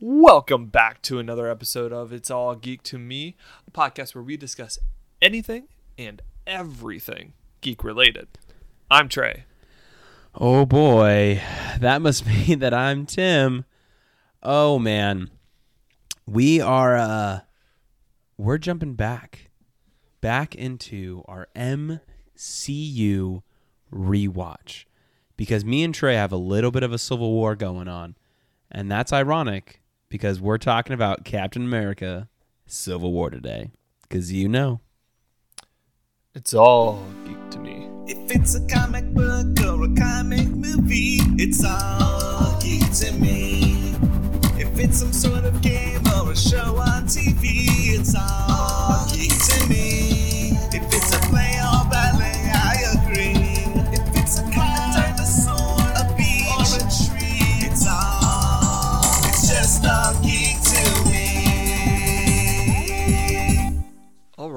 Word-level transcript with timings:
Welcome 0.00 0.66
back 0.66 1.02
to 1.02 1.18
another 1.18 1.50
episode 1.50 1.92
of 1.92 2.12
It's 2.12 2.30
All 2.30 2.54
Geek 2.54 2.84
to 2.84 2.98
Me, 2.98 3.34
a 3.66 3.72
podcast 3.72 4.14
where 4.14 4.22
we 4.22 4.36
discuss 4.36 4.78
anything 5.20 5.66
and 5.98 6.22
everything 6.46 7.32
geek 7.62 7.82
related. 7.82 8.28
I'm 8.88 9.08
Trey. 9.08 9.42
Oh 10.36 10.64
boy, 10.66 11.42
that 11.80 12.00
must 12.00 12.24
mean 12.28 12.60
that 12.60 12.72
I'm 12.72 13.06
Tim. 13.06 13.64
Oh 14.40 14.78
man. 14.78 15.30
We 16.28 16.60
are 16.60 16.96
uh 16.96 17.40
we're 18.36 18.58
jumping 18.58 18.94
back 18.94 19.50
back 20.20 20.54
into 20.54 21.24
our 21.26 21.48
MCU 21.56 23.42
rewatch 23.92 24.84
because 25.36 25.64
me 25.64 25.82
and 25.82 25.92
Trey 25.92 26.14
have 26.14 26.30
a 26.30 26.36
little 26.36 26.70
bit 26.70 26.84
of 26.84 26.92
a 26.92 26.98
civil 26.98 27.32
war 27.32 27.56
going 27.56 27.88
on. 27.88 28.14
And 28.70 28.88
that's 28.88 29.12
ironic 29.12 29.80
because 30.08 30.40
we're 30.40 30.58
talking 30.58 30.94
about 30.94 31.24
Captain 31.24 31.62
America 31.62 32.28
Civil 32.66 33.12
War 33.12 33.30
today 33.30 33.70
cuz 34.08 34.32
you 34.32 34.48
know. 34.48 34.80
It's 36.34 36.54
all 36.54 37.02
geek 37.24 37.50
to 37.50 37.58
me. 37.58 37.88
If 38.06 38.30
it's 38.30 38.54
a 38.54 38.66
comic 38.66 39.04
book 39.12 39.60
or 39.66 39.84
a 39.84 39.94
comic 39.94 40.48
movie, 40.48 41.18
it's 41.36 41.64
all 41.64 42.58
geek 42.60 42.90
to 43.00 43.12
me. 43.12 43.94
If 44.60 44.78
it's 44.78 44.98
some 44.98 45.12
sort 45.12 45.44
of 45.44 45.60
game 45.62 46.00
or 46.16 46.32
a 46.32 46.36
show 46.36 46.76
on 46.76 47.04
TV, 47.06 47.66
it's 47.98 48.14
all 48.14 49.06
geek 49.12 49.30
to 49.30 49.68
me. 49.68 49.87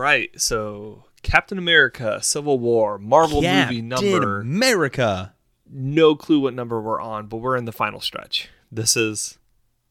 Right, 0.01 0.29
so 0.39 1.05
Captain 1.23 1.57
America 1.57 2.19
Civil 2.21 2.59
War 2.59 2.97
Marvel 2.97 3.41
movie 3.41 3.81
number. 3.81 4.41
America. 4.41 5.33
No 5.69 6.15
clue 6.15 6.39
what 6.41 6.53
number 6.53 6.81
we're 6.81 6.99
on, 7.01 7.27
but 7.27 7.37
we're 7.37 7.55
in 7.55 7.65
the 7.65 7.71
final 7.71 8.01
stretch. 8.01 8.49
This 8.71 8.97
is 8.97 9.37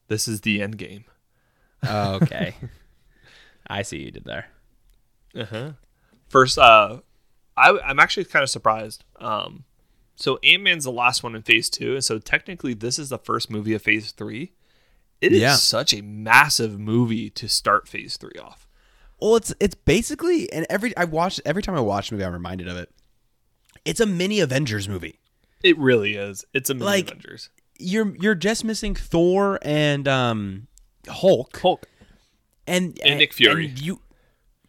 this 0.07 0.27
is 0.27 0.41
the 0.41 0.61
end 0.61 0.77
game. 0.77 1.05
Oh, 1.87 2.15
okay. 2.15 2.53
I 3.67 3.81
see 3.81 4.03
you 4.03 4.11
did 4.11 4.25
there. 4.25 4.47
Uh-huh. 5.35 5.71
First, 6.27 6.57
uh, 6.57 6.99
I, 7.57 7.79
I'm 7.83 7.99
actually 7.99 8.25
kind 8.25 8.43
of 8.43 8.49
surprised. 8.49 9.03
Um, 9.19 9.63
so 10.15 10.37
Ant 10.43 10.61
Man's 10.63 10.83
the 10.83 10.91
last 10.91 11.23
one 11.23 11.35
in 11.35 11.41
Phase 11.41 11.69
Two, 11.69 11.93
and 11.95 12.03
so 12.03 12.19
technically 12.19 12.73
this 12.73 12.99
is 12.99 13.09
the 13.09 13.17
first 13.17 13.49
movie 13.49 13.73
of 13.73 13.81
Phase 13.81 14.11
Three. 14.11 14.51
It 15.21 15.31
is 15.33 15.41
Yeah. 15.41 15.55
such 15.55 15.93
a 15.93 16.01
massive 16.01 16.79
movie 16.79 17.29
to 17.31 17.47
start 17.47 17.87
Phase 17.87 18.17
Three 18.17 18.39
off. 18.41 18.67
Well, 19.21 19.35
it's 19.35 19.53
it's 19.59 19.75
basically 19.75 20.51
and 20.51 20.65
every 20.69 20.95
I 20.97 21.05
watch 21.05 21.39
every 21.45 21.61
time 21.61 21.75
I 21.75 21.79
watch 21.81 22.09
a 22.09 22.13
movie, 22.13 22.25
I'm 22.25 22.33
reminded 22.33 22.67
of 22.67 22.77
it. 22.77 22.89
It's 23.85 23.99
a 23.99 24.05
mini 24.05 24.39
Avengers 24.39 24.89
movie. 24.89 25.19
It 25.63 25.77
really 25.77 26.15
is. 26.15 26.43
It's 26.53 26.69
a 26.69 26.73
mini 26.73 26.85
Like- 26.85 27.07
Avengers. 27.11 27.49
You're 27.83 28.15
you're 28.17 28.35
just 28.35 28.63
missing 28.63 28.93
Thor 28.95 29.57
and 29.63 30.07
um 30.07 30.67
Hulk 31.07 31.57
Hulk. 31.61 31.85
and 32.67 32.99
And 33.03 33.19
Nick 33.19 33.33
Fury. 33.33 33.67
and 33.67 33.79
you 33.81 34.01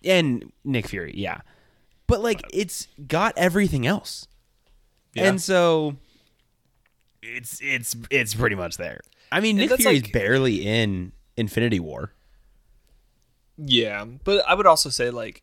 and 0.04 0.50
Nick 0.64 0.88
Fury, 0.88 1.12
yeah. 1.16 1.40
But 2.06 2.22
like 2.22 2.42
it's 2.52 2.88
got 3.06 3.34
everything 3.36 3.86
else. 3.86 4.26
Yeah. 5.14 5.28
And 5.28 5.40
so 5.42 5.96
it's 7.22 7.58
it's 7.62 7.94
it's 8.10 8.34
pretty 8.34 8.56
much 8.56 8.76
there. 8.76 9.00
I 9.30 9.40
mean, 9.40 9.56
Nick 9.56 9.70
Fury's 9.72 10.02
like- 10.04 10.12
barely 10.12 10.66
in 10.66 11.12
Infinity 11.36 11.80
War. 11.80 12.12
Yeah, 13.56 14.04
but 14.24 14.44
I 14.48 14.54
would 14.54 14.66
also 14.66 14.88
say 14.88 15.10
like 15.10 15.42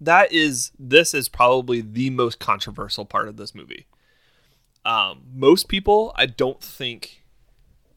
that 0.00 0.32
is 0.32 0.72
this 0.78 1.14
is 1.14 1.28
probably 1.28 1.80
the 1.80 2.10
most 2.10 2.38
controversial 2.38 3.04
part 3.04 3.28
of 3.28 3.36
this 3.36 3.54
movie. 3.54 3.86
Um, 4.84 5.22
most 5.32 5.68
people, 5.68 6.12
I 6.16 6.26
don't 6.26 6.60
think, 6.60 7.22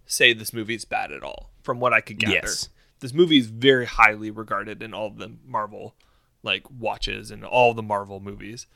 say 0.05 0.33
this 0.33 0.53
movie 0.53 0.75
is 0.75 0.85
bad 0.85 1.11
at 1.11 1.23
all. 1.23 1.49
From 1.63 1.79
what 1.79 1.93
I 1.93 2.01
could 2.01 2.19
gather, 2.19 2.33
Yes. 2.35 2.69
this 2.99 3.11
movie 3.13 3.39
is 3.39 3.47
very 3.47 3.85
highly 3.87 4.29
regarded 4.29 4.83
in 4.83 4.93
all 4.93 5.09
the 5.09 5.31
Marvel 5.43 5.95
like 6.43 6.69
watches 6.69 7.31
and 7.31 7.43
all 7.43 7.73
the 7.73 7.81
Marvel 7.81 8.19
movies. 8.19 8.67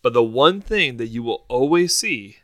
But 0.00 0.12
the 0.12 0.22
one 0.22 0.60
thing 0.60 0.96
that 0.98 1.08
you 1.08 1.24
will 1.24 1.44
always 1.48 1.96
see, 1.96 2.36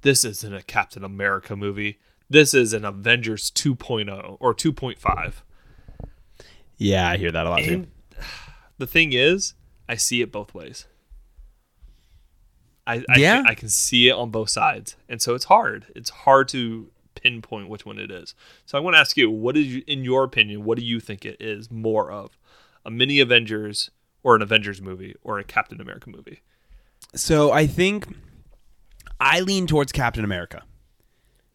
this 0.00 0.24
isn't 0.24 0.54
a 0.54 0.62
Captain 0.62 1.04
America 1.04 1.54
movie. 1.54 1.98
This 2.30 2.54
is 2.54 2.72
an 2.72 2.86
Avengers 2.86 3.50
2.0 3.50 4.38
or 4.40 4.54
2.5. 4.54 5.42
Yeah, 6.78 7.08
I 7.08 7.16
hear 7.16 7.30
that 7.32 7.46
a 7.46 7.50
lot 7.50 7.64
too. 7.64 7.86
The 8.78 8.86
thing 8.86 9.12
is, 9.12 9.54
I 9.88 9.96
see 9.96 10.22
it 10.22 10.30
both 10.30 10.54
ways. 10.54 10.86
I, 12.86 13.04
I, 13.08 13.18
Yeah? 13.18 13.36
can, 13.38 13.46
I 13.48 13.54
can 13.54 13.68
see 13.68 14.08
it 14.08 14.12
on 14.12 14.30
both 14.30 14.50
sides, 14.50 14.94
and 15.08 15.20
so 15.20 15.34
it's 15.34 15.46
hard. 15.46 15.86
It's 15.96 16.10
hard 16.10 16.46
to 16.50 16.90
pinpoint 17.16 17.68
which 17.68 17.84
one 17.84 17.98
it 17.98 18.10
is. 18.12 18.34
So 18.66 18.78
I 18.78 18.80
want 18.80 18.94
to 18.94 19.00
ask 19.00 19.16
you, 19.16 19.30
what 19.30 19.56
is 19.56 19.66
you, 19.74 19.82
in 19.88 20.04
your 20.04 20.22
opinion? 20.22 20.62
What 20.64 20.78
do 20.78 20.84
you 20.84 21.00
think 21.00 21.24
it 21.24 21.36
is 21.40 21.70
more 21.72 22.10
of, 22.12 22.38
a 22.84 22.90
mini 22.90 23.18
Avengers 23.18 23.90
or 24.22 24.36
an 24.36 24.42
Avengers 24.42 24.80
movie 24.80 25.16
or 25.22 25.40
a 25.40 25.44
Captain 25.44 25.80
America 25.80 26.08
movie? 26.08 26.40
So 27.16 27.50
I 27.50 27.66
think 27.66 28.06
I 29.18 29.40
lean 29.40 29.66
towards 29.66 29.90
Captain 29.92 30.24
America. 30.24 30.62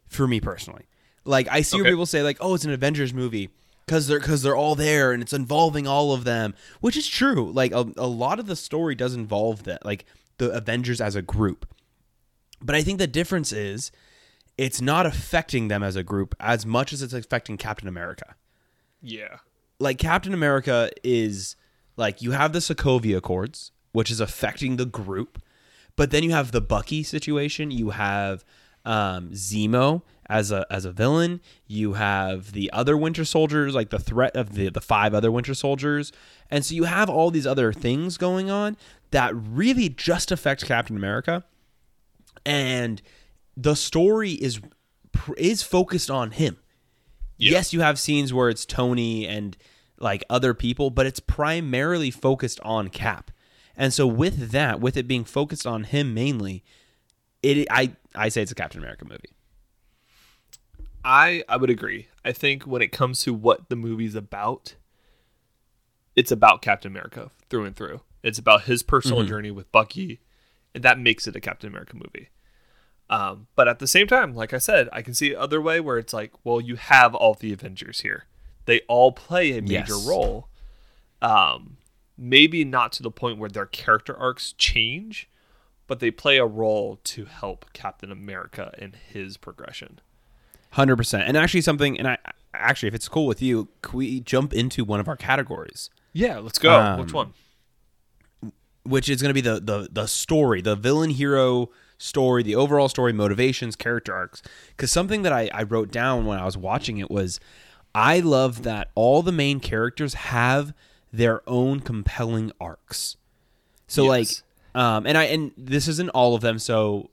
For 0.08 0.28
me 0.28 0.42
personally, 0.42 0.84
like 1.24 1.48
I 1.50 1.62
see 1.62 1.78
where 1.78 1.86
Okay. 1.86 1.92
people 1.92 2.06
say 2.06 2.22
like, 2.22 2.38
"Oh, 2.42 2.54
it's 2.54 2.66
an 2.66 2.72
Avengers 2.72 3.14
movie." 3.14 3.50
Because 3.86 4.08
they're 4.08 4.20
because 4.20 4.42
they're 4.44 4.56
all 4.56 4.76
there 4.76 5.12
and 5.12 5.22
it's 5.22 5.34
involving 5.34 5.88
all 5.88 6.14
of 6.14 6.24
them, 6.24 6.56
which 6.80 6.96
is 6.96 7.08
true. 7.08 7.52
Like 7.52 7.74
a, 7.74 7.92
a 7.98 8.08
lot 8.08 8.40
of 8.40 8.46
the 8.46 8.56
story 8.56 8.96
does 8.96 9.14
involve 9.14 9.64
that, 9.64 9.86
like 9.86 10.06
the 10.38 10.52
Avengers 10.52 11.02
as 11.02 11.16
a 11.16 11.22
group. 11.22 11.66
But 12.62 12.76
I 12.76 12.82
think 12.82 12.98
the 12.98 13.08
difference 13.08 13.52
is, 13.52 13.92
it's 14.58 14.80
not 14.80 15.06
affecting 15.06 15.68
them 15.68 15.84
as 15.84 15.96
a 15.96 16.04
group 16.04 16.34
as 16.40 16.66
much 16.66 16.94
as 16.94 17.02
it's 17.02 17.14
affecting 17.14 17.58
Captain 17.58 17.88
America 17.88 18.36
Yeah, 19.02 19.38
like 19.80 19.98
Captain 19.98 20.34
America 20.34 20.90
is 21.04 21.56
like 21.98 22.22
you 22.22 22.32
have 22.32 22.54
the 22.54 22.60
Sokovia 22.60 23.18
Accords, 23.18 23.72
which 23.92 24.10
is 24.10 24.20
affecting 24.20 24.78
the 24.78 24.86
group, 24.86 25.42
but 25.96 26.12
then 26.12 26.24
you 26.24 26.32
have 26.32 26.52
the 26.52 26.62
Bucky 26.62 27.04
situation. 27.04 27.70
You 27.70 27.92
have 27.92 28.46
um, 28.86 29.32
Zemo 29.32 30.04
as 30.30 30.52
a 30.52 30.66
as 30.70 30.86
a 30.86 30.92
villain. 30.92 31.42
You 31.68 31.94
have 31.94 32.52
the 32.54 32.72
other 32.72 32.98
Winter 32.98 33.26
Soldiers, 33.26 33.76
like 33.76 33.90
the 33.90 34.00
threat 34.00 34.36
of 34.36 34.54
the 34.54 34.70
the 34.70 34.82
five 34.82 35.14
other 35.14 35.32
Winter 35.32 35.54
Soldiers, 35.54 36.12
and 36.50 36.66
so 36.66 36.76
you 36.76 36.84
have 36.86 37.10
all 37.10 37.32
these 37.32 37.48
other 37.48 37.74
things 37.74 38.18
going 38.18 38.50
on 38.50 38.78
that 39.12 39.34
really 39.36 39.90
just 39.90 40.32
affect 40.32 40.66
Captain 40.66 40.96
America, 40.98 41.44
and 42.46 43.02
the 43.56 43.76
story 43.76 44.32
is 44.32 44.60
is 45.38 45.62
focused 45.62 46.10
on 46.10 46.32
him 46.32 46.58
Yeah. 47.38 47.52
yes, 47.52 47.74
you 47.74 47.82
have 47.82 48.00
scenes 48.00 48.34
where 48.34 48.50
it's 48.50 48.66
Tony 48.66 49.28
and 49.28 49.56
like 50.00 50.24
other 50.30 50.54
people, 50.54 50.90
but 50.90 51.06
it's 51.06 51.20
primarily 51.20 52.10
focused 52.12 52.60
on 52.62 52.90
Cap. 52.90 53.30
And 53.76 53.94
so 53.94 54.06
with 54.08 54.52
that, 54.52 54.80
with 54.80 54.98
it 54.98 55.08
being 55.08 55.24
focused 55.24 55.66
on 55.66 55.84
him 55.86 56.14
mainly, 56.14 56.64
it 57.42 57.68
I 57.70 57.96
I 58.16 58.30
say 58.30 58.42
it's 58.42 58.52
a 58.52 58.56
Captain 58.56 58.80
America 58.82 59.06
movie. 59.06 59.34
I 61.04 61.44
I 61.50 61.58
would 61.58 61.70
agree. 61.70 62.08
I 62.24 62.32
think 62.32 62.64
when 62.64 62.82
it 62.82 62.92
comes 62.92 63.22
to 63.24 63.34
what 63.34 63.70
the 63.70 63.76
movie's 63.76 64.16
about, 64.16 64.76
it's 66.16 66.32
about 66.32 66.62
Captain 66.62 66.92
America 66.92 67.32
through 67.50 67.66
and 67.66 67.76
through. 67.76 68.02
It's 68.24 68.40
about 68.40 68.64
his 68.64 68.84
personal 68.84 69.24
journey 69.28 69.52
with 69.52 69.72
Bucky, 69.72 70.22
and 70.74 70.84
that 70.84 70.98
makes 71.00 71.28
it 71.28 71.36
a 71.36 71.42
Captain 71.42 71.70
America 71.70 71.96
movie. 71.96 72.30
Um, 73.10 73.48
but 73.56 73.68
at 73.68 73.80
the 73.80 73.88
same 73.88 74.08
time, 74.08 74.34
like 74.34 74.54
I 74.54 74.60
said, 74.60 74.88
I 74.94 75.02
can 75.02 75.14
see 75.14 75.32
it 75.32 75.36
other 75.36 75.62
way 75.62 75.80
where 75.82 75.98
it's 75.98 76.14
like, 76.14 76.32
well, 76.46 76.62
you 76.62 76.78
have 76.78 77.14
all 77.14 77.34
the 77.34 77.52
Avengers 77.52 78.00
here. 78.00 78.26
They 78.66 78.80
all 78.88 79.12
play 79.12 79.58
a 79.58 79.62
major 79.62 79.94
Yes. 79.96 80.08
role. 80.08 80.48
Um, 81.22 81.78
maybe 82.18 82.64
not 82.64 82.94
to 82.94 83.04
the 83.04 83.12
point 83.12 83.40
where 83.40 83.50
their 83.50 83.66
character 83.66 84.16
arcs 84.16 84.54
change, 84.54 85.30
but 85.86 86.00
they 86.00 86.12
play 86.12 86.38
a 86.38 86.46
role 86.46 87.02
to 87.04 87.26
help 87.26 87.66
Captain 87.74 88.10
America 88.12 88.74
in 88.78 88.94
his 88.94 89.36
progression. 89.36 90.00
Hundred 90.74 90.98
percent. 90.98 91.24
And 91.28 91.38
actually 91.38 91.62
something 91.62 91.98
and 91.98 92.08
I 92.08 92.18
actually 92.54 92.88
if 92.88 92.94
it's 92.94 93.08
cool 93.08 93.26
with 93.26 93.42
you, 93.42 93.70
can 93.82 93.98
we 93.98 94.20
jump 94.20 94.54
into 94.54 94.84
one 94.84 95.00
of 95.00 95.08
our 95.08 95.18
categories? 95.18 95.90
Yeah, 96.14 96.38
let's 96.40 96.60
go. 96.60 96.80
Um, 96.80 97.00
Which 97.00 97.14
one? 97.14 97.34
which 98.84 99.10
is 99.10 99.22
going 99.22 99.30
to 99.30 99.34
be 99.34 99.42
the, 99.42 99.60
the 99.60 99.90
the 99.92 100.08
story, 100.08 100.62
the 100.62 100.76
villain 100.76 101.10
hero 101.10 101.70
story, 101.98 102.44
the 102.44 102.56
overall 102.56 102.90
story, 102.90 103.14
motivations, 103.14 103.76
character 103.76 104.14
arcs. 104.14 104.42
Because 104.70 104.92
something 104.92 105.22
that 105.24 105.32
I, 105.32 105.50
I 105.54 105.64
wrote 105.64 105.92
down 105.92 106.26
when 106.26 106.40
I 106.40 106.46
was 106.46 106.58
watching 106.58 106.98
it 106.98 107.10
was, 107.10 107.40
I 107.96 108.20
love 108.20 108.64
that 108.64 108.90
all 108.96 109.22
the 109.22 109.32
main 109.32 109.60
characters 109.60 110.14
have 110.16 110.74
their 111.12 111.48
own 111.48 111.80
compelling 111.80 112.52
arcs. 112.60 113.16
So 113.88 114.06
like, 114.06 114.28
um, 114.76 115.06
and 115.06 115.18
I 115.18 115.26
and 115.26 115.52
this 115.58 115.88
isn't 115.88 116.10
all 116.10 116.36
of 116.36 116.42
them. 116.42 116.60
So 116.60 117.10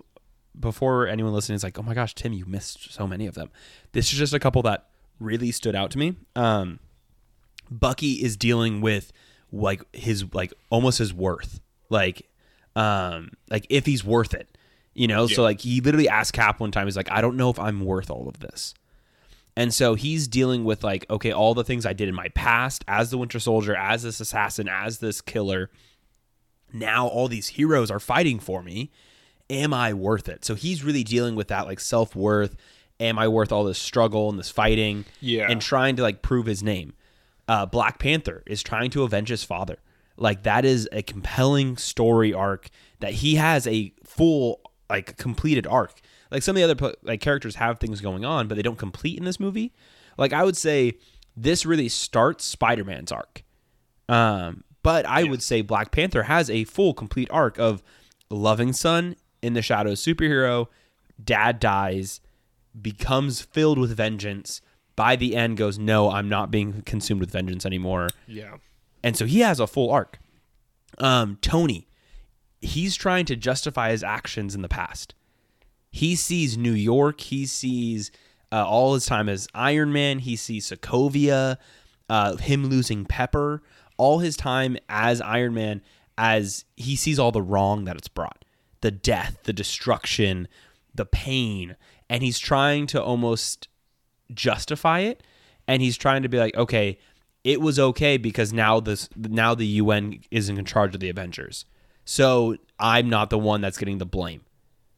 before 0.59 1.07
anyone 1.07 1.33
listening 1.33 1.57
is 1.57 1.63
like, 1.63 1.79
oh 1.79 1.83
my 1.83 1.95
gosh, 1.95 2.15
Tim, 2.15 2.33
you 2.33 2.45
missed 2.47 2.93
so 2.93 3.07
many 3.07 3.27
of 3.27 3.35
them. 3.35 3.51
This 3.93 4.13
is 4.13 4.19
just 4.19 4.35
a 4.35 4.41
couple 4.41 4.63
that 4.63 4.87
really 5.19 5.53
stood 5.53 5.77
out 5.77 5.91
to 5.93 5.99
me. 5.99 6.17
Um, 6.35 6.81
Bucky 7.71 8.15
is 8.15 8.37
dealing 8.37 8.81
with 8.81 9.13
like 9.53 9.83
his 9.95 10.25
like 10.35 10.53
almost 10.71 10.99
his 10.99 11.13
worth, 11.15 11.61
like 11.89 12.29
um 12.77 13.33
like 13.49 13.67
if 13.69 13.87
he's 13.87 14.05
worth 14.05 14.35
it, 14.35 14.57
you 14.95 15.07
know. 15.07 15.27
So 15.27 15.43
like 15.43 15.61
he 15.61 15.81
literally 15.81 16.09
asked 16.09 16.33
Cap 16.33 16.61
one 16.61 16.73
time, 16.73 16.87
he's 16.87 16.97
like, 16.97 17.11
I 17.11 17.21
don't 17.21 17.37
know 17.37 17.51
if 17.51 17.59
I'm 17.59 17.85
worth 17.85 18.11
all 18.11 18.29
of 18.29 18.41
this. 18.41 18.75
And 19.57 19.75
so 19.75 19.95
he's 19.95 20.29
dealing 20.29 20.65
with 20.65 20.83
like, 20.85 21.05
okay, 21.11 21.33
all 21.33 21.55
the 21.55 21.65
things 21.65 21.85
I 21.85 21.93
did 21.93 22.09
in 22.09 22.15
my 22.15 22.29
past 22.29 22.85
as 22.89 23.11
the 23.11 23.19
Winter 23.19 23.41
Soldier, 23.41 23.77
as 23.77 24.03
this 24.03 24.21
assassin, 24.21 24.69
as 24.69 24.99
this 24.99 25.21
killer. 25.21 25.71
Now 26.73 27.09
all 27.09 27.29
these 27.29 27.49
heroes 27.49 27.91
are 27.91 28.01
fighting 28.01 28.39
for 28.39 28.63
me. 28.63 28.91
Am 29.51 29.75
I 29.75 29.93
worth 29.93 30.29
it? 30.29 30.45
So 30.45 30.55
he's 30.55 30.83
really 30.83 31.05
dealing 31.05 31.35
with 31.35 31.49
that 31.49 31.67
like 31.67 31.81
self 31.81 32.17
worth. 32.17 32.57
Am 33.01 33.19
I 33.19 33.29
worth 33.29 33.51
all 33.51 33.65
this 33.65 33.79
struggle 33.79 34.31
and 34.31 34.39
this 34.39 34.51
fighting? 34.51 35.05
Yeah. 35.21 35.51
And 35.51 35.61
trying 35.61 35.97
to 35.97 36.03
like 36.03 36.23
prove 36.23 36.47
his 36.47 36.63
name. 36.63 36.95
Uh, 37.49 37.67
Black 37.67 37.99
Panther 37.99 38.43
is 38.47 38.63
trying 38.63 38.91
to 38.91 39.03
avenge 39.03 39.29
his 39.29 39.43
father. 39.43 39.79
Like 40.17 40.45
that 40.45 40.65
is 40.65 40.89
a 40.93 41.03
compelling 41.03 41.77
story 41.77 42.33
arc 42.33 42.69
that 43.01 43.13
he 43.15 43.37
has 43.37 43.67
a 43.67 43.93
full 44.05 44.61
like 44.89 45.17
completed 45.17 45.67
arc. 45.67 46.01
Like 46.31 46.43
some 46.43 46.57
of 46.57 46.63
the 46.63 46.71
other 46.71 46.97
like 47.03 47.21
characters 47.21 47.57
have 47.57 47.79
things 47.79 48.01
going 48.01 48.25
on, 48.25 48.47
but 48.47 48.55
they 48.55 48.63
don't 48.63 48.79
complete 48.79 49.19
in 49.19 49.25
this 49.25 49.41
movie. 49.41 49.73
Like 50.17 50.33
I 50.33 50.45
would 50.45 50.57
say 50.57 50.95
this 51.37 51.65
really 51.65 51.89
starts 51.89 52.45
Spider-Man's 52.45 53.11
arc. 53.11 53.43
Um, 54.09 54.65
but 54.83 55.07
I 55.07 55.25
would 55.25 55.43
say 55.43 55.63
Black 55.63 55.91
Panther 55.91 56.25
has 56.25 56.51
a 56.51 56.65
full 56.65 56.95
complete 56.95 57.29
arc 57.31 57.59
of 57.59 57.83
loving 58.29 58.73
son 58.73 59.17
in 59.43 59.55
the 59.55 59.63
shadows 59.63 60.03
superhero, 60.05 60.67
dad 61.23 61.59
dies, 61.61 62.21
becomes 62.81 63.41
filled 63.41 63.79
with 63.79 63.97
vengeance. 63.97 64.61
By 64.97 65.17
the 65.17 65.35
end, 65.37 65.57
goes 65.57 65.79
no, 65.79 66.11
I'm 66.11 66.29
not 66.29 66.51
being 66.51 66.83
consumed 66.83 67.21
with 67.21 67.31
vengeance 67.31 67.65
anymore 67.65 68.09
Yeah. 68.27 68.57
and 69.03 69.17
so 69.17 69.25
he 69.27 69.41
has 69.41 69.59
a 69.61 69.67
full 69.67 69.91
arc. 69.91 70.19
Um, 70.99 71.39
Tony, 71.41 71.89
he's 72.61 72.95
trying 72.97 73.25
to 73.27 73.37
justify 73.37 73.91
his 73.93 74.03
actions 74.05 74.55
in 74.55 74.61
the 74.63 74.69
past. 74.69 75.15
He 75.91 76.15
sees 76.17 76.59
New 76.59 76.73
York. 76.75 77.21
He 77.21 77.47
sees 77.47 78.11
uh, 78.53 78.67
all 78.67 78.95
his 78.95 79.07
time 79.07 79.29
as 79.29 79.49
Iron 79.55 79.93
Man. 79.93 80.19
He 80.19 80.37
sees 80.37 80.71
Sokovia, 80.71 81.57
uh, 82.09 82.37
him 82.37 82.67
losing 82.67 83.05
Pepper. 83.07 83.63
All 83.97 84.19
his 84.19 84.37
time 84.37 84.77
as 84.89 85.21
Iron 85.21 85.55
Man, 85.55 85.83
as 86.19 86.65
he 86.77 86.97
sees 86.97 87.19
all 87.19 87.33
the 87.33 87.43
wrong 87.43 87.85
that 87.85 87.97
it's 87.97 88.09
brought, 88.09 88.45
the 88.81 88.91
death, 88.91 89.39
the 89.45 89.53
destruction, 89.53 90.49
the 90.95 91.07
pain, 91.07 91.77
and 92.09 92.23
he's 92.23 92.39
trying 92.39 92.87
to 92.89 93.03
almost 93.03 93.69
justify 94.33 95.01
it. 95.01 95.23
And 95.69 95.83
he's 95.83 95.97
trying 95.97 96.23
to 96.23 96.29
be 96.29 96.39
like 96.39 96.57
okay 96.57 96.99
it 97.45 97.61
was 97.61 97.79
okay 97.79 98.17
because 98.17 98.53
now 98.53 98.81
this 98.81 99.09
now 99.17 99.55
the 99.55 99.67
UN 99.67 100.21
is 100.31 100.49
in 100.49 100.63
charge 100.65 100.95
of 100.95 101.01
the 101.01 101.09
Avengers. 101.09 101.65
So 102.05 102.57
I'm 102.79 103.09
not 103.09 103.31
the 103.31 103.39
one 103.39 103.61
that's 103.61 103.79
getting 103.79 103.99
the 103.99 104.07
blame. 104.07 104.43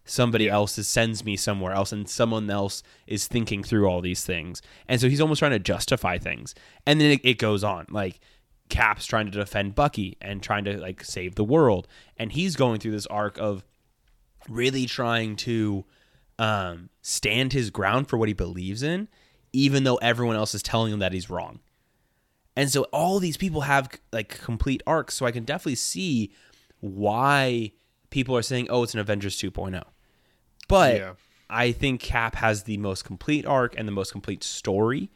Somebody 0.05 0.49
else 0.49 0.77
is, 0.79 0.89
sends 0.89 1.25
me 1.25 1.37
somewhere 1.37 1.73
else 1.73 1.93
and 1.93 2.09
someone 2.09 2.51
else 2.51 2.83
is 3.07 3.29
thinking 3.29 3.63
through 3.63 3.87
all 3.87 4.01
these 4.01 4.25
things. 4.25 4.61
And 4.89 5.01
so 5.01 5.09
he's 5.09 5.21
almost 5.21 5.39
trying 5.39 5.53
to 5.53 5.61
justify 5.61 6.19
things. 6.19 6.55
And 6.87 7.01
then 7.01 7.13
it, 7.13 7.21
it 7.23 7.39
goes 7.39 7.63
on. 7.63 7.87
Like 7.89 8.19
cap's 8.69 9.07
trying 9.07 9.27
to 9.27 9.39
defend 9.39 9.77
bucky 9.77 10.17
and 10.21 10.43
trying 10.43 10.65
to 10.65 10.79
like 10.79 11.05
save 11.05 11.37
the 11.37 11.45
world. 11.45 11.87
And 12.17 12.33
he's 12.33 12.57
going 12.57 12.81
through 12.81 12.93
this 12.93 13.07
arc 13.07 13.39
of 13.39 13.65
really 14.49 14.87
trying 14.87 15.37
to 15.37 15.85
um, 16.39 16.89
stand 17.03 17.53
his 17.53 17.71
ground 17.71 18.09
for 18.09 18.17
what 18.17 18.29
he 18.29 18.35
believes 18.35 18.83
in, 18.83 19.09
even 19.53 19.85
though 19.85 19.97
everyone 19.97 20.37
else 20.37 20.55
is 20.55 20.63
telling 20.63 20.93
him 20.93 20.99
that 21.01 21.13
he's 21.13 21.31
wrong. 21.31 21.61
And 22.57 22.71
so 22.71 22.83
all 22.85 23.19
these 23.19 23.37
people 23.37 23.63
have 23.63 23.89
like 24.13 24.41
complete 24.41 24.83
arcs. 24.87 25.15
So 25.15 25.25
I 25.27 25.31
can 25.33 25.45
definitely 25.45 25.77
see 25.77 26.33
why 26.81 27.73
people 28.11 28.37
are 28.37 28.43
saying, 28.43 28.69
"Oh, 28.71 28.83
it's 28.83 28.95
an 28.95 29.01
Avengers 29.01 29.39
2.0." 29.39 29.83
But 30.69 30.97
Yeah. 30.97 31.15
I 31.49 31.73
think 31.73 32.01
Cap 32.01 32.35
has 32.37 32.65
the 32.65 32.77
most 32.79 33.05
complete 33.05 33.47
arc 33.47 33.75
and 33.77 33.87
the 33.87 33.93
most 33.93 34.13
complete 34.13 34.43
story 34.43 35.11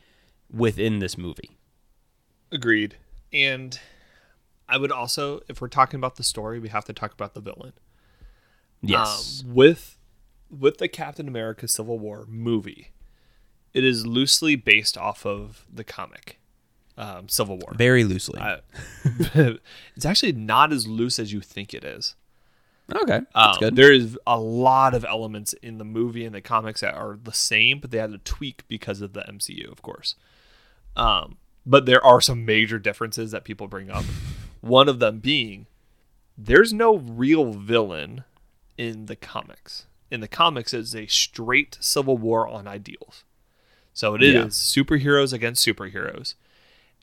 within 0.50 0.98
this 0.98 1.16
movie. 1.16 1.56
Agreed. 2.52 2.96
And 3.32 3.78
I 4.68 4.78
would 4.78 4.92
also, 4.92 5.40
if 5.48 5.60
we're 5.60 5.68
talking 5.68 5.98
about 5.98 6.16
the 6.16 6.22
story, 6.22 6.58
we 6.58 6.68
have 6.68 6.84
to 6.86 6.92
talk 6.92 7.12
about 7.12 7.34
the 7.34 7.40
villain. 7.40 7.72
Yes. 8.88 9.42
Um, 9.46 9.54
with 9.54 9.98
with 10.50 10.78
the 10.78 10.88
Captain 10.88 11.26
America 11.28 11.66
Civil 11.68 11.98
War 11.98 12.24
movie, 12.28 12.92
it 13.74 13.84
is 13.84 14.06
loosely 14.06 14.56
based 14.56 14.96
off 14.96 15.26
of 15.26 15.66
the 15.72 15.84
comic 15.84 16.38
um, 16.96 17.28
Civil 17.28 17.58
War. 17.58 17.74
Very 17.76 18.04
loosely. 18.04 18.40
Uh, 18.40 18.58
it's 19.96 20.06
actually 20.06 20.32
not 20.32 20.72
as 20.72 20.86
loose 20.86 21.18
as 21.18 21.32
you 21.32 21.40
think 21.40 21.74
it 21.74 21.84
is. 21.84 22.14
okay. 22.94 23.20
That's 23.34 23.56
Um, 23.56 23.60
good. 23.60 23.76
There 23.76 23.92
is 23.92 24.16
a 24.26 24.38
lot 24.38 24.94
of 24.94 25.04
elements 25.04 25.52
in 25.54 25.78
the 25.78 25.84
movie 25.84 26.24
and 26.24 26.34
the 26.34 26.40
comics 26.40 26.80
that 26.80 26.94
are 26.94 27.18
the 27.22 27.32
same, 27.32 27.80
but 27.80 27.90
they 27.90 27.98
had 27.98 28.12
to 28.12 28.18
tweak 28.18 28.62
because 28.68 29.00
of 29.00 29.12
the 29.12 29.22
MCU, 29.22 29.70
of 29.70 29.82
course. 29.82 30.14
Um, 30.96 31.36
but 31.66 31.84
there 31.84 32.02
are 32.04 32.20
some 32.20 32.44
major 32.44 32.78
differences 32.78 33.32
that 33.32 33.44
people 33.44 33.66
bring 33.66 33.90
up. 33.90 34.04
One 34.60 34.88
of 34.88 35.00
them 35.00 35.18
being 35.18 35.66
there's 36.38 36.72
no 36.72 36.96
real 36.98 37.52
villain 37.52 38.22
in 38.78 39.06
the 39.06 39.16
comics. 39.16 39.86
In 40.10 40.20
the 40.20 40.28
comics, 40.28 40.72
it's 40.72 40.94
a 40.94 41.06
straight 41.06 41.76
civil 41.80 42.16
war 42.16 42.46
on 42.46 42.66
ideals. 42.68 43.24
So 43.92 44.14
it 44.14 44.22
is 44.22 44.34
Yeah. 44.34 44.44
superheroes 44.46 45.32
against 45.32 45.66
superheroes. 45.66 46.34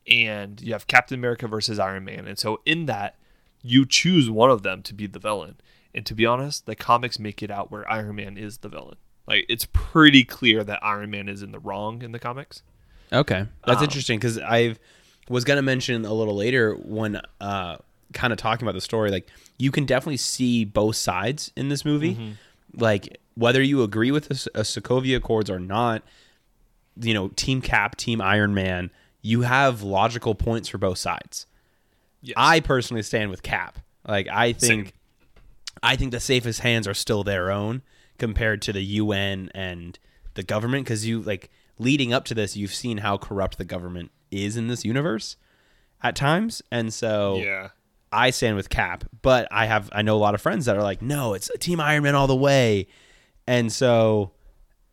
And 0.07 0.61
you 0.61 0.73
have 0.73 0.87
Captain 0.87 1.17
America 1.17 1.47
versus 1.47 1.79
Iron 1.79 2.03
Man. 2.05 2.27
And 2.27 2.37
so 2.37 2.61
in 2.65 2.85
that, 2.87 3.15
you 3.61 3.85
choose 3.85 4.29
one 4.29 4.49
of 4.51 4.61
them 4.63 4.81
to 4.83 4.93
be 4.93 5.07
the 5.07 5.19
villain. 5.19 5.55
And 5.95 6.05
to 6.05 6.13
be 6.15 6.25
honest, 6.25 6.65
the 6.65 6.75
comics 6.75 7.19
make 7.19 7.41
it 7.41 7.49
out 7.51 7.71
where 7.71 7.89
Iron 7.89 8.15
Man 8.17 8.37
is 8.37 8.57
the 8.59 8.69
villain. 8.69 8.97
Like 9.27 9.45
it's 9.47 9.65
pretty 9.71 10.23
clear 10.25 10.63
that 10.65 10.83
Iron 10.83 11.09
Man 11.11 11.29
is 11.29 11.41
in 11.41 11.51
the 11.51 11.59
wrong 11.59 12.01
in 12.01 12.11
the 12.11 12.19
comics. 12.19 12.61
Okay, 13.11 13.45
that's 13.65 13.77
Um, 13.79 13.83
interesting 13.85 14.19
because 14.19 14.37
I 14.39 14.75
was 15.29 15.45
gonna 15.45 15.61
mention 15.61 16.03
a 16.03 16.13
little 16.13 16.35
later 16.35 16.73
when 16.75 17.21
uh, 17.39 17.77
kind 18.13 18.31
of 18.31 18.39
talking 18.39 18.65
about 18.65 18.75
the 18.75 18.81
story. 18.81 19.11
Like 19.11 19.27
you 19.57 19.71
can 19.71 19.85
definitely 19.85 20.17
see 20.17 20.65
both 20.65 20.95
sides 20.95 21.51
in 21.55 21.69
this 21.69 21.83
movie. 21.85 22.35
Like 22.75 23.19
whether 23.35 23.61
you 23.61 23.83
agree 23.83 24.11
with 24.11 24.29
the 24.29 24.49
uh, 24.55 24.63
Sokovia 24.63 25.17
Accords 25.17 25.49
or 25.49 25.59
not, 25.59 26.03
you 26.99 27.13
know, 27.13 27.29
Team 27.29 27.61
Cap, 27.61 27.95
Team 27.95 28.21
Iron 28.21 28.53
Man, 28.53 28.91
you 29.21 29.41
have 29.41 29.81
logical 29.81 30.35
points 30.35 30.69
for 30.69 30.77
both 30.77 30.97
sides. 30.97 31.47
Yes. 32.21 32.35
I 32.37 32.59
personally 32.59 33.03
stand 33.03 33.29
with 33.31 33.43
Cap. 33.43 33.79
Like 34.07 34.27
I 34.27 34.53
think, 34.53 34.87
Same. 34.87 34.93
I 35.81 35.95
think 35.95 36.11
the 36.11 36.19
safest 36.19 36.61
hands 36.61 36.87
are 36.87 36.93
still 36.93 37.23
their 37.23 37.51
own 37.51 37.81
compared 38.17 38.61
to 38.63 38.73
the 38.73 38.83
UN 38.83 39.49
and 39.53 39.97
the 40.35 40.43
government 40.43 40.85
because 40.85 41.05
you 41.05 41.21
like 41.21 41.49
leading 41.79 42.13
up 42.13 42.25
to 42.25 42.33
this, 42.33 42.55
you've 42.55 42.73
seen 42.73 42.99
how 42.99 43.17
corrupt 43.17 43.57
the 43.57 43.65
government 43.65 44.11
is 44.31 44.57
in 44.57 44.67
this 44.67 44.85
universe 44.85 45.35
at 46.01 46.15
times, 46.15 46.61
and 46.71 46.93
so 46.93 47.37
yeah. 47.37 47.69
I 48.13 48.29
stand 48.29 48.55
with 48.55 48.69
Cap. 48.69 49.03
But 49.21 49.47
I 49.51 49.65
have 49.65 49.89
I 49.91 50.01
know 50.01 50.15
a 50.15 50.19
lot 50.19 50.35
of 50.35 50.41
friends 50.41 50.65
that 50.65 50.77
are 50.77 50.83
like, 50.83 51.01
no, 51.01 51.33
it's 51.33 51.49
Team 51.59 51.79
Iron 51.79 52.03
Man 52.03 52.15
all 52.15 52.27
the 52.27 52.35
way, 52.35 52.87
and 53.47 53.71
so 53.71 54.31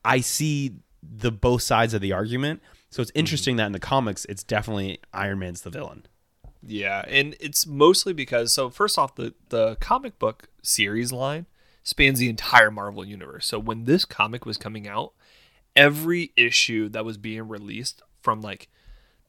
I 0.05 0.21
see 0.21 0.77
the 1.03 1.31
both 1.31 1.62
sides 1.62 1.95
of 1.95 2.00
the 2.00 2.12
argument. 2.12 2.62
So 2.91 3.03
it's 3.03 3.11
mm-hmm. 3.11 3.19
interesting 3.21 3.57
that 3.57 3.67
in 3.67 3.73
the 3.73 3.79
comics, 3.81 4.25
it's 4.25 4.43
definitely 4.43 4.99
Iron 5.12 5.39
Man's 5.39 5.62
the 5.62 5.71
villain. 5.71 6.07
Yeah, 6.62 7.05
and 7.09 7.37
it's 7.41 7.67
mostly 7.67 8.12
because 8.12 8.53
so 8.53 8.71
first 8.71 8.99
off 8.99 9.15
the 9.15 9.35
the 9.49 9.77
comic 9.77 10.19
book 10.19 10.49
series 10.62 11.12
line 11.12 11.47
spans 11.83 12.19
the 12.19 12.29
entire 12.29 12.71
Marvel 12.71 13.05
universe. 13.05 13.47
So 13.47 13.59
when 13.59 13.85
this 13.85 14.05
comic 14.05 14.45
was 14.45 14.57
coming 14.57 14.87
out, 14.87 15.12
every 15.75 16.33
issue 16.37 16.89
that 16.91 17.05
was 17.05 17.17
being 17.17 17.49
released 17.49 18.03
from 18.23 18.41
like 18.41 18.69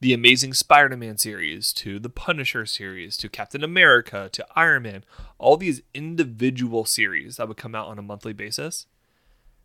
the 0.02 0.12
Amazing 0.12 0.52
Spider-Man 0.52 1.16
series 1.16 1.72
to 1.74 2.00
the 2.00 2.08
Punisher 2.08 2.66
series 2.66 3.16
to 3.16 3.28
Captain 3.28 3.62
America 3.62 4.28
to 4.32 4.44
Iron 4.56 4.82
Man, 4.82 5.04
all 5.38 5.56
these 5.56 5.82
individual 5.94 6.84
series 6.84 7.36
that 7.36 7.46
would 7.46 7.56
come 7.56 7.76
out 7.76 7.86
on 7.86 8.00
a 8.00 8.02
monthly 8.02 8.32
basis, 8.32 8.88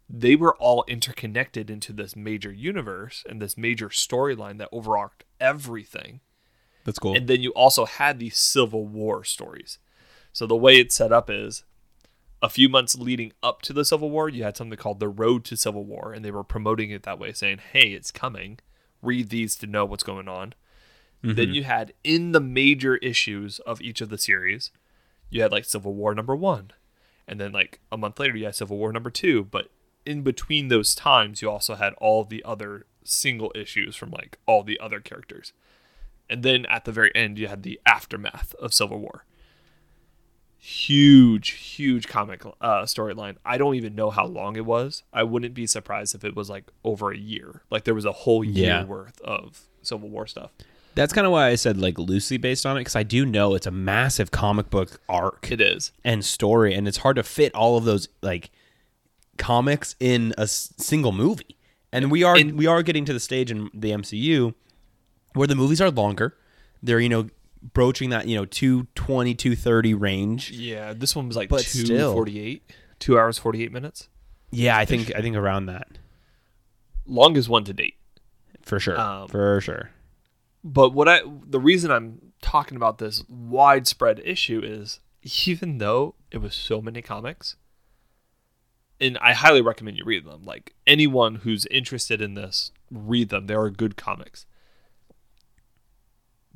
they 0.08 0.36
were 0.36 0.56
all 0.58 0.86
interconnected 0.88 1.72
into 1.72 1.92
this 1.92 2.16
major 2.16 2.52
universe 2.52 3.24
and 3.28 3.42
this 3.42 3.58
major 3.58 3.90
storyline 3.90 4.60
that 4.60 4.70
overarched 4.72 5.24
everything. 5.40 6.20
That's 6.86 7.00
cool. 7.00 7.16
And 7.16 7.28
then 7.28 7.42
you 7.42 7.50
also 7.54 7.86
had 7.86 8.20
these 8.20 8.38
Civil 8.38 8.86
War 8.86 9.24
stories. 9.24 9.80
So 10.34 10.46
the 10.46 10.56
way 10.56 10.76
it's 10.76 10.96
set 10.96 11.12
up 11.12 11.32
is 11.32 11.64
a 12.44 12.50
few 12.50 12.70
months 12.70 12.96
leading 12.96 13.34
up 13.42 13.64
to 13.64 13.74
the 13.74 13.84
Civil 13.84 14.12
War, 14.12 14.30
you 14.30 14.44
had 14.44 14.56
something 14.56 14.78
called 14.78 15.00
the 15.00 15.10
Road 15.10 15.46
to 15.46 15.58
Civil 15.58 15.84
War, 15.84 16.14
and 16.14 16.24
they 16.24 16.30
were 16.30 16.44
promoting 16.44 16.92
it 16.92 17.02
that 17.04 17.18
way, 17.18 17.34
saying, 17.34 17.58
hey, 17.74 17.94
it's 17.94 18.12
coming. 18.12 18.60
Read 19.02 19.30
these 19.30 19.56
to 19.58 19.68
know 19.68 19.86
what's 19.86 20.04
going 20.04 20.28
on. 20.28 20.54
Then 21.24 21.36
mm-hmm. 21.36 21.54
you 21.54 21.64
had 21.64 21.94
in 22.04 22.32
the 22.32 22.40
major 22.40 22.98
issues 22.98 23.60
of 23.60 23.82
each 23.82 24.02
of 24.02 24.10
the 24.10 24.18
series, 24.18 24.72
you 25.30 25.42
had 25.42 25.52
like 25.52 25.66
Civil 25.66 25.94
War 25.94 26.14
number 26.14 26.36
one. 26.36 26.72
And 27.28 27.40
then 27.40 27.52
like 27.52 27.80
a 27.92 27.98
month 27.98 28.20
later, 28.20 28.38
you 28.38 28.46
had 28.46 28.56
Civil 28.56 28.78
War 28.78 28.94
number 28.94 29.10
two. 29.10 29.44
But 29.44 29.70
in 30.06 30.22
between 30.22 30.68
those 30.68 30.96
times, 30.96 31.42
you 31.42 31.50
also 31.50 31.76
had 31.76 31.94
all 31.96 32.24
the 32.24 32.44
other 32.44 32.86
single 33.04 33.52
issues 33.56 33.96
from 33.96 34.12
like 34.12 34.38
all 34.46 34.64
the 34.64 34.80
other 34.80 35.00
characters. 35.00 35.54
And 36.30 36.44
then 36.44 36.66
at 36.68 36.86
the 36.86 36.92
very 36.92 37.12
end, 37.16 37.40
you 37.40 37.48
had 37.48 37.64
the 37.64 37.80
aftermath 37.86 38.54
of 38.56 38.74
Civil 38.74 39.00
War. 39.00 39.26
Huge, 40.60 41.52
huge 41.52 42.08
comic 42.08 42.44
uh, 42.46 42.82
storyline. 42.84 43.38
I 43.46 43.58
don't 43.58 43.76
even 43.76 43.96
know 43.96 44.10
how 44.10 44.26
long 44.26 44.56
it 44.56 44.66
was. 44.66 45.04
I 45.14 45.24
wouldn't 45.24 45.54
be 45.54 45.68
surprised 45.68 46.16
if 46.16 46.24
it 46.24 46.36
was 46.36 46.50
like 46.50 46.66
over 46.84 47.12
a 47.12 47.18
year. 47.18 47.62
Like 47.70 47.84
there 47.84 47.94
was 47.96 48.06
a 48.06 48.12
whole 48.12 48.44
year 48.44 48.68
Yeah. 48.68 48.84
worth 48.84 49.22
of 49.22 49.62
Civil 49.82 50.10
War 50.10 50.28
stuff. 50.28 50.52
That's 50.96 51.14
kind 51.14 51.28
of 51.28 51.32
why 51.32 51.48
I 51.50 51.56
said 51.56 51.78
like 51.78 52.00
loosely 52.00 52.38
based 52.38 52.66
on 52.66 52.76
it 52.76 52.82
because 52.82 52.96
I 52.96 53.04
do 53.04 53.26
know 53.26 53.54
it's 53.54 53.68
a 53.68 53.72
massive 53.72 54.32
comic 54.32 54.70
book 54.72 55.00
arc 55.08 55.52
It 55.52 55.62
is. 55.62 55.92
and 56.04 56.26
story, 56.26 56.74
and 56.74 56.88
it's 56.88 56.98
hard 56.98 57.18
to 57.18 57.24
fit 57.24 57.54
all 57.54 57.78
of 57.78 57.86
those 57.86 58.10
like 58.22 58.50
comics 59.38 59.96
in 60.00 60.34
a 60.38 60.42
s- 60.42 60.74
single 60.78 61.12
movie. 61.12 61.56
And 61.94 62.10
we 62.12 62.24
are 62.24 62.36
And- 62.36 62.58
we 62.58 62.66
are 62.66 62.82
getting 62.82 63.06
to 63.06 63.14
the 63.14 63.20
stage 63.20 63.52
in 63.52 63.70
the 63.74 63.92
MCU 63.92 64.54
where 65.34 65.48
the 65.48 65.56
movies 65.56 65.80
are 65.80 65.92
longer. 65.92 66.36
They're 66.82 67.00
you 67.00 67.10
know 67.10 67.30
broaching 67.62 68.10
that 68.12 68.28
you 68.28 68.36
know 68.36 68.46
220 68.46 69.36
230 69.36 69.94
range. 69.94 70.52
Yeah, 70.52 70.94
this 70.94 71.16
one 71.16 71.28
was 71.28 71.38
like 71.38 71.50
But 71.50 71.62
two 71.62 71.86
still. 71.86 72.14
forty 72.14 72.40
eight, 72.40 72.64
two 73.00 73.18
hours 73.18 73.38
forty 73.38 73.64
eight 73.64 73.72
minutes. 73.72 74.10
Yeah, 74.52 74.78
I 74.78 74.86
think 74.86 75.14
I 75.16 75.22
think 75.22 75.36
around 75.36 75.66
that 75.68 75.88
Longest 77.06 77.48
one 77.50 77.64
to 77.66 77.74
date. 77.74 77.96
for 78.64 78.80
sure. 78.80 79.00
Um, 79.00 79.28
for 79.28 79.60
sure. 79.62 79.92
But 80.64 80.94
what 80.94 81.08
I 81.08 81.22
the 81.26 81.60
reason 81.60 81.92
I'm 81.92 82.34
talking 82.42 82.76
about 82.76 82.98
this 82.98 83.24
widespread 83.30 84.22
issue 84.24 84.62
is 84.64 85.00
even 85.46 85.78
though 85.78 86.16
it 86.32 86.38
was 86.40 86.56
so 86.56 86.82
many 86.82 87.02
comics, 87.02 87.56
and 89.00 89.18
I 89.20 89.34
highly 89.34 89.62
recommend 89.62 89.98
you 89.98 90.04
read 90.06 90.26
them. 90.26 90.44
Like 90.44 90.74
anyone 90.86 91.36
who's 91.36 91.66
interested 91.68 92.22
in 92.22 92.34
this, 92.34 92.72
read 92.92 93.30
them. 93.30 93.48
They 93.48 93.54
are 93.54 93.70
good 93.70 93.96
comics. 93.98 94.46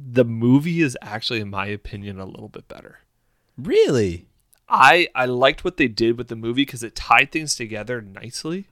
The 0.03 0.25
movie 0.25 0.81
is 0.81 0.97
actually, 1.01 1.41
in 1.41 1.49
my 1.49 1.67
opinion, 1.67 2.19
a 2.19 2.25
little 2.25 2.49
bit 2.49 2.67
better. 2.67 2.99
Really? 3.57 4.25
I 4.67 5.09
I 5.13 5.25
liked 5.25 5.63
what 5.63 5.77
they 5.77 5.87
did 5.87 6.17
with 6.17 6.29
the 6.29 6.35
movie 6.35 6.63
because 6.63 6.81
it 6.81 6.95
tied 6.95 7.31
things 7.31 7.55
together 7.55 8.01
nicely 8.01 8.67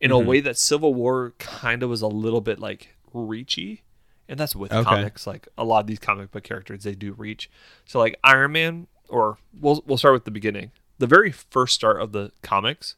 in 0.00 0.10
a 0.10 0.14
mm-hmm. 0.14 0.28
way 0.28 0.40
that 0.40 0.58
Civil 0.58 0.94
War 0.94 1.34
kind 1.38 1.82
of 1.82 1.90
was 1.90 2.02
a 2.02 2.06
little 2.06 2.40
bit 2.40 2.58
like 2.58 2.94
reachy, 3.12 3.82
and 4.28 4.38
that's 4.38 4.54
with 4.54 4.72
Okay. 4.72 4.88
comics. 4.88 5.26
Like 5.26 5.48
a 5.56 5.64
lot 5.64 5.80
of 5.80 5.86
these 5.86 5.98
comic 5.98 6.30
book 6.30 6.44
characters, 6.44 6.84
they 6.84 6.94
do 6.94 7.14
reach. 7.14 7.50
So 7.86 7.98
like 7.98 8.18
Iron 8.22 8.52
Man, 8.52 8.86
or 9.08 9.38
we'll 9.58 9.82
we'll 9.86 9.98
start 9.98 10.14
with 10.14 10.24
the 10.24 10.30
beginning. 10.30 10.72
The 10.98 11.06
very 11.06 11.32
first 11.32 11.74
start 11.74 12.00
of 12.00 12.12
the 12.12 12.32
comics 12.42 12.96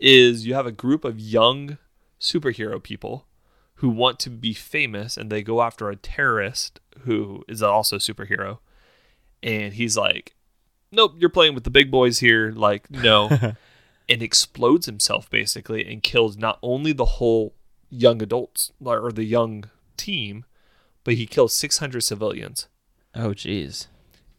is 0.00 0.46
you 0.46 0.54
have 0.54 0.66
a 0.66 0.72
group 0.72 1.04
of 1.04 1.20
young 1.20 1.76
superhero 2.18 2.82
people 2.82 3.26
who 3.78 3.88
want 3.88 4.18
to 4.20 4.30
be 4.30 4.54
famous, 4.54 5.16
and 5.16 5.30
they 5.30 5.42
go 5.42 5.62
after 5.62 5.88
a 5.88 5.96
terrorist 5.96 6.80
who 7.00 7.44
is 7.48 7.62
also 7.62 7.96
a 7.96 8.00
superhero, 8.00 8.58
and 9.42 9.74
he's 9.74 9.96
like 9.96 10.34
nope, 10.90 11.14
you're 11.18 11.30
playing 11.30 11.54
with 11.54 11.64
the 11.64 11.70
big 11.70 11.90
boys 11.90 12.18
here. 12.18 12.50
Like, 12.50 12.90
no. 12.90 13.28
and 14.08 14.22
explodes 14.22 14.86
himself 14.86 15.28
basically 15.28 15.86
and 15.86 16.02
kills 16.02 16.36
not 16.36 16.58
only 16.62 16.92
the 16.92 17.04
whole 17.04 17.54
young 17.90 18.22
adults 18.22 18.72
or 18.84 19.12
the 19.12 19.24
young 19.24 19.64
team, 19.96 20.44
but 21.04 21.14
he 21.14 21.26
kills 21.26 21.56
600 21.56 22.00
civilians. 22.00 22.68
Oh, 23.14 23.30
jeez. 23.30 23.88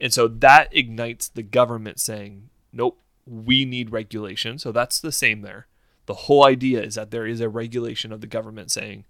And 0.01 0.13
so 0.13 0.27
that 0.27 0.75
ignites 0.75 1.27
the 1.27 1.43
government 1.43 2.00
saying, 2.00 2.50
nope, 2.72 3.00
we 3.25 3.65
need 3.65 3.91
regulation. 3.91 4.58
So 4.58 4.72
that's 4.72 5.00
the 5.00 5.12
same 5.12 5.41
there. 5.41 5.67
The 6.05 6.13
whole 6.13 6.46
idea 6.46 6.81
is 6.81 6.96
that 6.96 7.12
there 7.12 7.27
is 7.27 7.41
a 7.41 7.50
regulation 7.50 8.12
of 8.12 8.22
the 8.22 8.27
government 8.27 8.72
saying 8.72 9.05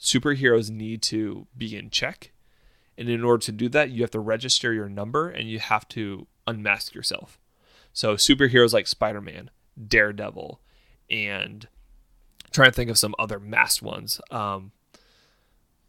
superheroes 0.00 0.70
need 0.70 1.02
to 1.02 1.46
be 1.56 1.76
in 1.76 1.90
check. 1.90 2.32
And 2.98 3.08
in 3.08 3.24
order 3.24 3.44
to 3.44 3.52
do 3.52 3.68
that, 3.70 3.90
you 3.90 4.02
have 4.02 4.10
to 4.12 4.20
register 4.20 4.72
your 4.72 4.88
number 4.88 5.28
and 5.28 5.48
you 5.48 5.58
have 5.58 5.86
to 5.88 6.26
unmask 6.46 6.94
yourself. 6.94 7.38
So 7.92 8.14
superheroes 8.14 8.72
like 8.72 8.86
Spider 8.86 9.20
Man, 9.20 9.50
Daredevil, 9.86 10.60
and 11.10 11.68
I'm 12.44 12.50
trying 12.52 12.70
to 12.70 12.74
think 12.74 12.90
of 12.90 12.98
some 12.98 13.14
other 13.18 13.38
masked 13.40 13.82
ones. 13.82 14.20
Um, 14.30 14.72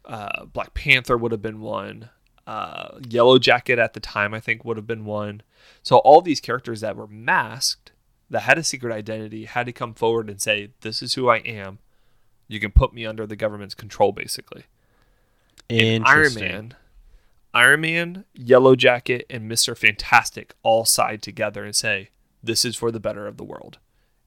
uh, 0.04 0.46
Black 0.46 0.74
Panther 0.74 1.16
would 1.16 1.32
have 1.32 1.42
been 1.42 1.60
one. 1.60 2.10
Uh, 2.46 2.98
Yellow 3.06 3.38
Jacket 3.38 3.78
at 3.78 3.92
the 3.92 4.00
time, 4.00 4.32
I 4.32 4.40
think, 4.40 4.64
would 4.64 4.78
have 4.78 4.86
been 4.86 5.04
one. 5.04 5.42
So 5.82 5.98
all 5.98 6.22
these 6.22 6.40
characters 6.40 6.80
that 6.80 6.96
were 6.96 7.06
masked, 7.06 7.92
that 8.30 8.40
had 8.40 8.58
a 8.58 8.64
secret 8.64 8.92
identity, 8.92 9.44
had 9.44 9.66
to 9.66 9.72
come 9.72 9.92
forward 9.92 10.30
and 10.30 10.40
say, 10.40 10.70
"This 10.80 11.02
is 11.02 11.14
who 11.14 11.28
I 11.28 11.38
am. 11.38 11.78
You 12.48 12.58
can 12.58 12.72
put 12.72 12.92
me 12.92 13.06
under 13.06 13.26
the 13.26 13.36
government's 13.36 13.74
control, 13.74 14.12
basically." 14.12 14.64
And 15.70 16.04
Iron. 16.04 16.34
Man, 16.34 16.74
Iron 17.54 17.80
Man, 17.82 18.24
Yellow 18.34 18.74
Jacket, 18.74 19.26
and 19.28 19.46
Mister 19.48 19.74
Fantastic 19.74 20.54
all 20.62 20.84
side 20.84 21.22
together 21.22 21.64
and 21.64 21.76
say, 21.76 22.10
"This 22.42 22.64
is 22.64 22.74
for 22.74 22.90
the 22.90 23.00
better 23.00 23.26
of 23.26 23.36
the 23.36 23.44
world," 23.44 23.78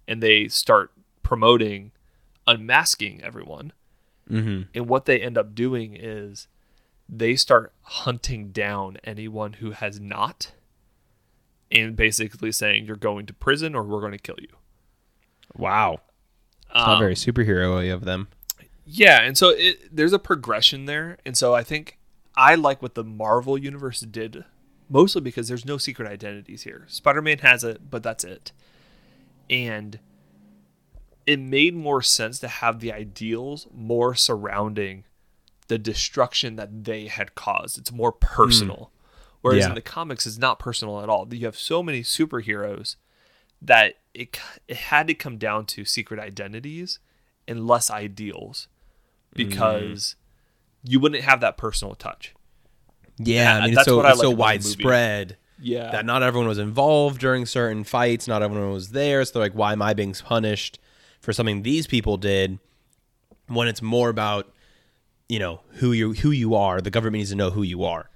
and 0.08 0.22
they 0.22 0.48
start 0.48 0.92
promoting 1.24 1.92
unmasking 2.48 3.22
everyone. 3.22 3.74
Mhm. 4.30 4.68
And 4.74 4.88
what 4.88 5.06
they 5.06 5.20
end 5.20 5.38
up 5.38 5.56
doing 5.56 5.96
is 5.96 6.48
they 7.10 7.36
start 7.36 7.74
hunting 7.82 8.52
down 8.52 8.98
anyone 9.04 9.54
who 9.54 9.72
has 9.72 10.00
not, 10.00 10.54
and 11.72 11.96
basically 11.96 12.52
saying, 12.52 12.86
"You're 12.86 12.96
going 12.96 13.26
to 13.26 13.34
prison, 13.34 13.76
or 13.76 13.84
we're 13.84 14.00
going 14.00 14.12
to 14.12 14.18
kill 14.18 14.40
you." 14.40 14.56
Wow. 15.56 16.02
It's 16.74 16.80
Um, 16.80 16.88
not 16.88 17.00
very 17.00 17.16
superhero 17.16 17.94
of 17.94 18.06
them. 18.06 18.28
Yeah, 18.86 19.22
and 19.22 19.38
so 19.38 19.50
it, 19.50 19.96
there's 19.96 20.14
a 20.14 20.20
progression 20.20 20.86
there, 20.86 21.18
and 21.26 21.38
so 21.38 21.54
I 21.54 21.64
think 21.64 21.98
I 22.36 22.56
like 22.56 22.82
what 22.82 22.96
the 22.96 23.04
Marvel 23.04 23.58
universe 23.58 24.00
did, 24.02 24.44
mostly 24.90 25.22
because 25.22 25.48
there's 25.48 25.66
no 25.66 25.78
secret 25.78 26.08
identities 26.10 26.64
here. 26.64 26.86
Spider-Man 26.88 27.40
has 27.40 27.64
it, 27.64 27.90
but 27.90 28.04
that's 28.04 28.24
it, 28.24 28.52
and 29.50 30.00
it 31.28 31.40
made 31.40 31.76
more 31.76 32.02
sense 32.02 32.40
to 32.40 32.48
have 32.48 32.80
the 32.80 32.92
ideals 32.92 33.68
more 33.74 34.16
surrounding 34.16 35.04
the 35.68 35.78
destruction 35.78 36.56
that 36.56 36.84
they 36.86 37.08
had 37.08 37.36
caused. 37.36 37.78
It's 37.78 37.92
more 37.92 38.12
personal, 38.12 38.92
whereas 39.42 39.60
Yeah. 39.60 39.70
in 39.70 39.76
the 39.76 39.82
comics, 39.82 40.26
it's 40.26 40.38
not 40.40 40.58
personal 40.60 41.02
at 41.02 41.08
all. 41.10 41.28
You 41.32 41.46
have 41.46 41.58
so 41.58 41.84
many 41.84 42.02
superheroes 42.02 42.96
that 43.62 43.96
it 44.14 44.40
it 44.68 44.78
had 44.78 45.08
to 45.08 45.14
come 45.14 45.38
down 45.38 45.66
to 45.68 45.86
secret 45.86 46.20
identities 46.20 47.00
and 47.48 47.68
less 47.68 47.90
ideals 47.90 48.68
mm-hmm. 49.36 49.50
because 49.50 50.16
you 50.84 51.00
wouldn't 51.00 51.24
have 51.24 51.42
that 51.42 51.58
personal 51.58 51.96
touch. 51.96 52.34
Yeah, 53.18 53.58
I 53.58 53.62
mean, 53.62 53.70
it's 53.70 53.76
that's 53.76 53.88
so, 53.88 53.98
what 53.98 54.06
I 54.06 54.12
it's 54.12 54.20
so 54.20 54.30
like 54.30 54.36
movie. 54.36 54.40
widespread 54.40 55.38
Yeah. 55.60 55.92
that 55.92 56.06
not 56.06 56.24
everyone 56.24 56.48
was 56.48 56.58
involved 56.58 57.20
during 57.20 57.46
certain 57.46 57.84
fights. 57.84 58.28
Not 58.28 58.42
everyone 58.42 58.72
was 58.72 58.90
there. 58.90 59.24
So 59.26 59.34
they're 59.34 59.44
like, 59.44 59.54
why 59.54 59.74
am 59.74 59.82
I 59.82 59.94
being 59.94 60.14
punished 60.14 60.80
for 61.20 61.32
something 61.32 61.62
these 61.62 61.86
people 61.86 62.18
did? 62.18 62.58
When 63.48 63.68
it's 63.68 63.82
more 63.82 64.10
about, 64.10 64.52
you 65.30 65.38
know, 65.40 65.62
who 65.74 65.92
you 65.92 66.14
who 66.14 66.32
you 66.32 66.56
are. 66.56 66.82
The 66.82 66.90
government 66.90 67.20
needs 67.20 67.30
to 67.30 67.36
know 67.36 67.52
who 67.52 67.64
you 67.64 67.84
are, 67.84 68.10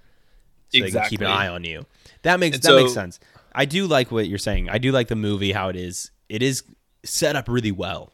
so 0.69 0.79
they 0.79 0.91
can 0.91 1.07
keep 1.09 1.21
an 1.21 1.27
eye 1.27 1.47
on 1.47 1.63
you. 1.63 1.85
That 2.23 2.39
makes 2.39 2.55
And 2.57 2.63
that 2.63 2.75
makes 2.75 2.93
sense. 2.93 3.19
I 3.55 3.65
do 3.65 3.87
like 3.87 4.11
what 4.11 4.27
you're 4.27 4.37
saying. 4.37 4.69
I 4.69 4.77
do 4.77 4.91
like 4.91 5.07
the 5.07 5.15
movie 5.15 5.53
how 5.53 5.69
it 5.69 5.75
is. 5.75 6.11
It 6.29 6.43
is 6.43 6.63
set 7.03 7.35
up 7.35 7.47
really 7.47 7.71
well. 7.71 8.11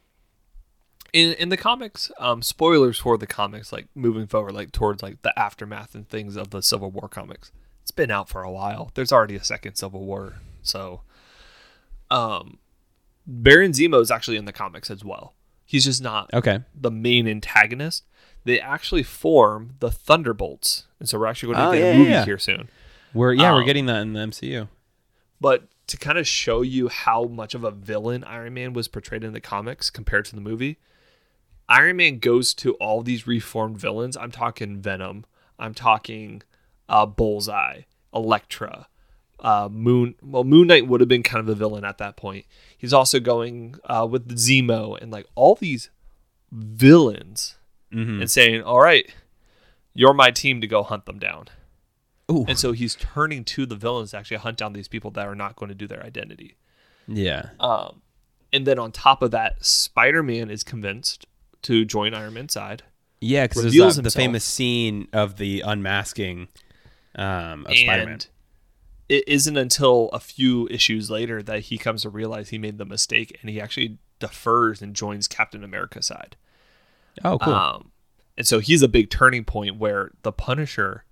in 1.12 1.32
in 1.34 1.48
the 1.50 1.56
comics, 1.56 2.10
um, 2.18 2.40
spoilers 2.42 2.98
for 2.98 3.18
the 3.18 3.26
comics, 3.26 3.72
like 3.72 3.86
moving 3.94 4.26
forward, 4.26 4.54
like 4.54 4.72
towards 4.72 5.02
like 5.02 5.20
the 5.22 5.36
aftermath 5.38 5.94
and 5.94 6.08
things 6.08 6.36
of 6.36 6.50
the 6.50 6.62
Civil 6.62 6.90
War 6.90 7.08
comics. 7.08 7.50
It's 7.82 7.90
been 7.90 8.10
out 8.10 8.28
for 8.28 8.42
a 8.42 8.50
while. 8.50 8.90
There's 8.94 9.12
already 9.12 9.36
a 9.36 9.44
second 9.44 9.74
Civil 9.74 10.04
War, 10.06 10.34
so 10.62 11.02
um, 12.10 12.58
Baron 13.26 13.72
Zemo 13.72 14.00
is 14.00 14.10
actually 14.10 14.36
in 14.36 14.44
the 14.44 14.52
comics 14.52 14.90
as 14.90 15.04
well. 15.04 15.34
He's 15.64 15.84
just 15.84 16.02
not 16.02 16.32
Okay. 16.34 16.60
the 16.74 16.90
main 16.90 17.26
antagonist. 17.26 18.04
They 18.44 18.60
actually 18.60 19.02
form 19.02 19.74
the 19.80 19.90
Thunderbolts, 19.90 20.86
and 21.00 21.08
so 21.08 21.18
we're 21.18 21.26
actually 21.26 21.54
going 21.54 21.64
to 21.64 21.68
Oh, 21.68 21.72
get 21.72 21.80
yeah, 21.80 21.90
a 21.92 21.98
movie 21.98 22.10
yeah. 22.10 22.24
here 22.24 22.38
soon. 22.38 22.68
We're 23.14 23.32
yeah, 23.32 23.52
we're 23.52 23.60
Um, 23.60 23.66
getting 23.66 23.86
that 23.86 24.02
in 24.02 24.12
the 24.14 24.20
MCU. 24.20 24.68
But 25.42 25.68
to 25.88 25.96
kind 25.96 26.16
of 26.18 26.26
show 26.26 26.62
you 26.62 26.88
how 26.88 27.24
much 27.24 27.54
of 27.54 27.64
a 27.64 27.70
villain 27.72 28.22
Iron 28.24 28.54
Man 28.54 28.72
was 28.72 28.86
portrayed 28.88 29.24
in 29.24 29.32
the 29.32 29.40
comics 29.40 29.90
compared 29.90 30.24
to 30.26 30.34
the 30.34 30.40
movie, 30.40 30.78
Iron 31.68 31.96
Man 31.96 32.18
goes 32.18 32.54
to 32.54 32.74
all 32.74 33.02
these 33.02 33.26
reformed 33.26 33.78
villains. 33.78 34.16
I'm 34.16 34.30
talking 34.30 34.80
Venom. 34.80 35.24
I'm 35.58 35.74
talking 35.74 36.42
uh, 36.88 37.06
Bullseye, 37.06 37.82
Elektra, 38.14 38.86
uh, 39.40 39.68
Moon. 39.70 40.14
Well, 40.22 40.44
Moon 40.44 40.66
Knight 40.68 40.86
would 40.86 41.00
have 41.00 41.08
been 41.08 41.22
kind 41.22 41.40
of 41.40 41.48
a 41.48 41.54
villain 41.54 41.84
at 41.84 41.98
that 41.98 42.16
point. 42.16 42.46
He's 42.78 42.92
also 42.92 43.18
going 43.20 43.76
uh, 43.84 44.06
with 44.10 44.28
Zemo 44.36 45.00
and 45.00 45.10
like 45.12 45.26
all 45.34 45.54
these 45.56 45.90
villains 46.50 47.56
Mm-hmm. 47.92 48.22
and 48.22 48.30
saying, 48.30 48.62
"All 48.62 48.80
right, 48.80 49.04
you're 49.92 50.14
my 50.14 50.30
team 50.30 50.62
to 50.62 50.66
go 50.66 50.82
hunt 50.82 51.04
them 51.04 51.18
down." 51.18 51.48
Ooh. 52.32 52.44
And 52.48 52.58
so 52.58 52.72
he's 52.72 52.94
turning 52.96 53.44
to 53.44 53.66
the 53.66 53.76
villains 53.76 54.12
to 54.12 54.18
actually 54.18 54.38
hunt 54.38 54.58
down 54.58 54.72
these 54.72 54.88
people 54.88 55.10
that 55.12 55.26
are 55.26 55.34
not 55.34 55.56
going 55.56 55.68
to 55.68 55.74
do 55.74 55.86
their 55.86 56.02
identity. 56.02 56.56
Yeah. 57.06 57.50
Um, 57.60 58.02
and 58.52 58.66
then 58.66 58.78
on 58.78 58.92
top 58.92 59.22
of 59.22 59.30
that, 59.32 59.64
Spider 59.64 60.22
Man 60.22 60.50
is 60.50 60.62
convinced 60.64 61.26
to 61.62 61.84
join 61.84 62.14
Iron 62.14 62.34
Man's 62.34 62.52
side. 62.52 62.82
Yeah, 63.20 63.46
because 63.46 63.64
reveals 63.64 63.96
the, 63.96 64.02
the 64.02 64.10
famous 64.10 64.44
scene 64.44 65.06
of 65.12 65.36
the 65.36 65.60
unmasking 65.60 66.48
um, 67.14 67.66
of 67.66 67.76
Spider-Man. 67.76 68.08
and 68.08 68.26
it 69.08 69.24
isn't 69.28 69.56
until 69.56 70.08
a 70.12 70.18
few 70.18 70.66
issues 70.68 71.10
later 71.10 71.42
that 71.42 71.60
he 71.60 71.78
comes 71.78 72.02
to 72.02 72.08
realize 72.08 72.48
he 72.48 72.58
made 72.58 72.78
the 72.78 72.84
mistake 72.84 73.38
and 73.40 73.50
he 73.50 73.60
actually 73.60 73.98
defers 74.18 74.82
and 74.82 74.94
joins 74.94 75.28
Captain 75.28 75.62
America's 75.62 76.06
side. 76.06 76.36
Oh, 77.24 77.38
cool. 77.38 77.52
Um, 77.52 77.92
and 78.36 78.46
so 78.46 78.58
he's 78.58 78.82
a 78.82 78.88
big 78.88 79.10
turning 79.10 79.44
point 79.44 79.76
where 79.76 80.12
the 80.22 80.32
Punisher, 80.32 81.04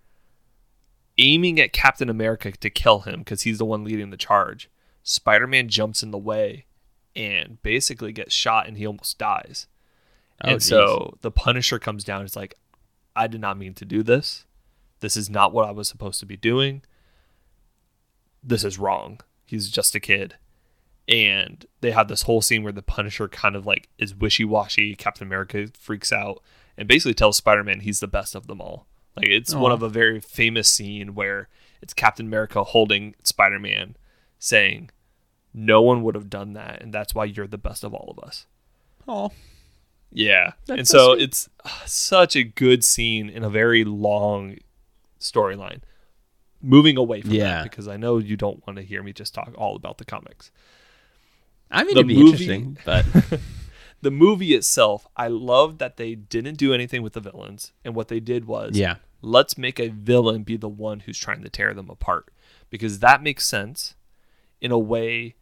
aiming 1.21 1.61
at 1.61 1.73
Captain 1.73 2.09
America 2.09 2.51
to 2.51 2.71
kill 2.71 3.01
him 3.01 3.21
because 3.21 3.43
he's 3.43 3.59
the 3.59 3.65
one 3.65 3.85
leading 3.85 4.11
the 4.11 4.17
charge, 4.17 4.71
Spider 5.03 5.47
Man 5.47 5.69
jumps 5.69 6.03
in 6.03 6.11
the 6.11 6.19
way 6.19 6.67
and 7.15 7.63
basically 7.63 8.13
gets 8.13 8.35
shot 8.35 8.67
and 8.67 8.77
he 8.77 8.87
almost 8.87 9.19
dies. 9.19 9.67
Oh, 10.43 10.53
and 10.53 10.63
so 10.63 11.19
the 11.21 11.31
Punisher 11.31 11.79
comes 11.79 12.03
down. 12.03 12.25
It's 12.25 12.37
like, 12.37 12.55
I 13.15 13.27
did 13.27 13.41
not 13.41 13.59
mean 13.59 13.75
to 13.75 13.85
do 13.85 14.03
this. 14.03 14.47
This 15.01 15.17
is 15.17 15.29
not 15.29 15.53
what 15.53 15.69
I 15.69 15.73
was 15.73 15.89
supposed 15.89 16.21
to 16.21 16.27
be 16.27 16.37
doing. 16.37 16.83
This 18.43 18.65
is 18.65 18.79
wrong. 18.79 19.21
He's 19.45 19.69
just 19.69 19.95
a 19.95 20.01
kid. 20.01 20.37
And 21.09 21.67
they 21.81 21.91
have 21.91 22.09
this 22.09 22.23
whole 22.23 22.41
scene 22.41 22.63
where 22.63 22.73
the 22.73 22.83
Punisher 22.83 23.29
kind 23.29 23.57
of 23.57 23.67
like 23.67 23.89
is 23.99 24.15
wishy 24.15 24.45
washy. 24.45 24.95
Captain 24.95 25.27
America 25.27 25.67
freaks 25.79 26.13
out 26.13 26.43
and 26.77 26.89
basically 26.89 27.15
tells 27.15 27.37
Spider 27.37 27.65
Man 27.65 27.81
he's 27.81 28.01
the 28.01 28.07
best 28.07 28.35
of 28.35 28.47
them 28.47 28.61
all. 28.61 28.87
Like 29.17 29.27
it's 29.29 29.55
one 29.55 29.73
of 29.73 29.83
a 29.83 29.89
very 29.89 30.21
famous 30.21 30.69
scene 30.69 31.15
where 31.15 31.49
it's 31.83 31.93
Captain 31.93 32.27
America 32.27 32.63
holding 32.65 33.15
Spider 33.25 33.59
Man 33.59 33.97
saying, 34.39 34.91
No 35.53 35.83
one 35.83 36.03
would 36.03 36.15
have 36.15 36.31
done 36.31 36.53
that, 36.55 36.81
and 36.83 36.93
that's 36.93 37.15
why 37.15 37.25
you're 37.27 37.47
the 37.47 37.59
best 37.59 37.85
of 37.85 37.93
all 37.95 38.15
of 38.17 38.23
us. 38.25 38.47
oh, 39.09 39.33
Yeah. 40.13 40.53
That's 40.67 40.79
and 40.79 40.89
so 40.89 40.99
so 40.99 41.13
it's 41.13 41.49
uh, 41.65 41.69
such 41.87 42.37
a 42.37 42.43
good 42.45 42.85
scene 42.85 43.29
in 43.29 43.43
a 43.45 43.51
very 43.51 43.85
long 43.85 44.57
storyline. 45.19 45.81
Moving 46.63 46.97
away 46.99 47.23
from 47.23 47.31
Yeah. 47.33 47.45
that 47.57 47.63
because 47.65 47.89
I 47.89 47.97
know 47.97 48.19
you 48.19 48.37
don't 48.37 48.65
want 48.67 48.77
to 48.77 48.83
hear 48.85 49.03
me 49.03 49.13
just 49.13 49.35
talk 49.35 49.53
all 49.57 49.77
about 49.77 49.99
the 49.99 50.05
comics. 50.05 50.51
I 51.71 51.85
mean, 51.85 51.95
The 51.95 52.01
it'd 52.01 52.09
be 52.09 52.17
movie- 52.17 52.31
interesting, 52.31 52.79
but 52.85 53.07
The 54.03 54.11
movie 54.11 54.55
itself, 54.55 55.07
I 55.17 55.29
love 55.29 55.79
that 55.79 55.97
they 55.97 56.15
didn't 56.15 56.57
do 56.57 56.73
anything 56.73 57.03
with 57.03 57.13
the 57.13 57.21
villains 57.21 57.73
and 57.85 57.95
what 57.95 58.09
they 58.09 58.21
did 58.21 58.47
was 58.47 58.77
yeah, 58.77 58.97
let's 59.21 59.59
make 59.59 59.79
a 59.79 59.89
villain 59.89 60.43
be 60.43 60.57
the 60.57 60.69
one 60.69 61.01
who's 61.01 61.19
trying 61.19 61.43
to 61.43 61.49
tear 61.51 61.75
them 61.75 61.91
apart 61.91 62.31
because 62.71 63.01
that 63.01 63.23
makes 63.23 63.47
sense 63.47 63.95
in 64.61 64.71
a 64.73 64.79
way 64.79 65.35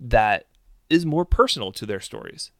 that 0.00 0.46
is 0.90 1.06
more 1.06 1.24
personal 1.24 1.72
to 1.72 1.86
their 1.86 2.00
stories. 2.00 2.50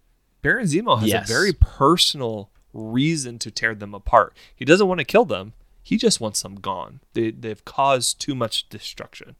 Baron 0.42 0.66
Zemo 0.66 0.98
has 1.00 1.08
Yes. 1.08 1.28
a 1.28 1.32
very 1.32 1.52
personal 1.52 2.50
reason 2.72 3.38
to 3.40 3.50
tear 3.50 3.74
them 3.74 3.94
apart. 3.94 4.36
He 4.54 4.64
doesn't 4.64 4.86
want 4.88 4.98
to 4.98 5.04
kill 5.04 5.24
them. 5.24 5.52
He 5.82 5.96
just 5.96 6.20
wants 6.20 6.42
them 6.42 6.56
gone. 6.56 7.00
They, 7.12 7.30
they've 7.30 7.64
caused 7.64 8.20
too 8.20 8.34
much 8.34 8.68
destruction. 8.68 9.36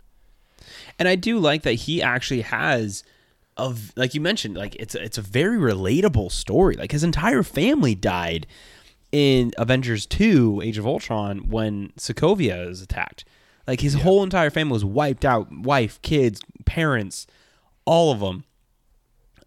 and 0.98 1.08
I 1.08 1.14
do 1.14 1.38
like 1.38 1.62
that 1.62 1.72
he 1.74 2.02
actually 2.02 2.40
has 2.42 3.04
of 3.56 3.92
like 3.96 4.14
you 4.14 4.20
mentioned, 4.20 4.56
like 4.56 4.74
it's 4.76 4.94
it's 4.94 5.18
a 5.18 5.22
very 5.22 5.58
relatable 5.58 6.30
story. 6.32 6.74
Like 6.74 6.92
his 6.92 7.04
entire 7.04 7.42
family 7.42 7.94
died 7.94 8.46
in 9.12 9.52
Avengers 9.58 10.06
Two: 10.06 10.60
Age 10.62 10.78
of 10.78 10.86
Ultron 10.86 11.48
when 11.48 11.92
Sokovia 11.98 12.68
is 12.68 12.82
attacked. 12.82 13.24
Like 13.66 13.80
his 13.80 13.94
whole 13.94 14.22
entire 14.22 14.50
family 14.50 14.72
was 14.74 14.84
wiped 14.84 15.24
out, 15.24 15.50
wife, 15.50 16.00
kids, 16.02 16.40
parents, 16.66 17.26
all 17.86 18.12
of 18.12 18.20
them. 18.20 18.44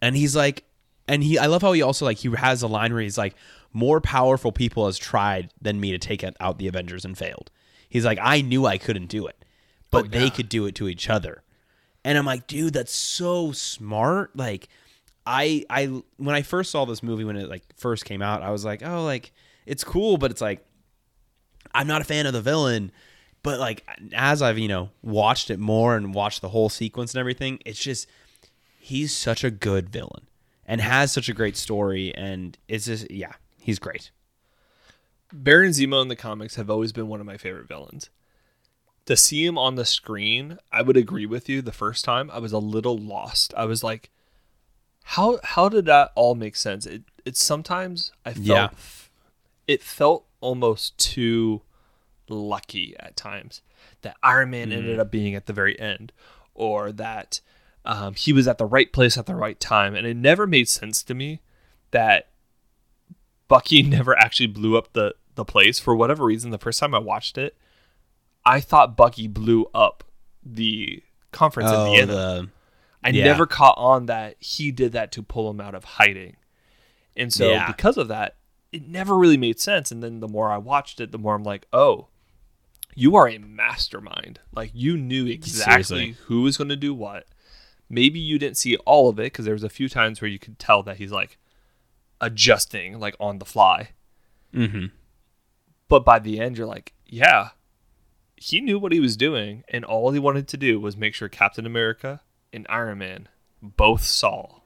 And 0.02 0.16
he's 0.16 0.36
like, 0.36 0.64
and 1.08 1.24
he, 1.24 1.38
I 1.38 1.46
love 1.46 1.62
how 1.62 1.72
he 1.74 1.84
also 1.84 2.06
like 2.06 2.18
he 2.18 2.32
has 2.36 2.64
a 2.64 2.68
line 2.68 2.94
where 2.94 3.04
he's 3.04 3.18
like, 3.18 3.36
more 3.74 4.02
powerful 4.02 4.52
people 4.52 4.88
has 4.88 4.98
tried 4.98 5.52
than 5.62 5.80
me 5.80 5.92
to 5.92 6.00
take 6.00 6.26
out 6.40 6.58
the 6.58 6.68
Avengers 6.68 7.06
and 7.06 7.16
failed. 7.16 7.52
He's 7.90 8.06
like, 8.06 8.18
I 8.22 8.42
knew 8.42 8.66
I 8.66 8.80
couldn't 8.80 9.06
do 9.08 9.28
it, 9.28 9.46
but 9.92 10.06
Oh, 10.06 10.08
they 10.08 10.30
could 10.32 10.50
do 10.50 10.66
it 10.66 10.74
to 10.76 10.88
each 10.88 11.10
other. 11.10 11.44
And 12.08 12.18
I'm 12.18 12.26
like, 12.26 12.48
dude, 12.48 12.72
that's 12.72 12.96
so 12.96 13.52
smart. 13.52 14.34
Like, 14.34 14.70
I, 15.26 15.66
I, 15.70 15.88
when 16.16 16.36
I 16.36 16.42
first 16.42 16.72
saw 16.72 16.86
this 16.86 17.04
movie 17.04 17.26
when 17.26 17.36
it 17.36 17.50
like 17.50 17.64
first 17.76 18.06
came 18.06 18.22
out, 18.22 18.42
I 18.42 18.50
was 18.50 18.64
like, 18.64 18.82
oh, 18.82 19.04
like 19.04 19.34
it's 19.66 19.84
cool, 19.84 20.18
but 20.18 20.32
it's 20.32 20.40
like, 20.40 20.66
I'm 21.74 21.86
not 21.86 22.00
a 22.00 22.06
fan 22.06 22.26
of 22.26 22.32
the 22.32 22.42
villain. 22.42 22.94
But 23.44 23.60
like 23.60 23.86
as 24.14 24.42
I've 24.42 24.58
you 24.58 24.70
know 24.70 24.90
watched 25.02 25.50
it 25.50 25.60
more 25.60 25.98
and 25.98 26.14
watched 26.14 26.42
the 26.42 26.48
whole 26.48 26.70
sequence 26.70 27.14
and 27.14 27.20
everything, 27.20 27.60
it's 27.66 27.78
just 27.78 28.08
he's 28.80 29.14
such 29.14 29.44
a 29.44 29.52
good 29.52 29.90
villain 29.90 30.28
and 30.66 30.80
has 30.80 31.12
such 31.12 31.28
a 31.28 31.34
great 31.34 31.58
story 31.58 32.16
and 32.16 32.58
it's 32.70 32.86
just 32.86 33.12
yeah 33.12 33.34
he's 33.60 33.80
great. 33.80 34.12
Baron 35.34 35.72
Zemo 35.72 36.02
in 36.02 36.08
the 36.08 36.16
comics 36.16 36.56
have 36.56 36.70
always 36.70 36.94
been 36.94 37.10
one 37.10 37.20
of 37.20 37.26
my 37.26 37.36
favorite 37.36 37.68
villains. 37.68 38.10
To 39.08 39.16
see 39.18 39.46
him 39.46 39.58
on 39.58 39.76
the 39.76 39.86
screen, 39.86 40.60
I 40.72 40.82
would 40.82 40.98
agree 40.98 41.26
with 41.26 41.50
you. 41.50 41.62
The 41.62 41.72
first 41.72 42.06
time, 42.06 42.30
I 42.32 42.40
was 42.40 42.52
a 42.52 42.60
little 42.60 42.98
lost. 42.98 43.54
I 43.58 43.66
was 43.66 43.84
like, 43.84 44.10
"How 45.04 45.40
how 45.44 45.70
did 45.70 45.86
that 45.86 46.12
all 46.16 46.36
make 46.36 46.56
sense?" 46.56 46.86
It 46.86 47.04
it's 47.26 47.44
sometimes 47.44 48.12
I 48.26 48.34
felt 48.34 48.46
Yeah. 48.46 48.70
it 49.66 49.82
felt 49.82 50.26
almost 50.42 50.98
too 50.98 51.62
lucky 52.30 52.96
at 53.00 53.16
times 53.16 53.62
that 54.02 54.18
Iron 54.22 54.50
Man 54.52 54.72
ended 54.74 55.00
up 55.00 55.10
being 55.10 55.36
at 55.36 55.46
the 55.46 55.54
very 55.54 55.80
end, 55.80 56.12
or 56.54 56.92
that 56.92 57.40
um, 57.86 58.14
he 58.16 58.34
was 58.34 58.48
at 58.48 58.58
the 58.58 58.66
right 58.66 58.92
place 58.92 59.18
at 59.18 59.26
the 59.26 59.36
right 59.36 59.60
time, 59.60 59.96
and 59.96 60.06
it 60.06 60.18
never 60.18 60.46
made 60.46 60.68
sense 60.68 61.02
to 61.04 61.14
me 61.14 61.40
that 61.92 62.28
Bucky 63.48 63.82
never 63.84 64.18
actually 64.20 64.48
blew 64.48 64.78
up 64.78 64.92
the 64.92 65.16
the 65.36 65.46
place 65.46 65.80
for 65.80 65.96
whatever 65.96 66.26
reason. 66.26 66.52
The 66.52 66.58
first 66.58 66.80
time 66.82 66.94
I 66.94 67.00
watched 67.00 67.38
it, 67.38 67.56
I 68.48 68.60
thought 68.62 68.96
Bucky 68.98 69.28
blew 69.28 69.68
up 69.74 70.04
the 70.44 71.04
conference 71.32 71.70
in 71.70 71.84
the 71.84 71.96
end. 71.98 72.10
the 72.10 72.50
I 73.04 73.10
yeah. 73.10 73.26
never 73.26 73.46
caught 73.46 73.78
on 73.78 74.08
that 74.08 74.36
he 74.40 74.72
did 74.72 74.94
that 74.94 75.12
to 75.14 75.24
pull 75.24 75.50
him 75.52 75.62
out 75.62 75.76
of 75.76 75.84
hiding. 75.84 76.36
And 77.16 77.32
so 77.34 77.50
Yeah. 77.52 77.68
because 77.68 77.98
of 77.98 78.08
that, 78.08 78.36
it 78.72 78.88
never 78.88 79.16
really 79.18 79.38
made 79.38 79.60
sense. 79.60 79.92
And 79.92 80.02
then 80.04 80.20
the 80.20 80.28
more 80.28 80.52
I 80.52 80.58
watched 80.58 81.00
it, 81.00 81.12
the 81.12 81.18
more 81.18 81.36
I'm 81.36 81.44
like, 81.44 81.68
oh, 81.72 82.08
you 82.96 83.16
are 83.16 83.28
a 83.30 83.38
mastermind. 83.38 84.40
Like 84.54 84.72
you 84.74 84.98
knew 84.98 85.26
exactly 85.28 85.84
Seriously. 85.84 86.18
who 86.26 86.42
was 86.42 86.58
going 86.58 86.70
to 86.70 86.76
do 86.76 86.94
what. 86.94 87.26
Maybe 87.90 88.20
you 88.20 88.38
didn't 88.40 88.58
see 88.58 88.76
all 88.78 89.08
of 89.10 89.20
it 89.20 89.24
because 89.32 89.46
there 89.46 89.54
was 89.54 89.64
a 89.64 89.70
few 89.70 89.88
times 89.88 90.20
where 90.22 90.30
you 90.30 90.40
could 90.40 90.58
tell 90.60 90.84
that 90.84 90.98
he's 90.98 91.12
like 91.12 91.38
adjusting 92.20 93.00
like 93.00 93.16
on 93.20 93.40
the 93.40 93.46
fly. 93.46 93.90
Mhm. 94.54 94.92
But 95.88 96.04
by 96.04 96.20
the 96.20 96.40
end, 96.40 96.58
you're 96.58 96.68
like, 96.68 96.94
yeah, 97.06 97.50
he 98.38 98.62
knew 98.62 98.80
what 98.80 98.92
he 98.92 99.00
was 99.00 99.18
doing, 99.18 99.64
and 99.68 99.84
all 99.84 100.12
he 100.12 100.20
wanted 100.20 100.48
to 100.50 100.58
do 100.58 100.80
was 100.80 100.96
make 100.96 101.14
sure 101.14 101.28
Captain 101.28 101.66
America 101.66 102.22
and 102.54 102.66
Iron 102.70 103.00
Man 103.00 103.28
both 103.62 104.04
saw 104.04 104.60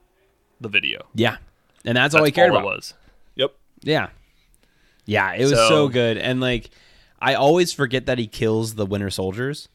the 0.59 0.69
video. 0.69 1.07
yeah, 1.15 1.37
and 1.85 1.97
that's, 1.97 2.13
all 2.13 2.23
he 2.23 2.31
cared 2.31 2.51
all 2.51 2.57
about. 2.57 2.67
it 2.67 2.75
was. 2.75 2.93
Yep. 3.35 3.55
Yeah. 3.81 4.09
Yeah, 5.05 5.33
it 5.33 5.41
was 5.41 5.51
so, 5.53 5.67
So- 5.69 5.87
good. 5.89 6.17
And 6.17 6.39
like 6.39 6.69
I 7.19 7.33
always 7.33 7.73
forget 7.73 8.05
that 8.05 8.17
he 8.19 8.27
kills 8.27 8.75
the 8.75 8.85
winter 8.85 9.09
soldiers. 9.09 9.67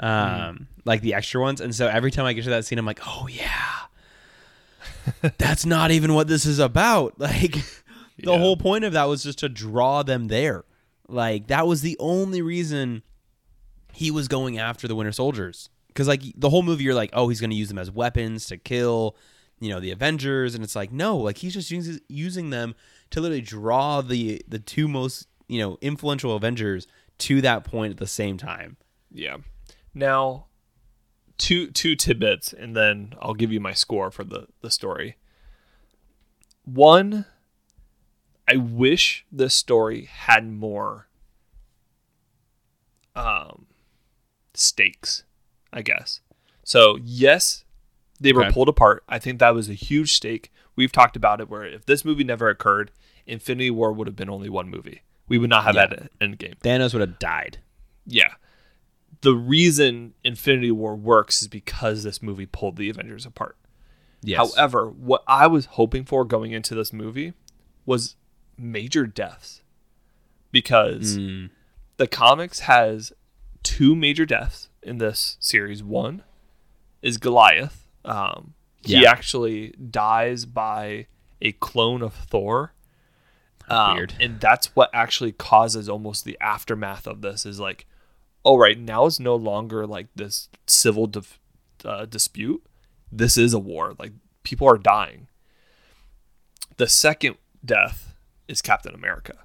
Um 0.00 0.68
like 0.86 1.00
the 1.02 1.14
extra 1.14 1.40
ones. 1.40 1.60
And 1.60 1.74
so 1.74 1.86
every 1.88 2.10
time 2.10 2.24
I 2.26 2.32
get 2.32 2.44
to 2.44 2.50
that 2.50 2.64
scene 2.64 2.78
I'm 2.78 2.86
like, 2.86 3.00
"Oh 3.06 3.26
yeah. 3.28 3.80
That's 5.38 5.66
not 5.66 5.90
even 5.90 6.14
what 6.14 6.28
this 6.28 6.46
is 6.46 6.58
about." 6.58 7.14
Like 7.18 7.52
the 8.16 8.30
Yeah. 8.32 8.38
whole 8.38 8.56
point 8.56 8.84
of 8.84 8.92
that 8.94 9.04
was 9.04 9.22
just 9.24 9.38
to 9.40 9.48
draw 9.48 10.02
them 10.02 10.28
there. 10.28 10.64
Like 11.08 11.48
that 11.48 11.66
was 11.66 11.82
the 11.82 11.96
only 11.98 12.40
reason 12.42 13.02
he 13.94 14.10
was 14.10 14.28
going 14.28 14.58
after 14.58 14.86
the 14.86 14.94
winter 14.94 15.12
soldiers. 15.12 15.70
Cuz 15.94 16.08
like 16.08 16.22
the 16.36 16.50
whole 16.50 16.62
movie 16.62 16.84
you're 16.84 16.94
like, 16.94 17.10
"Oh, 17.12 17.28
he's 17.28 17.40
going 17.40 17.50
to 17.50 17.56
use 17.56 17.68
them 17.68 17.78
as 17.78 17.90
weapons 17.90 18.46
to 18.46 18.56
kill 18.56 19.16
you 19.60 19.70
know 19.70 19.80
the 19.80 19.90
Avengers, 19.90 20.54
and 20.54 20.62
it's 20.62 20.76
like 20.76 20.92
no, 20.92 21.16
like 21.16 21.38
he's 21.38 21.54
just 21.54 21.70
using 21.70 22.00
using 22.08 22.50
them 22.50 22.74
to 23.10 23.20
literally 23.20 23.40
draw 23.40 24.00
the 24.00 24.42
the 24.48 24.58
two 24.58 24.88
most 24.88 25.26
you 25.48 25.58
know 25.58 25.78
influential 25.80 26.34
Avengers 26.36 26.86
to 27.18 27.40
that 27.40 27.64
point 27.64 27.92
at 27.92 27.98
the 27.98 28.06
same 28.06 28.36
time. 28.36 28.76
Yeah. 29.10 29.38
Now, 29.94 30.46
two 31.38 31.70
two 31.70 31.96
tidbits, 31.96 32.52
and 32.52 32.76
then 32.76 33.14
I'll 33.20 33.34
give 33.34 33.52
you 33.52 33.60
my 33.60 33.72
score 33.72 34.10
for 34.10 34.24
the 34.24 34.48
the 34.60 34.70
story. 34.70 35.16
One, 36.64 37.26
I 38.48 38.56
wish 38.56 39.24
the 39.30 39.50
story 39.50 40.04
had 40.04 40.46
more 40.46 41.08
um 43.16 43.66
stakes, 44.54 45.24
I 45.72 45.82
guess. 45.82 46.20
So 46.62 46.98
yes, 47.02 47.64
they 48.20 48.32
were 48.32 48.44
Okay. 48.44 48.52
pulled 48.52 48.68
apart. 48.68 49.04
I 49.08 49.18
think 49.18 49.38
that 49.38 49.54
was 49.54 49.68
a 49.68 49.74
huge 49.74 50.12
stake. 50.14 50.52
We've 50.76 50.92
talked 50.92 51.16
about 51.16 51.40
it 51.40 51.48
where 51.48 51.64
if 51.64 51.86
this 51.86 52.04
movie 52.04 52.24
never 52.24 52.48
occurred, 52.48 52.90
Infinity 53.26 53.70
War 53.70 53.92
would 53.92 54.06
have 54.06 54.16
been 54.16 54.30
only 54.30 54.48
one 54.48 54.68
movie. 54.68 55.02
We 55.28 55.38
would 55.38 55.50
not 55.50 55.64
have 55.64 55.74
Yeah. 55.74 55.80
had 55.82 55.92
an 55.92 56.08
end 56.20 56.38
game. 56.38 56.54
Thanos 56.62 56.92
would 56.92 57.00
have 57.00 57.18
died. 57.18 57.58
Yeah. 58.06 58.34
The 59.22 59.34
reason 59.34 60.14
Infinity 60.22 60.70
War 60.70 60.94
works 60.94 61.40
is 61.42 61.48
because 61.48 62.02
this 62.02 62.22
movie 62.22 62.46
pulled 62.46 62.76
the 62.76 62.90
Avengers 62.90 63.24
apart. 63.24 63.56
Yes. 64.22 64.54
However, 64.54 64.88
what 64.90 65.22
I 65.26 65.46
was 65.46 65.66
hoping 65.66 66.04
for 66.04 66.24
going 66.24 66.52
into 66.52 66.74
this 66.74 66.92
movie 66.92 67.32
was 67.86 68.16
major 68.58 69.06
deaths 69.06 69.62
because 70.50 71.16
Mm. 71.18 71.50
the 71.96 72.06
comics 72.06 72.60
has 72.60 73.12
two 73.64 73.96
major 73.96 74.24
deaths 74.24 74.68
in 74.82 74.98
this 74.98 75.36
series. 75.40 75.82
One 75.82 76.22
is 77.02 77.18
Goliath. 77.18 77.88
Um, 78.04 78.54
He 78.84 79.00
Yeah. 79.00 79.10
actually 79.10 79.70
dies 79.70 80.44
by 80.44 81.06
a 81.40 81.52
clone 81.52 82.02
of 82.02 82.12
Thor. 82.14 82.74
Um, 83.68 83.96
Weird. 83.96 84.14
And 84.20 84.38
that's 84.40 84.76
what 84.76 84.90
actually 84.92 85.32
causes 85.32 85.88
almost 85.88 86.26
the 86.26 86.36
aftermath 86.38 87.06
of 87.06 87.22
this 87.22 87.46
is 87.46 87.58
like, 87.58 87.86
all 88.42 88.58
right, 88.58 88.78
now 88.78 89.06
it's 89.06 89.18
no 89.18 89.34
longer 89.36 89.86
like 89.86 90.08
this 90.14 90.50
civil 90.66 91.06
dif- 91.06 91.38
uh, 91.82 92.04
dispute. 92.04 92.62
This 93.10 93.38
is 93.38 93.54
a 93.54 93.58
war. 93.58 93.94
Like 93.98 94.12
people 94.42 94.68
are 94.68 94.76
dying. 94.76 95.28
The 96.76 96.86
second 96.88 97.36
death 97.64 98.14
is 98.48 98.60
Captain 98.60 98.94
America. 98.94 99.38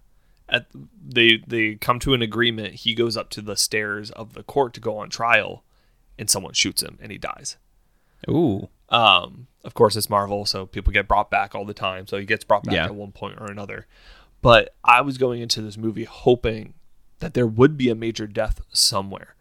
At 0.52 0.66
they 1.06 1.44
they 1.48 1.76
come 1.76 2.00
to 2.00 2.14
an 2.14 2.22
agreement. 2.22 2.76
He 2.76 2.94
goes 2.94 3.16
up 3.16 3.30
to 3.32 3.42
the 3.42 3.56
stairs 3.56 4.10
of 4.12 4.34
the 4.34 4.44
court 4.44 4.74
to 4.76 4.80
go 4.80 4.98
on 4.98 5.10
trial, 5.10 5.64
and 6.18 6.30
someone 6.30 6.54
shoots 6.54 6.82
him, 6.82 6.98
and 7.02 7.12
he 7.12 7.18
dies. 7.18 7.58
Ooh. 8.30 8.70
Um, 8.90 9.48
of 9.64 9.74
course, 9.76 9.96
it's 9.96 10.10
Marvel, 10.10 10.46
so 10.46 10.66
people 10.66 10.92
get 10.92 11.08
brought 11.08 11.30
back 11.30 11.54
all 11.54 11.66
the 11.66 11.74
time. 11.74 12.08
So 12.08 12.18
he 12.18 12.26
gets 12.26 12.44
brought 12.44 12.64
back 12.64 12.76
Yeah. 12.76 12.86
at 12.86 12.96
one 12.96 13.12
point 13.12 13.40
or 13.40 13.46
another. 13.52 13.86
But 14.42 14.74
I 14.84 15.02
was 15.02 15.18
going 15.18 15.42
into 15.42 15.62
this 15.62 15.78
movie 15.78 16.06
hoping 16.06 16.74
that 17.20 17.34
there 17.34 17.48
would 17.48 17.78
be 17.78 17.90
a 17.90 17.96
major 17.96 18.26
death 18.26 18.62
somewhere. 18.72 19.36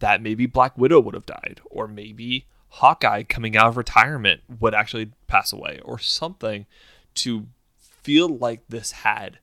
That 0.00 0.20
maybe 0.20 0.46
Black 0.46 0.76
Widow 0.76 1.00
would 1.00 1.14
have 1.14 1.26
died, 1.26 1.60
or 1.70 1.86
maybe 1.86 2.46
Hawkeye 2.68 3.22
coming 3.22 3.56
out 3.56 3.68
of 3.68 3.76
retirement 3.76 4.42
would 4.60 4.74
actually 4.74 5.12
pass 5.28 5.52
away, 5.52 5.80
or 5.84 5.98
something 5.98 6.66
to 7.14 7.46
feel 7.78 8.28
like 8.28 8.62
this 8.68 8.90
had 8.92 9.38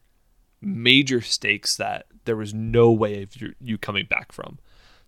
major 0.62 1.22
stakes 1.22 1.76
that 1.78 2.06
there 2.26 2.36
was 2.36 2.54
no 2.54 2.91
way 2.91 3.24
of 3.24 3.36
you, 3.39 3.54
you 3.60 3.78
coming 3.78 4.06
back 4.06 4.32
from. 4.32 4.60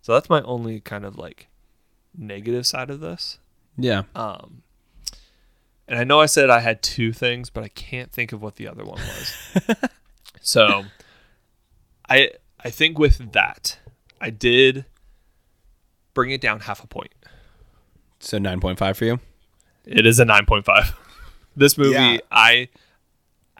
So 0.01 0.13
that's 0.13 0.29
my 0.29 0.41
only 0.41 0.79
kind 0.79 1.05
of 1.05 1.17
like 1.17 1.47
negative 2.17 2.65
side 2.65 2.89
of 2.89 2.99
this. 2.99 3.37
Yeah. 3.77 4.03
Um, 4.15 4.63
and 5.87 5.99
I 5.99 6.03
know 6.03 6.19
I 6.21 6.25
said 6.25 6.49
I 6.49 6.59
had 6.59 6.81
two 6.81 7.11
things, 7.13 7.49
but 7.49 7.63
I 7.63 7.67
can't 7.67 8.11
think 8.11 8.31
of 8.31 8.41
what 8.41 8.55
the 8.55 8.67
other 8.67 8.83
one 8.83 8.99
was. 8.99 9.75
so, 10.41 10.85
I 12.09 12.31
I 12.63 12.69
think 12.69 12.97
with 12.97 13.33
that, 13.33 13.79
I 14.19 14.29
did 14.29 14.85
bring 16.13 16.31
it 16.31 16.41
down 16.41 16.61
half 16.61 16.83
a 16.83 16.87
point. 16.87 17.13
So 18.19 18.37
9.5 18.37 18.95
for 18.95 19.05
you? 19.05 19.19
It 19.85 20.05
is 20.05 20.19
a 20.19 20.25
nine 20.25 20.45
point 20.45 20.65
five. 20.65 20.95
This 21.53 21.77
movie, 21.77 21.91
Yeah. 21.91 22.17
I 22.31 22.69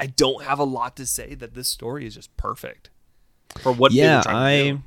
I 0.02 0.08
don't 0.08 0.44
have 0.44 0.58
a 0.58 0.64
lot 0.64 0.98
to 0.98 1.06
say. 1.06 1.36
That 1.36 1.54
this 1.54 1.68
story 1.68 2.08
is 2.08 2.16
just 2.16 2.36
perfect 2.36 2.90
for 3.60 3.72
what. 3.72 3.92
yeah, 3.92 4.24
I. 4.26 4.80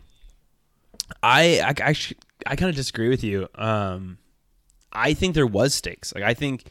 I, 1.23 1.61
I, 1.61 1.75
I, 1.89 1.93
sh- 1.93 2.15
I 2.47 2.57
kind 2.57 2.71
of 2.71 2.77
disagree 2.77 3.09
with 3.09 3.23
you. 3.23 3.47
Um, 3.57 4.19
I 4.93 5.15
think 5.15 5.35
there 5.35 5.47
was 5.47 5.75
stakes. 5.75 6.15
Like 6.15 6.25
I 6.25 6.35
think, 6.35 6.65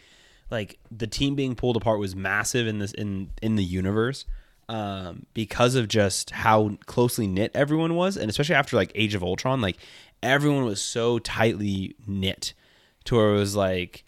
like 0.50 0.78
the 0.92 1.08
team 1.08 1.36
being 1.36 1.56
pulled 1.56 1.78
apart 1.78 2.00
was 2.00 2.16
massive 2.16 2.68
in 2.68 2.80
this 2.80 2.92
in 2.94 3.30
in 3.42 3.56
the 3.56 3.64
universe, 3.64 4.26
um, 4.70 5.26
because 5.34 5.76
of 5.76 5.88
just 5.88 6.32
how 6.32 6.78
closely 6.86 7.28
knit 7.28 7.52
everyone 7.54 7.96
was, 7.96 8.18
and 8.18 8.30
especially 8.30 8.56
after 8.56 8.76
like 8.76 8.92
Age 8.96 9.16
of 9.16 9.24
Ultron, 9.24 9.62
like 9.62 9.78
everyone 10.22 10.66
was 10.66 10.82
so 10.82 11.20
tightly 11.20 11.96
knit, 12.06 12.54
to 13.06 13.16
where 13.16 13.30
it 13.30 13.38
was 13.38 13.56
like 13.56 14.04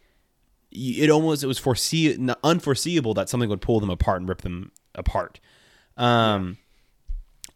it 0.75 1.09
almost 1.09 1.43
it 1.43 1.47
was 1.47 1.57
foresee 1.57 2.17
unforeseeable 2.43 3.13
that 3.15 3.29
something 3.29 3.49
would 3.49 3.61
pull 3.61 3.79
them 3.79 3.89
apart 3.89 4.19
and 4.21 4.29
rip 4.29 4.41
them 4.41 4.71
apart. 4.93 5.39
Um, 5.97 6.57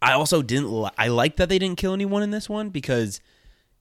I 0.01 0.13
also 0.13 0.41
didn't. 0.41 0.71
Li- 0.71 0.89
I 0.97 1.07
like 1.09 1.35
that 1.37 1.49
they 1.49 1.59
didn't 1.59 1.77
kill 1.77 1.93
anyone 1.93 2.23
in 2.23 2.31
this 2.31 2.47
one 2.49 2.69
because 2.69 3.19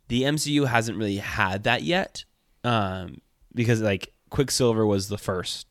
the 0.09 0.23
MCU 0.23 0.67
hasn't 0.67 0.99
really 0.99 1.19
had 1.19 1.63
that 1.65 1.83
yet. 1.83 2.25
Um, 2.65 3.21
because 3.55 3.81
like 3.81 4.13
Quicksilver 4.31 4.85
was 4.85 5.09
the 5.09 5.19
first 5.19 5.67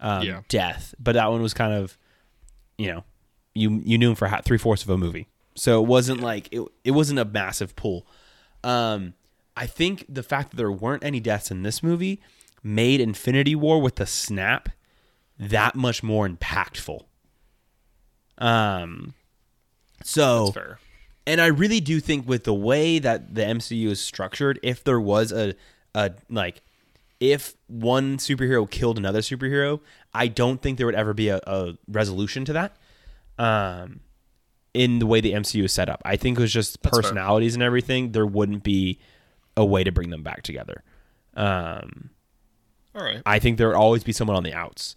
um, 0.00 0.22
Yeah. 0.24 0.40
death, 0.48 0.94
but 0.98 1.12
that 1.12 1.30
one 1.30 1.42
was 1.42 1.54
kind 1.54 1.72
of, 1.72 1.96
you 2.76 2.88
know, 2.88 3.04
you 3.54 3.80
you 3.84 3.98
knew 3.98 4.10
him 4.10 4.16
for 4.16 4.26
ha- 4.28 4.40
three 4.44 4.58
fourths 4.58 4.82
of 4.82 4.90
a 4.90 4.98
movie, 4.98 5.28
so 5.54 5.80
it 5.82 5.86
wasn't 5.86 6.20
like 6.20 6.48
it. 6.52 6.62
It 6.84 6.90
wasn't 6.92 7.18
a 7.20 7.24
massive 7.24 7.74
pull. 7.76 8.06
Um, 8.64 9.14
I 9.56 9.66
think 9.66 10.04
the 10.08 10.22
fact 10.22 10.50
that 10.50 10.56
there 10.56 10.70
weren't 10.70 11.02
any 11.04 11.18
deaths 11.20 11.50
in 11.50 11.62
this 11.62 11.82
movie 11.82 12.20
made 12.62 13.00
Infinity 13.00 13.54
War 13.54 13.80
with 13.80 13.96
the 13.96 14.06
snap 14.06 14.68
that 15.38 15.74
much 15.74 16.02
more 16.02 16.28
impactful. 16.28 17.04
Um, 18.38 19.14
so 20.02 20.52
and 21.26 21.40
I 21.40 21.46
really 21.46 21.80
do 21.80 22.00
think 22.00 22.26
with 22.26 22.44
the 22.44 22.54
way 22.54 22.98
that 22.98 23.34
the 23.34 23.42
MCU 23.42 23.88
is 23.88 24.00
structured, 24.00 24.58
if 24.62 24.82
there 24.82 25.00
was 25.00 25.32
a 25.32 25.54
a 25.94 26.12
like 26.30 26.62
if 27.20 27.54
one 27.66 28.16
superhero 28.16 28.68
killed 28.70 28.96
another 28.96 29.20
superhero, 29.20 29.80
I 30.14 30.28
don't 30.28 30.62
think 30.62 30.78
there 30.78 30.86
would 30.86 30.94
ever 30.94 31.12
be 31.14 31.28
a, 31.28 31.40
a 31.46 31.74
resolution 31.88 32.44
to 32.46 32.52
that. 32.54 32.76
Um 33.38 34.00
in 34.74 35.00
the 35.00 35.06
way 35.06 35.20
the 35.20 35.32
MCU 35.32 35.64
is 35.64 35.72
set 35.72 35.88
up. 35.88 36.00
I 36.04 36.16
think 36.16 36.38
it 36.38 36.40
was 36.40 36.52
just 36.52 36.80
That's 36.82 36.94
fair. 36.94 37.02
personalities 37.02 37.54
and 37.54 37.62
everything, 37.62 38.12
there 38.12 38.26
wouldn't 38.26 38.62
be 38.62 38.98
a 39.56 39.64
way 39.64 39.82
to 39.82 39.90
bring 39.90 40.10
them 40.10 40.22
back 40.22 40.42
together. 40.42 40.82
Um 41.34 42.10
All 42.94 43.02
right. 43.04 43.22
I 43.26 43.38
think 43.38 43.58
there 43.58 43.68
would 43.68 43.76
always 43.76 44.02
be 44.04 44.12
someone 44.12 44.36
on 44.36 44.42
the 44.42 44.54
outs. 44.54 44.96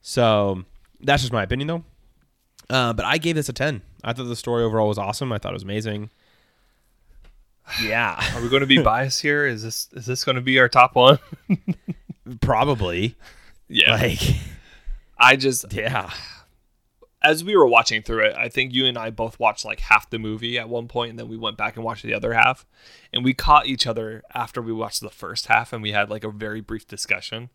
So 0.00 0.64
that's 1.00 1.22
just 1.22 1.32
my 1.32 1.42
opinion, 1.42 1.68
though. 1.68 1.84
Uh, 2.70 2.92
but 2.92 3.04
I 3.04 3.18
gave 3.18 3.34
this 3.34 3.48
a 3.48 3.52
ten. 3.52 3.82
I 4.04 4.12
thought 4.12 4.24
the 4.24 4.36
story 4.36 4.64
overall 4.64 4.88
was 4.88 4.98
awesome. 4.98 5.32
I 5.32 5.38
thought 5.38 5.52
it 5.52 5.54
was 5.54 5.62
amazing. 5.62 6.10
Yeah, 7.82 8.20
Are 8.34 8.42
we 8.42 8.48
going 8.48 8.60
to 8.60 8.66
be 8.66 8.82
biased 8.82 9.22
here? 9.22 9.46
Is 9.46 9.62
this 9.62 9.88
is 9.92 10.04
this 10.06 10.24
going 10.24 10.34
to 10.36 10.42
be 10.42 10.58
our 10.58 10.68
top 10.68 10.94
one? 10.96 11.18
probably. 12.40 13.14
yeah. 13.68 13.92
Like, 13.96 14.20
I 15.16 15.36
just 15.36 15.72
yeah, 15.72 16.10
as 17.22 17.44
we 17.44 17.56
were 17.56 17.66
watching 17.66 18.02
through 18.02 18.24
it, 18.26 18.34
I 18.36 18.48
think 18.48 18.72
you 18.72 18.86
and 18.86 18.98
I 18.98 19.10
both 19.10 19.38
watched 19.38 19.64
like 19.64 19.80
half 19.80 20.10
the 20.10 20.18
movie 20.18 20.58
at 20.58 20.68
one 20.68 20.88
point, 20.88 21.10
and 21.10 21.18
then 21.18 21.28
we 21.28 21.36
went 21.36 21.56
back 21.56 21.76
and 21.76 21.84
watched 21.84 22.02
the 22.02 22.14
other 22.14 22.32
half, 22.34 22.66
and 23.12 23.24
we 23.24 23.34
caught 23.34 23.66
each 23.66 23.86
other 23.86 24.22
after 24.34 24.60
we 24.60 24.72
watched 24.72 25.00
the 25.00 25.10
first 25.10 25.46
half, 25.46 25.72
and 25.72 25.82
we 25.82 25.92
had 25.92 26.10
like 26.10 26.24
a 26.24 26.30
very 26.30 26.60
brief 26.60 26.86
discussion. 26.86 27.50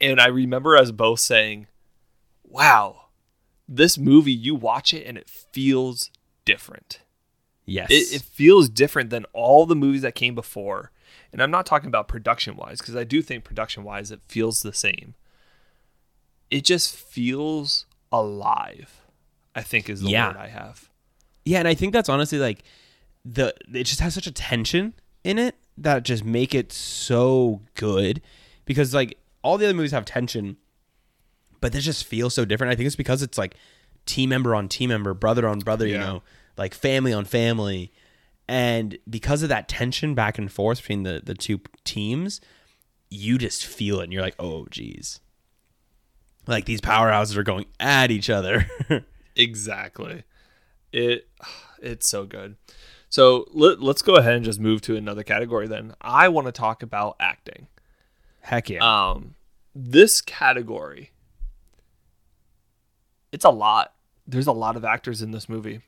And 0.00 0.20
I 0.20 0.26
remember 0.28 0.76
us 0.76 0.90
both 0.90 1.20
saying, 1.20 1.66
"Wow, 2.44 3.06
this 3.68 3.98
movie, 3.98 4.32
you 4.32 4.54
watch 4.54 4.92
it 4.94 5.06
and 5.06 5.16
it 5.18 5.28
feels 5.28 6.10
different. 6.44 7.00
yes, 7.66 7.90
It, 7.90 8.14
it 8.16 8.22
feels 8.22 8.68
different 8.68 9.10
than 9.10 9.26
all 9.32 9.66
the 9.66 9.76
movies 9.76 10.02
that 10.02 10.14
came 10.14 10.34
before." 10.34 10.90
And 11.32 11.42
I'm 11.42 11.50
not 11.50 11.66
talking 11.66 11.88
about 11.88 12.08
production 12.08 12.56
wise, 12.56 12.78
because 12.78 12.96
I 12.96 13.04
do 13.04 13.22
think 13.22 13.44
production 13.44 13.84
wise 13.84 14.10
it 14.10 14.20
feels 14.26 14.62
the 14.62 14.72
same. 14.72 15.14
It 16.50 16.64
just 16.64 16.96
feels 16.96 17.86
alive. 18.12 19.00
I 19.54 19.62
think 19.62 19.88
is 19.88 20.00
the 20.02 20.08
Yeah. 20.10 20.28
word 20.28 20.36
I 20.36 20.48
have. 20.48 20.88
yeah, 21.44 21.58
and 21.58 21.68
I 21.68 21.74
think 21.74 21.92
that's 21.92 22.08
honestly 22.08 22.38
like 22.38 22.62
the 23.24 23.54
it 23.74 23.84
just 23.84 24.00
has 24.00 24.14
such 24.14 24.26
a 24.26 24.32
tension 24.32 24.94
in 25.24 25.38
it 25.38 25.54
that 25.76 26.04
just 26.04 26.24
make 26.24 26.54
it 26.54 26.72
so 26.72 27.62
good 27.74 28.20
because 28.64 28.94
like 28.94 29.18
all 29.42 29.58
the 29.58 29.64
other 29.66 29.74
movies 29.74 29.92
have 29.92 30.04
tension, 30.04 30.56
but 31.60 31.72
this 31.72 31.84
just 31.84 32.04
feels 32.04 32.34
so 32.34 32.44
different. 32.44 32.72
I 32.72 32.76
think 32.76 32.86
it's 32.86 32.96
because 32.96 33.22
it's 33.22 33.38
like 33.38 33.54
team 34.06 34.30
member 34.30 34.54
on 34.54 34.68
team 34.68 34.88
member, 34.90 35.14
brother 35.14 35.48
on 35.48 35.58
brother, 35.60 35.86
you 35.86 35.98
know, 35.98 36.22
like 36.56 36.74
family 36.74 37.12
on 37.12 37.24
family. 37.24 37.90
And 38.48 38.98
because 39.08 39.42
of 39.42 39.48
that 39.48 39.68
tension 39.68 40.14
back 40.14 40.36
and 40.38 40.50
forth 40.50 40.78
between 40.80 41.04
the, 41.04 41.20
the 41.24 41.34
two 41.34 41.60
teams, 41.84 42.40
you 43.08 43.38
just 43.38 43.64
feel 43.64 44.00
it 44.00 44.04
and 44.04 44.12
you're 44.12 44.22
like, 44.22 44.34
oh, 44.38 44.66
geez. 44.70 45.20
Like 46.46 46.64
these 46.64 46.80
powerhouses 46.80 47.36
are 47.36 47.42
going 47.42 47.66
at 47.78 48.10
each 48.10 48.30
other. 48.30 48.66
Exactly. 49.36 50.24
It 50.92 51.28
it's 51.82 52.08
so 52.08 52.26
good. 52.26 52.56
So 53.08 53.46
let, 53.52 53.80
let's 53.80 54.02
go 54.02 54.16
ahead 54.16 54.34
and 54.34 54.44
just 54.44 54.60
move 54.60 54.82
to 54.82 54.96
another 54.96 55.22
category 55.22 55.66
then. 55.66 55.94
I 56.00 56.28
want 56.28 56.46
to 56.46 56.52
talk 56.52 56.82
about 56.82 57.16
acting. 57.18 57.66
Heck 58.40 58.70
yeah. 58.70 58.80
Um 58.82 59.34
this 59.74 60.20
category 60.20 61.12
it's 63.32 63.44
a 63.44 63.50
lot. 63.50 63.94
There's 64.26 64.48
a 64.48 64.52
lot 64.52 64.76
of 64.76 64.84
actors 64.84 65.22
in 65.22 65.30
this 65.30 65.48
movie. 65.48 65.80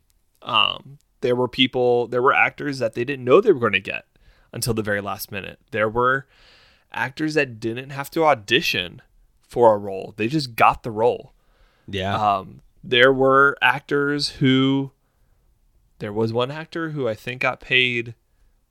Um 0.43 0.99
there 1.21 1.37
were 1.37 1.49
people, 1.49 2.09
there 2.09 2.23
were 2.23 2.35
actors 2.35 2.81
that 2.81 2.95
they 2.95 3.05
didn't 3.05 3.25
know 3.25 3.41
they 3.41 3.53
were 3.53 3.61
going 3.61 3.73
to 3.75 3.81
get 3.81 4.07
until 4.53 4.75
the 4.75 4.83
very 4.83 5.01
last 5.01 5.31
minute. 5.31 5.61
There 5.71 5.89
were 5.89 6.27
actors 6.93 7.35
that 7.35 7.61
didn't 7.61 7.91
have 7.91 8.11
to 8.11 8.25
audition 8.25 9.03
for 9.53 9.75
a 9.75 9.77
role. 9.77 10.15
They 10.17 10.29
just 10.29 10.57
got 10.57 10.83
the 10.83 10.91
role. 10.91 11.35
yeah. 11.87 12.17
Um, 12.17 12.63
there 12.83 13.13
were 13.13 13.59
actors 13.61 14.31
who, 14.41 14.93
there 15.99 16.13
was 16.13 16.33
one 16.33 16.51
actor 16.51 16.91
who 16.91 17.07
I 17.07 17.15
think 17.15 17.43
got 17.43 17.61
paid 17.61 18.15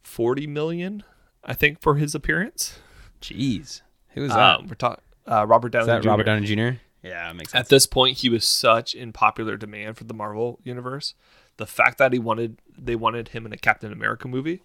forty 0.02 0.48
million. 0.48 1.04
I 1.44 1.54
think 1.54 1.80
for 1.82 1.96
his 1.96 2.16
appearance. 2.16 2.80
Jeez. 3.22 3.82
Who 4.10 4.24
was 4.24 4.32
that? 4.32 4.60
Um, 4.60 4.68
we're 4.68 4.74
talking 4.74 5.04
uh, 5.28 5.46
Robert 5.48 5.70
Downey. 5.70 5.84
Is 5.84 5.88
that 5.88 6.02
Jr. 6.02 6.10
Robert 6.10 6.24
Downey 6.24 6.48
Jr.? 6.48 6.80
Yeah, 7.04 7.30
it 7.30 7.36
makes 7.36 7.52
sense. 7.52 7.66
At 7.66 7.70
this 7.70 7.86
point, 7.86 8.18
he 8.18 8.30
was 8.30 8.44
such 8.44 8.96
in 8.96 9.14
popular 9.14 9.56
demand 9.56 9.98
for 9.98 10.04
the 10.04 10.14
Marvel 10.16 10.60
universe. 10.64 11.14
The 11.58 11.68
fact 11.68 12.00
that 12.00 12.12
he 12.12 12.20
wanted 12.20 12.58
they 12.76 12.96
wanted 12.96 13.30
him 13.30 13.46
in 13.46 13.54
a 13.54 13.58
Captain 13.58 13.94
America 13.94 14.28
movie, 14.28 14.64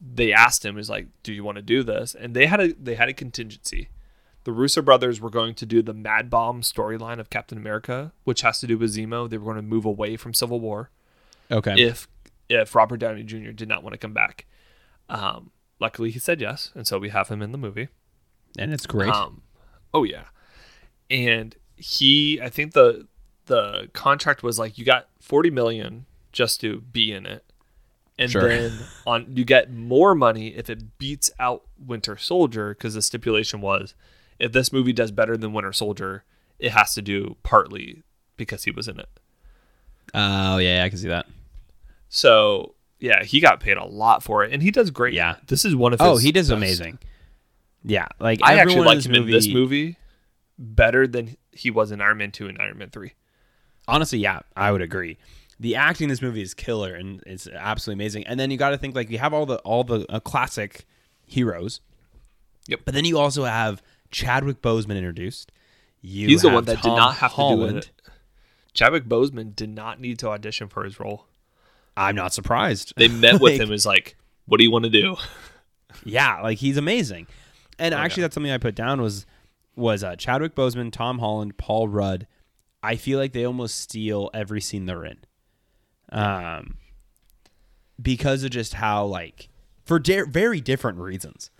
they 0.00 0.32
asked 0.32 0.64
him 0.64 0.76
is 0.76 0.90
like, 0.90 1.06
"Do 1.22 1.32
you 1.32 1.44
want 1.44 1.56
to 1.56 1.62
do 1.62 1.84
this?" 1.84 2.14
And 2.14 2.34
they 2.34 2.46
had 2.46 2.60
a 2.60 2.72
they 2.74 2.96
had 2.96 3.08
a 3.08 3.14
contingency. 3.14 3.88
The 4.44 4.52
Russo 4.52 4.82
brothers 4.82 5.20
were 5.20 5.30
going 5.30 5.54
to 5.54 5.66
do 5.66 5.82
the 5.82 5.94
Mad 5.94 6.28
Bomb 6.28 6.62
storyline 6.62 7.20
of 7.20 7.30
Captain 7.30 7.56
America, 7.56 8.12
which 8.24 8.40
has 8.42 8.58
to 8.60 8.66
do 8.66 8.76
with 8.76 8.94
Zemo. 8.94 9.28
They 9.30 9.38
were 9.38 9.44
going 9.44 9.56
to 9.56 9.62
move 9.62 9.84
away 9.84 10.16
from 10.16 10.34
Civil 10.34 10.58
War 10.60 10.90
okay. 11.50 11.74
if 11.80 12.08
if 12.48 12.74
Robert 12.74 12.96
Downey 12.98 13.22
Jr. 13.22 13.50
did 13.52 13.68
not 13.68 13.82
want 13.82 13.94
to 13.94 13.98
come 13.98 14.12
back. 14.12 14.46
Um, 15.08 15.52
luckily, 15.78 16.10
he 16.10 16.18
said 16.18 16.40
yes, 16.40 16.70
and 16.74 16.86
so 16.86 16.98
we 16.98 17.10
have 17.10 17.28
him 17.28 17.40
in 17.40 17.52
the 17.52 17.58
movie. 17.58 17.88
and 18.58 18.72
it's 18.72 18.86
great. 18.86 19.10
Um, 19.10 19.42
oh 19.94 20.02
yeah, 20.04 20.24
and 21.10 21.54
he, 21.76 22.40
I 22.42 22.48
think 22.48 22.72
the 22.72 23.06
the 23.46 23.88
contract 23.92 24.42
was 24.42 24.58
like 24.58 24.76
you 24.78 24.84
got 24.84 25.08
forty 25.20 25.50
million 25.50 26.06
just 26.32 26.60
to 26.62 26.80
be 26.80 27.12
in 27.12 27.26
it, 27.26 27.44
and 28.18 28.30
Sure. 28.30 28.48
then 28.48 28.72
on 29.06 29.26
you 29.36 29.44
get 29.44 29.70
more 29.72 30.14
money 30.14 30.48
if 30.48 30.68
it 30.68 30.98
beats 30.98 31.30
out 31.38 31.62
Winter 31.78 32.16
Soldier 32.16 32.74
because 32.74 32.94
the 32.94 33.02
stipulation 33.02 33.60
was 33.60 33.94
if 34.42 34.50
this 34.50 34.72
movie 34.72 34.92
does 34.92 35.12
better 35.12 35.36
than 35.36 35.52
Winter 35.52 35.72
Soldier, 35.72 36.24
it 36.58 36.72
has 36.72 36.94
to 36.94 37.00
do 37.02 37.36
partly 37.44 38.02
because 38.36 38.64
he 38.64 38.72
was 38.72 38.88
in 38.88 38.98
it. 38.98 39.08
Oh 40.12 40.58
yeah, 40.58 40.82
I 40.84 40.88
can 40.88 40.98
see 40.98 41.08
that. 41.08 41.26
So 42.08 42.74
yeah, 42.98 43.22
he 43.22 43.40
got 43.40 43.60
paid 43.60 43.76
a 43.76 43.84
lot 43.84 44.22
for 44.22 44.44
it, 44.44 44.52
and 44.52 44.60
he 44.60 44.72
does 44.72 44.90
great. 44.90 45.14
Yeah. 45.14 45.36
this 45.46 45.64
is 45.64 45.76
one 45.76 45.92
of 45.92 46.00
his. 46.00 46.08
Oh, 46.08 46.16
he 46.16 46.32
does 46.32 46.48
best. 46.48 46.56
amazing. 46.56 46.98
Yeah, 47.84 48.08
like 48.18 48.40
I 48.42 48.58
actually 48.58 48.80
like 48.84 49.04
him 49.04 49.14
in 49.14 49.30
this 49.30 49.48
movie 49.48 49.96
better 50.58 51.06
than 51.06 51.36
he 51.52 51.70
was 51.70 51.92
in 51.92 52.00
Iron 52.00 52.18
Man 52.18 52.32
two 52.32 52.48
and 52.48 52.58
Iron 52.60 52.78
Man 52.78 52.90
three. 52.90 53.12
honestly, 53.86 54.18
yeah, 54.18 54.40
I 54.56 54.72
would 54.72 54.82
agree. 54.82 55.18
The 55.60 55.76
acting 55.76 56.06
in 56.06 56.08
this 56.10 56.22
movie 56.22 56.42
is 56.42 56.54
killer 56.54 56.94
and 56.94 57.22
it's 57.26 57.46
absolutely 57.46 58.02
amazing. 58.02 58.26
And 58.26 58.40
then 58.40 58.50
you 58.50 58.56
got 58.56 58.70
to 58.70 58.78
think 58.78 58.96
like 58.96 59.08
you 59.08 59.18
have 59.18 59.32
all 59.32 59.46
the 59.46 59.58
all 59.58 59.84
the 59.84 60.04
uh, 60.12 60.18
classic 60.18 60.84
heroes. 61.26 61.80
Yep. 62.66 62.80
But 62.84 62.94
then 62.94 63.04
you 63.04 63.18
also 63.18 63.44
have 63.44 63.82
Chadwick 64.12 64.62
Boseman 64.62 64.96
introduced. 64.96 65.50
You 66.00 66.28
He's 66.28 66.42
the 66.42 66.50
one 66.50 66.64
that 66.66 66.82
did 66.82 66.88
not 66.88 67.16
have 67.16 67.32
Holland. 67.32 67.82
to 67.82 67.88
do 67.88 67.94
it. 68.06 68.12
Chadwick 68.74 69.04
Boseman 69.04 69.54
did 69.56 69.68
not 69.70 70.00
need 70.00 70.18
to 70.20 70.28
audition 70.28 70.68
for 70.68 70.84
his 70.84 70.98
role. 71.00 71.26
I'm 71.96 72.14
not 72.16 72.32
surprised. 72.32 72.94
They 72.96 73.08
met 73.08 73.34
with 73.40 73.52
Like, 73.58 73.60
him 73.60 73.72
as 73.72 73.84
like, 73.84 74.16
"What 74.46 74.58
do 74.58 74.64
you 74.64 74.70
want 74.70 74.84
to 74.84 74.90
do?" 74.90 75.16
Yeah, 76.04 76.40
like 76.40 76.58
he's 76.58 76.76
amazing. 76.78 77.26
And 77.78 77.94
Oh, 77.94 77.98
actually, 77.98 78.22
that's 78.22 78.34
something 78.34 78.50
I 78.52 78.58
put 78.58 78.74
down 78.74 79.00
was 79.02 79.26
was 79.76 80.02
uh, 80.02 80.16
Chadwick 80.16 80.54
Boseman, 80.54 80.90
Tom 80.92 81.18
Holland, 81.18 81.58
Paul 81.58 81.88
Rudd. 81.88 82.26
I 82.82 82.96
feel 82.96 83.18
like 83.18 83.32
they 83.32 83.44
almost 83.46 83.78
steal 83.78 84.30
every 84.34 84.60
scene 84.60 84.86
they're 84.86 85.04
in, 85.04 85.18
um, 86.10 86.78
because 88.00 88.42
of 88.42 88.50
just 88.50 88.74
how 88.74 89.04
like 89.04 89.48
for 89.84 90.00
very 90.00 90.60
different 90.60 90.98
reasons. 90.98 91.50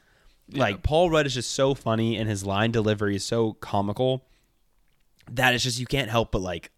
Like 0.55 0.83
Paul 0.83 1.11
Rudd 1.11 1.27
is 1.27 1.35
just 1.35 1.53
so 1.53 1.75
funny, 1.75 2.17
and 2.17 2.29
his 2.29 2.45
line 2.45 2.71
delivery 2.71 3.17
is 3.17 3.25
so 3.25 3.55
comical 3.55 4.25
that 5.31 5.55
it's 5.55 5.63
just 5.65 5.79
you 5.79 5.87
can't 5.87 6.11
help 6.11 6.33
but 6.33 6.41
like 6.43 6.71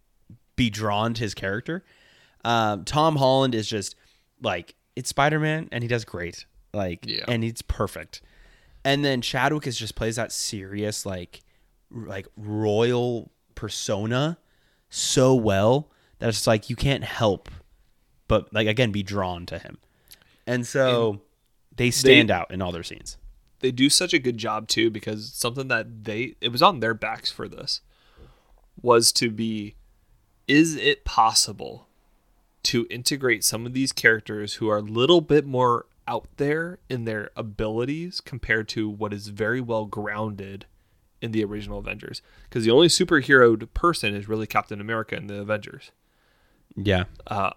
be 0.57 0.71
drawn 0.71 1.15
to 1.15 1.21
his 1.23 1.35
character. 1.35 1.85
Um, 2.45 2.85
Tom 2.85 3.17
Holland 3.17 3.55
is 3.55 3.67
just 3.69 3.97
like 4.43 4.75
it's 4.97 5.09
Spider 5.09 5.41
Man, 5.41 5.69
and 5.73 5.83
he 5.83 5.89
does 5.89 6.05
great. 6.05 6.47
Like, 6.73 7.05
Yeah. 7.07 7.25
and 7.29 7.43
it's 7.45 7.63
perfect. 7.63 8.21
And 8.85 9.05
then 9.05 9.21
Chadwick 9.23 9.67
is 9.67 9.79
just 9.79 9.95
plays 9.95 10.17
that 10.17 10.31
serious, 10.33 11.07
like, 11.07 11.41
like 11.91 12.27
royal 12.37 13.31
persona 13.55 14.37
so 14.91 15.35
well 15.35 15.91
that 16.19 16.29
it's 16.29 16.47
like 16.47 16.69
you 16.69 16.77
can't 16.77 17.03
help 17.05 17.49
but 18.29 18.53
like 18.53 18.67
again 18.67 18.91
be 18.93 19.03
drawn 19.03 19.47
to 19.47 19.59
him. 19.59 19.79
And 20.47 20.67
so 20.67 21.21
they 21.77 21.91
stand 21.91 22.31
out 22.31 22.51
in 22.51 22.61
all 22.63 22.73
their 22.73 22.83
scenes. 22.83 23.17
They 23.65 23.73
do 23.73 23.89
such 23.89 24.13
a 24.13 24.19
good 24.19 24.37
job 24.37 24.69
too 24.69 24.91
because 24.91 25.33
something 25.33 25.69
that 25.69 26.05
they 26.05 26.35
it 26.43 26.53
was 26.53 26.61
on 26.61 26.81
their 26.81 26.93
backs 26.93 27.33
for 27.33 27.49
this 27.49 27.81
was 28.83 29.11
to 29.13 29.31
be 29.31 29.75
is 30.47 30.77
it 30.77 31.07
possible 31.07 31.89
to 32.65 32.87
integrate 32.91 33.43
some 33.43 33.65
of 33.65 33.73
these 33.73 33.91
characters 33.91 34.57
who 34.57 34.69
are 34.69 34.77
a 34.77 34.83
little 34.83 35.23
bit 35.23 35.47
more 35.47 35.87
out 36.07 36.29
there 36.37 36.79
in 36.91 37.07
their 37.07 37.31
abilities 37.37 38.21
compared 38.21 38.69
to 38.69 38.91
what 38.91 39.15
is 39.15 39.29
very 39.29 39.63
well 39.63 39.87
grounded 39.87 40.67
in 41.23 41.33
the 41.33 41.43
original 41.43 41.79
Avengers 41.79 42.21
because 42.51 42.67
the 42.67 42.71
only 42.71 42.89
superhero 42.89 43.67
person 43.73 44.15
is 44.15 44.29
really 44.29 44.47
Captain 44.47 44.79
America 44.79 45.17
in 45.17 45.27
the 45.27 45.41
Avengers. 45.41 45.91
Yeah. 46.77 47.05
Uh, 47.27 47.53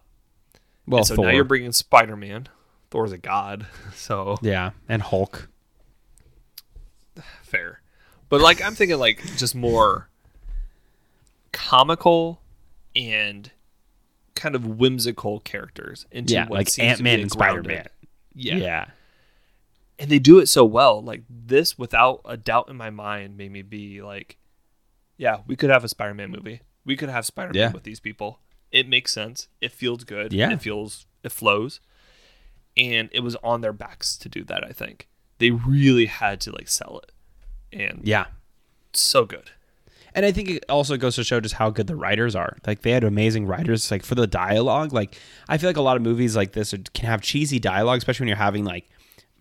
Well, 0.88 1.04
so 1.04 1.16
Thor. 1.16 1.26
now 1.26 1.32
you're 1.32 1.44
bringing 1.44 1.74
Spider 1.74 2.16
Man. 2.16 2.48
Thor's 2.92 3.12
a 3.12 3.18
god, 3.18 3.68
so 3.94 4.38
yeah, 4.42 4.72
and 4.88 5.02
Hulk. 5.02 5.50
Fair. 7.48 7.82
But 8.30 8.42
like 8.42 8.62
I'm 8.62 8.76
thinking 8.76 8.98
like 9.00 9.22
just 9.38 9.56
more 9.56 10.10
comical 11.52 12.42
and 12.96 13.52
kind 14.36 14.56
of 14.56 14.66
whimsical 14.66 15.40
characters 15.40 16.06
into 16.12 16.34
Yeah, 16.34 16.44
what 16.48 16.58
like 16.60 16.70
seems 16.70 16.98
to 16.98 17.04
be 17.04 17.10
Ant-Man 17.10 17.20
a 17.20 17.22
and 17.24 17.32
grounded- 17.32 17.64
Spider-Man. 17.66 17.88
Yeah. 18.36 18.56
yeah. 18.58 18.86
And 20.00 20.12
they 20.12 20.20
do 20.20 20.38
it 20.40 20.48
so 20.48 20.64
well. 20.64 21.02
Like 21.02 21.24
this 21.30 21.78
without 21.78 22.22
a 22.26 22.38
doubt 22.38 22.70
in 22.70 22.76
my 22.78 22.90
mind 22.92 23.38
made 23.38 23.52
me 23.52 23.62
be 23.64 24.02
like 24.02 24.38
yeah, 25.18 25.38
we 25.48 25.56
could 25.56 25.72
have 25.72 25.84
a 25.84 25.88
Spider-Man 25.90 26.30
movie. 26.30 26.62
We 26.86 26.96
could 26.96 27.10
have 27.10 27.26
Spider-Man 27.26 27.60
Yeah. 27.60 27.72
with 27.72 27.84
these 27.84 28.00
people. 28.00 28.40
It 28.72 28.88
makes 28.88 29.12
sense. 29.12 29.48
It 29.62 29.72
feels 29.72 30.04
good. 30.04 30.32
Yeah. 30.34 30.52
It 30.52 30.62
feels 30.62 31.08
it 31.24 31.32
flows. 31.32 31.80
And 32.76 33.10
it 33.12 33.22
was 33.22 33.36
on 33.38 33.62
their 33.62 33.74
backs 33.74 34.16
to 34.18 34.30
do 34.30 34.44
that, 34.44 34.64
I 34.64 34.72
think. 34.72 35.08
They 35.40 35.50
really 35.50 36.06
had 36.06 36.40
to 36.42 36.52
like 36.52 36.68
sell 36.68 37.00
it. 37.04 37.12
And 37.74 38.02
Yeah. 38.04 38.26
so 38.94 39.26
good. 39.26 39.52
And 40.16 40.26
I 40.26 40.32
think 40.32 40.50
it 40.50 40.66
also 40.68 40.98
goes 40.98 41.16
to 41.18 41.24
show 41.24 41.40
just 41.40 41.56
how 41.56 41.70
good 41.70 41.86
the 41.88 41.96
writers 41.96 42.36
are. 42.36 42.58
Like 42.66 42.82
they 42.82 42.92
had 42.92 43.04
amazing 43.04 43.46
writers. 43.46 43.92
Like 43.92 44.04
for 44.04 44.16
the 44.16 44.26
dialogue, 44.26 44.92
like 44.92 45.16
I 45.48 45.58
feel 45.60 45.70
like 45.70 45.78
a 45.78 45.82
lot 45.82 45.96
of 45.96 46.02
movies 46.02 46.36
like 46.36 46.54
this 46.54 46.74
can 46.94 47.06
have 47.06 47.22
cheesy 47.22 47.60
dialogue, 47.60 48.00
especially 48.00 48.24
when 48.24 48.30
you're 48.30 48.38
having 48.38 48.66
like 48.66 48.90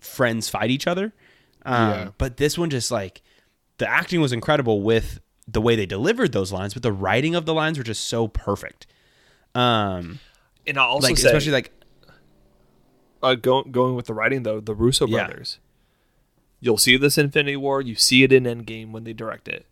friends 0.01 0.49
fight 0.51 0.71
each 0.71 0.87
other. 0.87 1.15
Um, 1.65 1.89
Yeah. 1.91 2.09
But 2.19 2.37
this 2.37 2.59
one 2.59 2.69
just 2.69 2.91
like 2.91 3.23
the 3.79 3.89
acting 3.89 4.21
was 4.21 4.33
incredible 4.33 4.83
with 4.83 5.21
the 5.49 5.61
way 5.63 5.77
they 5.77 5.87
delivered 5.87 6.33
those 6.33 6.53
lines, 6.53 6.75
but 6.75 6.83
the 6.83 6.93
writing 6.93 7.35
of 7.35 7.47
the 7.47 7.55
lines 7.55 7.79
were 7.79 7.85
just 7.85 8.05
so 8.07 8.29
perfect. 8.29 8.87
Um, 9.55 10.19
And 10.67 10.77
I'll 10.79 10.89
also 10.89 11.09
like 11.09 11.17
say, 11.17 11.29
especially 11.29 11.53
like 11.53 11.73
uh, 13.23 13.35
going 13.35 13.71
going 13.73 13.95
with 13.95 14.07
the 14.07 14.15
writing 14.15 14.43
though, 14.43 14.61
the 14.61 14.75
Russo 14.75 15.07
Yeah. 15.07 15.27
brothers. 15.27 15.59
You'll 16.61 16.79
see 16.79 16.97
this 16.97 17.19
Infinity 17.19 17.57
War. 17.57 17.81
You 17.81 17.95
see 17.95 18.23
it 18.23 18.33
in 18.33 18.45
Endgame 18.45 18.91
when 18.91 19.05
they 19.05 19.13
direct 19.13 19.47
it, 19.49 19.67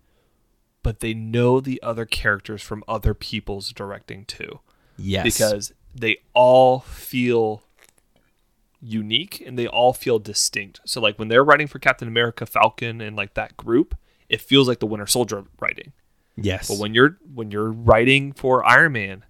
but 0.82 1.00
they 1.00 1.14
know 1.14 1.60
the 1.60 1.82
other 1.82 2.04
characters 2.04 2.62
from 2.62 2.84
other 2.86 3.14
people's 3.14 3.72
directing 3.72 4.24
too, 4.26 4.60
yes, 4.96 5.24
because 5.24 5.72
they 5.94 6.18
all 6.34 6.80
feel 6.80 7.62
unique 8.80 9.42
and 9.46 9.58
they 9.58 9.66
all 9.66 9.92
feel 9.92 10.18
distinct. 10.18 10.80
So 10.84 11.00
like 11.00 11.18
when 11.18 11.28
they're 11.28 11.44
writing 11.44 11.66
for 11.66 11.78
Captain 11.78 12.08
America, 12.08 12.44
Falcon, 12.46 13.00
and 13.00 13.16
like 13.16 13.34
that 13.34 13.56
group, 13.56 13.94
it 14.28 14.40
feels 14.40 14.68
like 14.68 14.80
the 14.80 14.86
Winter 14.86 15.06
Soldier 15.06 15.44
writing. 15.60 15.92
yes, 16.36 16.68
But 16.68 16.78
when 16.78 16.92
you're 16.94 17.18
when 17.34 17.50
you're 17.50 17.72
writing 17.72 18.32
for 18.32 18.64
Iron 18.64 18.92
Man, 18.92 19.24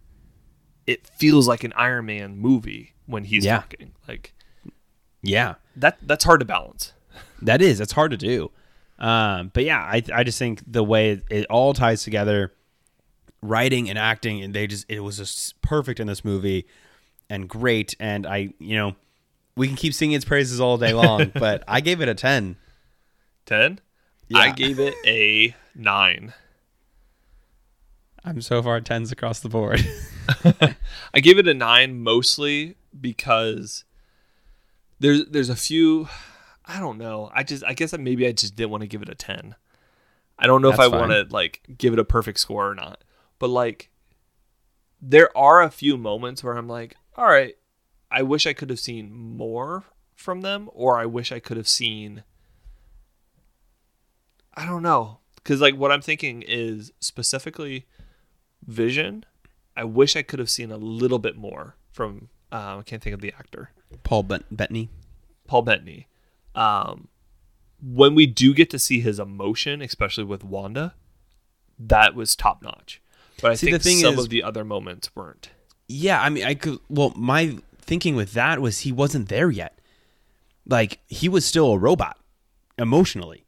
it 0.87 1.07
feels 1.07 1.47
like 1.47 1.63
an 1.63 1.73
Iron 1.77 2.07
Man 2.07 2.37
movie 2.37 2.95
when 3.07 3.25
he's 3.25 3.45
Yeah. 3.45 3.59
talking. 3.59 3.93
Like 4.09 4.35
yeah, 5.23 5.55
that 5.77 5.99
that's 6.03 6.25
hard 6.25 6.41
to 6.41 6.47
balance. 6.47 6.93
That 7.45 7.63
is. 7.63 7.81
It's 7.81 7.93
hard 7.93 8.11
to 8.11 8.17
do. 8.17 8.51
Um, 8.99 9.51
but 9.53 9.65
yeah, 9.65 9.79
I 9.79 10.03
I 10.13 10.25
just 10.25 10.39
think 10.39 10.63
the 10.67 10.83
way 10.83 11.23
it 11.31 11.47
all 11.51 11.75
ties 11.75 12.03
together, 12.03 12.53
writing 13.43 13.89
and 13.91 13.99
acting, 13.99 14.43
and 14.43 14.55
they 14.55 14.67
just 14.67 14.87
it 14.89 15.01
was 15.01 15.19
just 15.19 15.61
perfect 15.63 16.01
in 16.01 16.07
this 16.07 16.25
movie, 16.25 16.67
and 17.29 17.49
great. 17.49 17.95
And 18.01 18.27
I 18.27 18.55
you 18.59 18.77
know 18.77 18.97
we 19.57 19.67
can 19.67 19.77
keep 19.77 19.95
singing 19.95 20.17
its 20.17 20.25
praises 20.25 20.61
all 20.61 20.79
day 20.79 20.93
long, 20.93 21.33
but 21.35 21.65
I 21.69 21.81
gave 21.81 22.01
it 22.01 22.09
a 22.09 22.15
ten. 22.15 22.57
10 23.47 23.79
Yeah. 24.29 24.39
I 24.39 24.51
gave 24.53 24.81
it 24.81 24.95
a 25.07 25.55
9 25.75 26.33
I'm 28.25 28.41
so 28.41 28.63
far 28.63 28.81
tens 28.81 29.13
across 29.13 29.41
the 29.41 29.51
board. 29.51 29.87
I 31.13 31.21
gave 31.21 31.39
it 31.39 31.47
a 31.47 31.53
9 31.53 32.03
mostly 32.03 32.77
because 32.99 33.85
there's 34.99 35.27
there's 35.27 35.51
a 35.51 35.57
few 35.57 36.09
I 36.67 36.81
don't 36.81 36.99
know 36.99 37.31
I 37.35 37.43
just 37.43 37.65
I 37.65 37.75
guess 37.75 37.91
that 37.91 38.01
maybe 38.01 38.27
I 38.27 38.33
just 38.33 38.57
didn't 38.57 38.71
want 38.71 38.83
to 38.83 38.87
give 38.87 39.03
it 39.03 39.09
a 39.09 39.15
10 39.15 39.55
I 40.39 40.47
don't 40.47 40.63
know 40.63 40.71
if 40.71 40.81
I 40.81 40.89
want 40.89 41.13
to 41.13 41.27
like 41.31 41.63
give 41.79 41.93
it 41.93 41.99
a 41.99 42.05
perfect 42.05 42.41
score 42.41 42.71
or 42.71 42.75
not 42.75 43.05
but 43.39 43.51
like 43.51 43.91
there 45.01 45.37
are 45.37 45.63
a 45.63 45.71
few 45.71 45.97
moments 45.97 46.43
where 46.43 46.57
I'm 46.57 46.69
like 46.69 46.97
all 47.17 47.27
right 47.27 47.57
I 48.11 48.23
wish 48.23 48.47
I 48.47 48.53
could 48.53 48.71
have 48.71 48.81
seen 48.81 49.13
more 49.13 49.85
from 50.15 50.41
them 50.41 50.71
or 50.73 50.99
I 50.99 51.07
wish 51.07 51.33
I 51.33 51.39
could 51.39 51.57
have 51.57 51.69
seen 51.69 52.25
I 54.55 54.65
don't 54.65 54.83
know 54.83 55.19
because 55.37 55.61
like 55.61 55.77
what 55.77 55.93
I'm 55.93 56.03
thinking 56.03 56.43
is 56.43 56.93
specifically 57.01 57.87
Vision. 58.67 59.25
I 59.77 59.85
wish 59.85 60.17
I 60.17 60.23
could 60.23 60.39
have 60.39 60.51
seen 60.51 60.71
a 60.71 60.77
little 60.77 61.19
bit 61.19 61.37
more 61.37 61.77
from. 61.93 62.29
Um, 62.53 62.79
I 62.79 62.83
can't 62.83 63.03
think 63.03 63.15
of 63.15 63.21
the 63.21 63.33
actor. 63.37 63.71
Paul 64.05 64.23
Bet- 64.23 64.45
Bettany. 64.51 64.89
Paul 65.47 65.63
Bettany. 65.63 66.07
Um, 66.55 67.09
when 67.83 68.15
we 68.15 68.27
do 68.27 68.55
get 68.55 68.71
to 68.71 68.79
see 68.79 69.01
his 69.01 69.19
emotion, 69.19 69.83
especially 69.83 70.25
with 70.25 70.43
Wanda, 70.45 70.95
that 71.79 72.15
was 72.15 72.35
top 72.37 72.63
notch. 72.63 73.03
But 73.43 73.51
I 73.51 73.55
See, 73.55 73.67
think 73.67 73.83
the 73.83 73.89
thing 73.89 73.99
some 73.99 74.15
is- 74.15 74.25
of 74.25 74.31
the 74.31 74.43
other 74.43 74.65
moments 74.65 75.15
weren't. 75.15 75.51
Yeah, 75.89 76.23
I 76.23 76.31
mean, 76.31 76.45
I 76.45 76.55
could. 76.55 76.79
Well, 76.89 77.13
my 77.15 77.59
thinking 77.79 78.17
with 78.17 78.33
that 78.33 78.61
was 78.61 78.81
he 78.81 78.93
wasn't 78.93 79.29
there 79.29 79.51
yet. 79.51 79.79
Like 80.67 81.01
he 81.09 81.29
was 81.29 81.45
still 81.45 81.73
a 81.73 81.79
robot, 81.79 82.17
emotionally. 82.79 83.45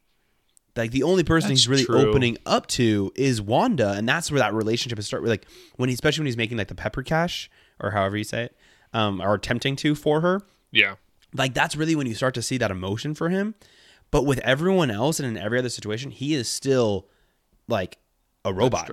Like 0.77 0.91
the 0.91 1.03
only 1.05 1.25
person 1.25 1.49
That's 1.49 1.63
he's 1.63 1.69
really 1.69 1.85
true. 1.87 1.97
opening 2.11 2.37
up 2.45 2.67
to 2.69 3.11
is 3.15 3.41
Wanda, 3.41 3.93
and 3.93 4.07
that's 4.07 4.31
where 4.31 4.41
that 4.41 4.53
relationship 4.53 4.99
is 4.99 5.07
start. 5.07 5.25
Like 5.25 5.47
when 5.77 5.89
he, 5.89 5.95
especially 5.95 6.23
when 6.23 6.27
he's 6.27 6.37
making 6.37 6.59
like 6.59 6.69
the 6.69 6.75
pepper 6.75 7.03
cash 7.03 7.49
or 7.81 7.93
however 7.93 8.19
you 8.19 8.25
say 8.25 8.45
it, 8.45 8.57
um, 8.93 9.23
or 9.23 9.33
attempting 9.33 9.75
to 9.77 9.95
for 9.95 10.21
her. 10.21 10.43
Yeah. 10.71 10.97
Like 11.37 11.55
that's 11.55 11.77
really 11.77 11.95
when 11.95 12.07
you 12.07 12.15
start 12.15 12.35
to 12.35 12.43
see 12.43 12.59
that 12.59 12.71
emotion 12.71 13.15
for 13.15 13.29
him. 13.29 13.55
But 14.11 14.25
with 14.25 14.39
everyone 14.41 14.91
else 14.91 15.19
and 15.21 15.29
in 15.29 15.43
every 15.43 15.59
other 15.59 15.69
situation, 15.69 16.11
he 16.13 16.35
is 16.35 16.49
still 16.49 17.09
like 17.69 17.99
a 18.45 18.53
robot. 18.53 18.91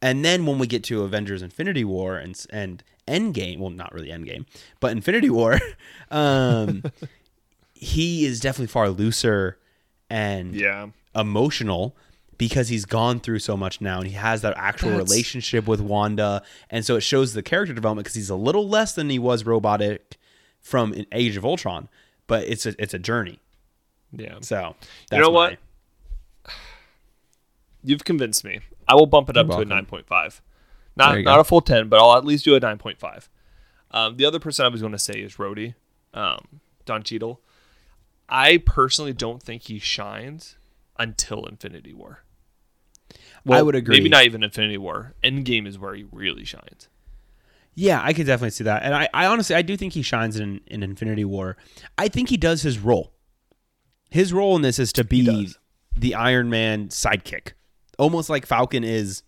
And 0.00 0.24
then 0.24 0.46
when 0.46 0.58
we 0.58 0.66
get 0.66 0.84
to 0.84 1.02
Avengers: 1.02 1.42
Infinity 1.42 1.84
War 1.84 2.16
and 2.16 2.40
and 2.50 2.82
Endgame, 3.08 3.58
well, 3.58 3.70
not 3.70 3.92
really 3.92 4.08
Endgame, 4.08 4.46
but 4.80 4.92
Infinity 4.92 5.28
War, 5.30 5.58
um, 6.10 6.82
he 7.74 8.24
is 8.24 8.40
definitely 8.40 8.68
far 8.68 8.88
looser 8.90 9.58
and 10.08 10.54
Yeah. 10.54 10.88
emotional 11.14 11.96
because 12.38 12.68
he's 12.68 12.84
gone 12.84 13.20
through 13.20 13.38
so 13.38 13.56
much 13.56 13.80
now 13.80 13.98
and 13.98 14.06
he 14.08 14.14
has 14.14 14.42
that 14.42 14.54
actual 14.56 14.90
That's- 14.90 15.08
relationship 15.10 15.66
with 15.66 15.80
Wanda, 15.80 16.42
and 16.70 16.84
so 16.84 16.96
it 16.96 17.00
shows 17.02 17.32
the 17.34 17.42
character 17.42 17.74
development 17.74 18.04
because 18.04 18.14
he's 18.16 18.30
a 18.30 18.36
little 18.36 18.68
less 18.68 18.94
than 18.94 19.10
he 19.10 19.18
was 19.18 19.44
robotic 19.44 20.16
from 20.64 20.92
an 20.94 21.06
Age 21.12 21.36
of 21.36 21.44
Ultron, 21.44 21.88
but 22.26 22.48
it's 22.48 22.66
a 22.66 22.74
it's 22.82 22.94
a 22.94 22.98
journey. 22.98 23.38
Yeah. 24.10 24.38
So 24.40 24.74
that's 25.10 25.20
know 25.20 25.30
my- 25.30 25.56
what? 26.44 26.52
You've 27.84 28.04
convinced 28.04 28.44
me. 28.44 28.60
I 28.88 28.94
will 28.94 29.06
bump 29.06 29.28
it 29.30 29.36
up 29.36 29.46
You're 29.46 29.64
to 29.64 29.74
a 29.74 29.82
9.5. 29.82 30.40
Not 30.96 31.18
not 31.22 31.24
go. 31.36 31.40
a 31.40 31.44
full 31.44 31.60
10, 31.60 31.88
but 31.88 32.00
I'll 32.00 32.16
at 32.16 32.24
least 32.24 32.44
do 32.44 32.54
a 32.54 32.60
9.5. 32.60 33.28
Um, 33.90 34.16
the 34.16 34.24
other 34.24 34.40
person 34.40 34.64
I 34.64 34.68
was 34.68 34.80
going 34.80 34.92
to 34.92 34.98
say 34.98 35.14
is 35.20 35.36
Rhodey, 35.36 35.74
um, 36.14 36.60
Don 36.84 37.02
Cheadle. 37.02 37.40
I 38.28 38.58
personally 38.58 39.12
don't 39.12 39.42
think 39.42 39.62
he 39.64 39.78
shines 39.78 40.56
until 40.98 41.44
Infinity 41.46 41.92
War. 41.92 42.20
I 43.48 43.60
would 43.62 43.74
agree. 43.74 43.96
Maybe 43.98 44.08
not 44.08 44.24
even 44.24 44.42
Infinity 44.42 44.78
War. 44.78 45.14
Endgame 45.22 45.66
is 45.66 45.78
where 45.78 45.94
he 45.94 46.06
really 46.10 46.44
shines. 46.44 46.88
Yeah, 47.74 48.00
I 48.02 48.12
could 48.12 48.26
definitely 48.26 48.50
see 48.50 48.64
that. 48.64 48.82
And 48.82 48.94
I, 48.94 49.08
I 49.12 49.26
honestly 49.26 49.56
I 49.56 49.62
do 49.62 49.76
think 49.76 49.92
he 49.92 50.02
shines 50.02 50.38
in, 50.38 50.60
in 50.66 50.82
Infinity 50.82 51.24
War. 51.24 51.56
I 51.98 52.08
think 52.08 52.28
he 52.28 52.36
does 52.36 52.62
his 52.62 52.78
role. 52.78 53.12
His 54.10 54.32
role 54.32 54.54
in 54.54 54.62
this 54.62 54.78
is 54.78 54.92
to 54.92 55.04
be 55.04 55.52
the 55.96 56.14
Iron 56.14 56.50
Man 56.50 56.88
sidekick. 56.88 57.52
Almost 57.98 58.30
like 58.30 58.46
Falcon 58.46 58.84
is 58.84 59.22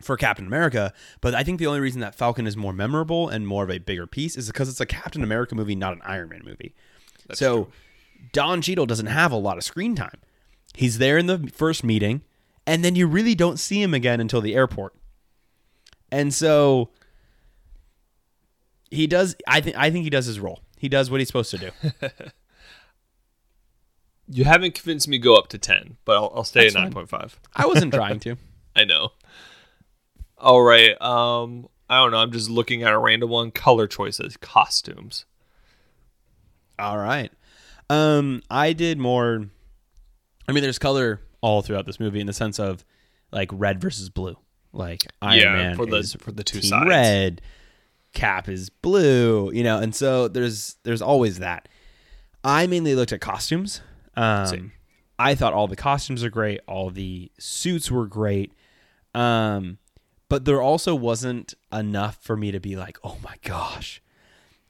for 0.00 0.16
Captain 0.16 0.46
America, 0.46 0.92
but 1.20 1.34
I 1.34 1.42
think 1.42 1.58
the 1.58 1.66
only 1.66 1.80
reason 1.80 2.00
that 2.00 2.14
Falcon 2.14 2.46
is 2.46 2.56
more 2.56 2.72
memorable 2.72 3.28
and 3.28 3.46
more 3.46 3.64
of 3.64 3.70
a 3.70 3.78
bigger 3.78 4.06
piece 4.06 4.36
is 4.36 4.46
because 4.46 4.68
it's 4.68 4.80
a 4.80 4.86
Captain 4.86 5.22
America 5.24 5.54
movie, 5.54 5.74
not 5.74 5.92
an 5.92 6.00
Iron 6.04 6.28
Man 6.28 6.42
movie. 6.44 6.74
so 7.32 7.68
Don 8.32 8.62
Cheadle 8.62 8.86
doesn't 8.86 9.06
have 9.06 9.32
a 9.32 9.36
lot 9.36 9.56
of 9.56 9.64
screen 9.64 9.94
time. 9.94 10.20
He's 10.74 10.98
there 10.98 11.18
in 11.18 11.26
the 11.26 11.50
first 11.52 11.82
meeting, 11.82 12.22
and 12.66 12.84
then 12.84 12.94
you 12.94 13.06
really 13.06 13.34
don't 13.34 13.58
see 13.58 13.82
him 13.82 13.94
again 13.94 14.20
until 14.20 14.40
the 14.40 14.54
airport. 14.54 14.94
And 16.10 16.32
so 16.32 16.90
he 18.90 19.06
does 19.06 19.36
I 19.46 19.60
think 19.60 19.76
I 19.76 19.90
think 19.90 20.04
he 20.04 20.10
does 20.10 20.26
his 20.26 20.38
role. 20.40 20.60
He 20.78 20.88
does 20.88 21.10
what 21.10 21.20
he's 21.20 21.28
supposed 21.28 21.50
to 21.52 21.58
do. 21.58 21.70
You 24.30 24.44
haven't 24.44 24.74
convinced 24.74 25.08
me 25.08 25.16
to 25.18 25.22
go 25.22 25.36
up 25.36 25.48
to 25.48 25.58
10, 25.58 25.96
but 26.04 26.16
I'll, 26.16 26.30
I'll 26.34 26.44
stay 26.44 26.64
That's 26.64 26.76
at 26.76 26.92
fine. 26.92 27.06
9.5. 27.06 27.32
I 27.56 27.66
wasn't 27.66 27.94
trying 27.94 28.20
to. 28.20 28.36
I 28.76 28.84
know. 28.84 29.12
All 30.36 30.60
right. 30.60 31.00
Um, 31.00 31.68
I 31.88 31.96
don't 32.02 32.10
know. 32.10 32.18
I'm 32.18 32.30
just 32.32 32.50
looking 32.50 32.82
at 32.82 32.92
a 32.92 32.98
random 32.98 33.30
one. 33.30 33.50
Color 33.50 33.86
choices, 33.86 34.36
costumes. 34.36 35.24
All 36.78 36.98
right. 36.98 37.32
Um, 37.88 38.42
I 38.50 38.74
did 38.74 38.98
more. 38.98 39.46
I 40.46 40.52
mean, 40.52 40.62
there's 40.62 40.78
color 40.78 41.22
all 41.40 41.62
throughout 41.62 41.86
this 41.86 41.98
movie 41.98 42.20
in 42.20 42.26
the 42.26 42.34
sense 42.34 42.58
of 42.60 42.84
like 43.32 43.48
red 43.50 43.80
versus 43.80 44.10
blue. 44.10 44.36
Like 44.74 45.06
Iron 45.22 45.40
Yeah, 45.40 45.54
Man 45.54 45.76
for 45.76 45.86
the- 45.86 45.96
is 45.96 46.12
for 46.20 46.32
the 46.32 46.44
two 46.44 46.60
sides. 46.60 46.86
red, 46.86 47.40
Cap 48.14 48.48
is 48.48 48.70
blue. 48.70 49.50
You 49.52 49.64
know, 49.64 49.78
and 49.78 49.94
so 49.94 50.28
there's 50.28 50.76
there's 50.84 51.02
always 51.02 51.38
that. 51.38 51.68
I 52.44 52.66
mainly 52.66 52.94
looked 52.94 53.12
at 53.12 53.20
costumes. 53.20 53.80
Um, 54.16 54.72
I 55.18 55.34
thought 55.34 55.52
all 55.52 55.66
the 55.66 55.76
costumes 55.76 56.22
are 56.22 56.30
great. 56.30 56.60
All 56.66 56.90
the 56.90 57.30
suits 57.38 57.90
were 57.90 58.06
great. 58.06 58.52
Um, 59.14 59.78
but 60.28 60.44
there 60.44 60.60
also 60.62 60.94
wasn't 60.94 61.54
enough 61.72 62.18
for 62.22 62.36
me 62.36 62.52
to 62.52 62.60
be 62.60 62.76
like, 62.76 62.98
oh 63.02 63.18
my 63.22 63.34
gosh, 63.42 64.02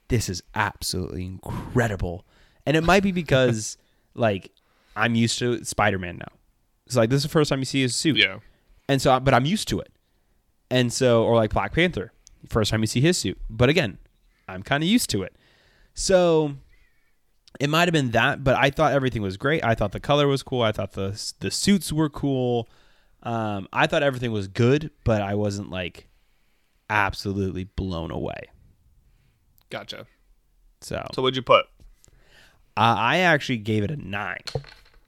this 0.09 0.29
is 0.29 0.42
absolutely 0.55 1.24
incredible. 1.24 2.24
And 2.64 2.77
it 2.77 2.85
might 2.85 3.03
be 3.03 3.12
because 3.12 3.77
like 4.14 4.53
I'm 4.96 5.14
used 5.14 5.38
to 5.40 5.64
Spider-Man 5.64 6.18
now. 6.18 6.33
It's 6.87 6.96
like 6.96 7.11
this 7.11 7.18
is 7.18 7.22
the 7.24 7.29
first 7.29 7.51
time 7.51 7.59
you 7.59 7.64
see 7.64 7.83
his 7.83 7.94
suit. 7.94 8.16
Yeah. 8.16 8.38
And 8.88 9.03
so 9.03 9.18
but 9.20 9.35
I'm 9.35 9.44
used 9.44 9.68
to 9.68 9.81
it. 9.81 9.92
And 10.70 10.92
so 10.92 11.24
or 11.24 11.37
like 11.37 11.53
Black 11.53 11.72
Panther, 11.72 12.12
first 12.48 12.70
time 12.70 12.81
you 12.81 12.87
see 12.87 13.01
his 13.01 13.18
suit. 13.18 13.38
But 13.51 13.68
again, 13.68 13.98
I'm 14.46 14.62
kind 14.62 14.83
of 14.83 14.88
used 14.88 15.11
to 15.11 15.22
it. 15.22 15.35
So 15.94 16.55
it 17.61 17.68
might 17.70 17.88
have 17.88 17.92
been 17.92 18.12
that, 18.12 18.44
but 18.44 18.57
I 18.57 18.70
thought 18.70 18.92
everything 18.92 19.22
was 19.22 19.37
great. 19.37 19.64
I 19.64 19.74
thought 19.74 19.92
the 19.92 20.01
color 20.01 20.27
was 20.29 20.42
cool. 20.42 20.62
I 20.62 20.72
thought 20.72 20.92
the 20.92 21.20
the 21.40 21.51
suits 21.51 21.92
were 21.92 22.09
cool. 22.09 22.68
Um, 23.22 23.66
I 23.72 23.87
thought 23.87 24.03
everything 24.03 24.31
was 24.33 24.46
good, 24.48 24.90
but 25.05 25.22
I 25.22 25.35
wasn't 25.35 25.70
like 25.70 26.09
absolutely 26.88 27.64
blown 27.64 28.11
away. 28.11 28.40
Gotcha. 29.70 30.07
So, 30.81 31.05
So 31.12 31.22
what'd 31.22 31.37
you 31.37 31.42
put? 31.42 31.66
Uh, 32.77 32.94
I 32.96 33.18
actually 33.18 33.59
gave 33.59 33.83
it 33.83 33.90
a 33.90 33.96
nine. 33.96 34.38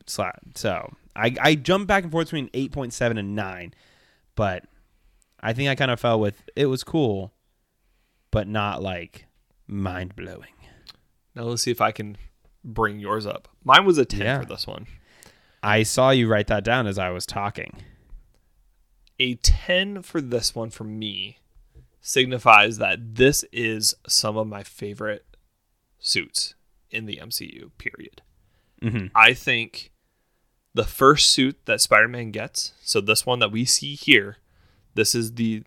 Sla- 0.06 0.32
So 0.56 0.92
I 1.14 1.34
I 1.40 1.54
jumped 1.54 1.86
back 1.86 2.02
and 2.02 2.10
forth 2.12 2.26
between 2.26 2.50
eight 2.52 2.72
point 2.72 2.92
seven 2.92 3.16
and 3.16 3.36
nine, 3.36 3.72
but 4.34 4.64
I 5.42 5.52
think 5.52 5.68
I 5.68 5.74
kind 5.74 5.90
of 5.90 5.98
fell 6.00 6.20
with 6.20 6.48
it 6.56 6.66
was 6.66 6.84
cool, 6.84 7.32
but 8.30 8.46
not 8.46 8.82
like 8.82 9.26
mind 9.66 10.14
blowing. 10.16 10.52
Now 11.34 11.44
let's 11.44 11.62
see 11.62 11.70
if 11.70 11.80
I 11.80 11.92
can 11.92 12.16
bring 12.64 12.98
yours 13.00 13.26
up. 13.26 13.48
Mine 13.64 13.84
was 13.84 13.98
a 13.98 14.04
10 14.04 14.20
Yeah. 14.20 14.40
for 14.40 14.46
this 14.46 14.66
one. 14.66 14.86
I 15.62 15.82
saw 15.82 16.10
you 16.10 16.28
write 16.28 16.46
that 16.48 16.64
down 16.64 16.86
as 16.86 16.98
I 16.98 17.10
was 17.10 17.24
talking. 17.26 17.82
A 19.18 19.34
10 19.36 20.02
for 20.02 20.20
this 20.20 20.54
one 20.54 20.70
for 20.70 20.84
me 20.84 21.38
signifies 22.00 22.78
that 22.78 23.14
this 23.16 23.44
is 23.52 23.94
some 24.08 24.36
of 24.36 24.46
my 24.46 24.62
favorite 24.62 25.24
suits 25.98 26.54
in 26.90 27.04
the 27.06 27.18
MCU, 27.20 27.70
period. 27.78 28.22
Mhm. 28.82 29.10
I 29.14 29.34
think 29.34 29.92
the 30.72 30.84
first 30.86 31.30
suit 31.30 31.66
that 31.66 31.80
Spider 31.82 32.08
Man 32.08 32.30
gets, 32.30 32.72
so 32.82 33.00
this 33.02 33.26
one 33.26 33.38
that 33.40 33.52
we 33.52 33.64
see 33.66 33.94
here, 33.94 34.38
this 34.94 35.14
is 35.14 35.34
the 35.34 35.62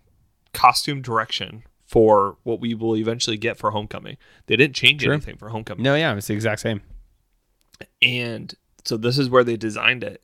costume 0.52 1.02
direction 1.02 1.64
for 1.86 2.38
what 2.44 2.60
we 2.60 2.74
will 2.74 2.96
eventually 2.96 3.36
get 3.36 3.56
for 3.56 3.70
Homecoming. 3.72 4.16
They 4.46 4.56
didn't 4.56 4.74
change 4.74 5.02
Sure. 5.02 5.12
anything 5.12 5.36
for 5.36 5.50
Homecoming. 5.50 5.82
No, 5.82 5.94
yeah, 5.94 6.14
it's 6.16 6.26
the 6.28 6.34
exact 6.34 6.60
same. 6.60 6.80
And 8.02 8.54
so 8.84 8.96
this 8.96 9.18
is 9.18 9.28
where 9.28 9.44
they 9.44 9.56
designed 9.56 10.04
it. 10.04 10.22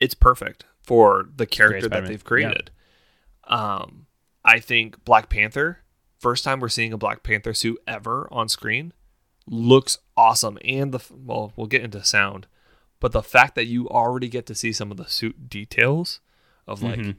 It's 0.00 0.14
perfect 0.14 0.64
for 0.82 1.28
the 1.34 1.46
character 1.46 1.88
that 1.88 2.06
they've 2.06 2.24
created. 2.24 2.70
Um, 3.44 4.06
I 4.44 4.60
think 4.60 5.04
Black 5.04 5.28
Panther, 5.28 5.78
first 6.18 6.44
time 6.44 6.60
we're 6.60 6.68
seeing 6.68 6.92
a 6.92 6.98
Black 6.98 7.22
Panther 7.22 7.54
suit 7.54 7.78
ever 7.86 8.28
on 8.30 8.48
screen, 8.48 8.92
looks 9.46 9.98
awesome. 10.16 10.58
And 10.64 10.92
the 10.92 11.00
well, 11.10 11.52
we'll 11.56 11.66
get 11.66 11.82
into 11.82 12.02
sound, 12.04 12.46
but 13.00 13.12
the 13.12 13.22
fact 13.22 13.54
that 13.54 13.66
you 13.66 13.88
already 13.88 14.28
get 14.28 14.46
to 14.46 14.54
see 14.54 14.72
some 14.72 14.90
of 14.90 14.96
the 14.96 15.06
suit 15.08 15.48
details 15.48 16.20
of 16.66 16.82
like 16.82 16.98
Mhm. 16.98 17.16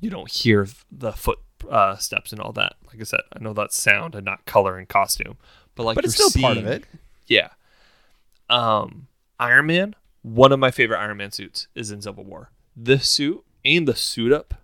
You 0.00 0.10
don't 0.10 0.30
hear 0.30 0.66
the 0.90 1.12
foot 1.12 1.38
uh, 1.68 1.96
steps 1.96 2.32
and 2.32 2.40
all 2.40 2.52
that. 2.52 2.74
Like 2.86 3.00
I 3.00 3.04
said, 3.04 3.20
I 3.34 3.42
know 3.42 3.52
that's 3.52 3.76
sound 3.76 4.14
and 4.14 4.24
not 4.24 4.44
color 4.46 4.78
and 4.78 4.88
costume, 4.88 5.36
but 5.74 5.84
like 5.84 5.94
But 5.96 6.04
it's 6.04 6.14
still 6.14 6.30
part 6.42 6.56
of 6.56 6.66
it. 6.66 6.84
yeah. 7.26 7.50
Um, 8.50 9.08
Iron 9.38 9.66
Man, 9.66 9.94
one 10.22 10.52
of 10.52 10.58
my 10.58 10.70
favorite 10.70 10.98
Iron 10.98 11.16
Man 11.18 11.30
suits 11.32 11.68
is 11.74 11.90
in 11.90 12.00
Civil 12.02 12.24
War. 12.24 12.50
This 12.76 13.08
suit 13.08 13.44
and 13.64 13.86
the 13.88 13.94
suit 13.96 14.32
up 14.32 14.54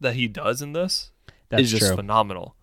that 0.00 0.14
he 0.14 0.26
does 0.28 0.62
in 0.62 0.72
this 0.72 1.12
That's 1.48 1.64
is 1.64 1.70
just 1.72 1.86
true. 1.86 1.96
phenomenal. 1.96 2.56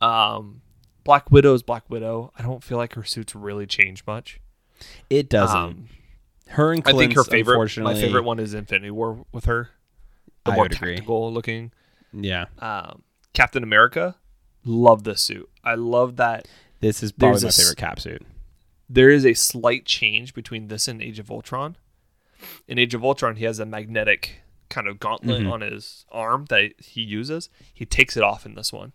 Um, 0.00 0.62
Black 1.04 1.30
Widow's 1.30 1.62
Black 1.62 1.88
Widow. 1.88 2.32
I 2.38 2.42
don't 2.42 2.62
feel 2.62 2.78
like 2.78 2.94
her 2.94 3.04
suits 3.04 3.34
really 3.34 3.66
change 3.66 4.04
much. 4.06 4.40
It 5.08 5.28
doesn't. 5.28 5.56
Um, 5.56 5.88
Her 6.48 6.72
and 6.72 6.82
I 6.84 6.92
think 6.92 7.14
her 7.14 7.24
favorite, 7.24 7.76
my 7.78 7.94
favorite 7.94 8.24
one 8.24 8.38
is 8.40 8.52
Infinity 8.54 8.90
War 8.90 9.24
with 9.32 9.44
her. 9.46 9.70
The 10.44 10.52
I 10.52 10.54
more 10.56 10.64
would 10.64 10.74
agree. 10.74 11.00
looking. 11.06 11.72
Yeah, 12.12 12.46
Um, 12.58 13.02
Captain 13.32 13.62
America, 13.62 14.16
love 14.64 15.04
this 15.04 15.22
suit. 15.22 15.48
I 15.64 15.74
love 15.76 16.16
that 16.16 16.46
this 16.80 17.02
is 17.02 17.12
probably 17.12 17.32
There's 17.40 17.42
my 17.44 17.48
a 17.48 17.52
favorite 17.52 17.78
cap 17.78 18.00
suit. 18.00 18.22
there 18.88 19.08
is 19.10 19.24
a 19.24 19.34
slight 19.34 19.86
change 19.86 20.34
between 20.34 20.68
this 20.68 20.88
and 20.88 21.00
Age 21.00 21.18
of 21.18 21.30
Ultron. 21.30 21.76
In 22.68 22.78
Age 22.78 22.92
of 22.94 23.04
Ultron, 23.04 23.36
he 23.36 23.44
has 23.44 23.58
a 23.60 23.64
magnetic 23.66 24.42
kind 24.68 24.88
of 24.88 24.98
gauntlet 24.98 25.42
Mhm. 25.42 25.52
on 25.52 25.60
his 25.60 26.04
arm 26.10 26.46
that 26.50 26.72
he 26.80 27.00
uses. 27.02 27.48
He 27.72 27.86
takes 27.86 28.16
it 28.16 28.22
off 28.22 28.44
in 28.44 28.54
this 28.54 28.72
one. 28.72 28.94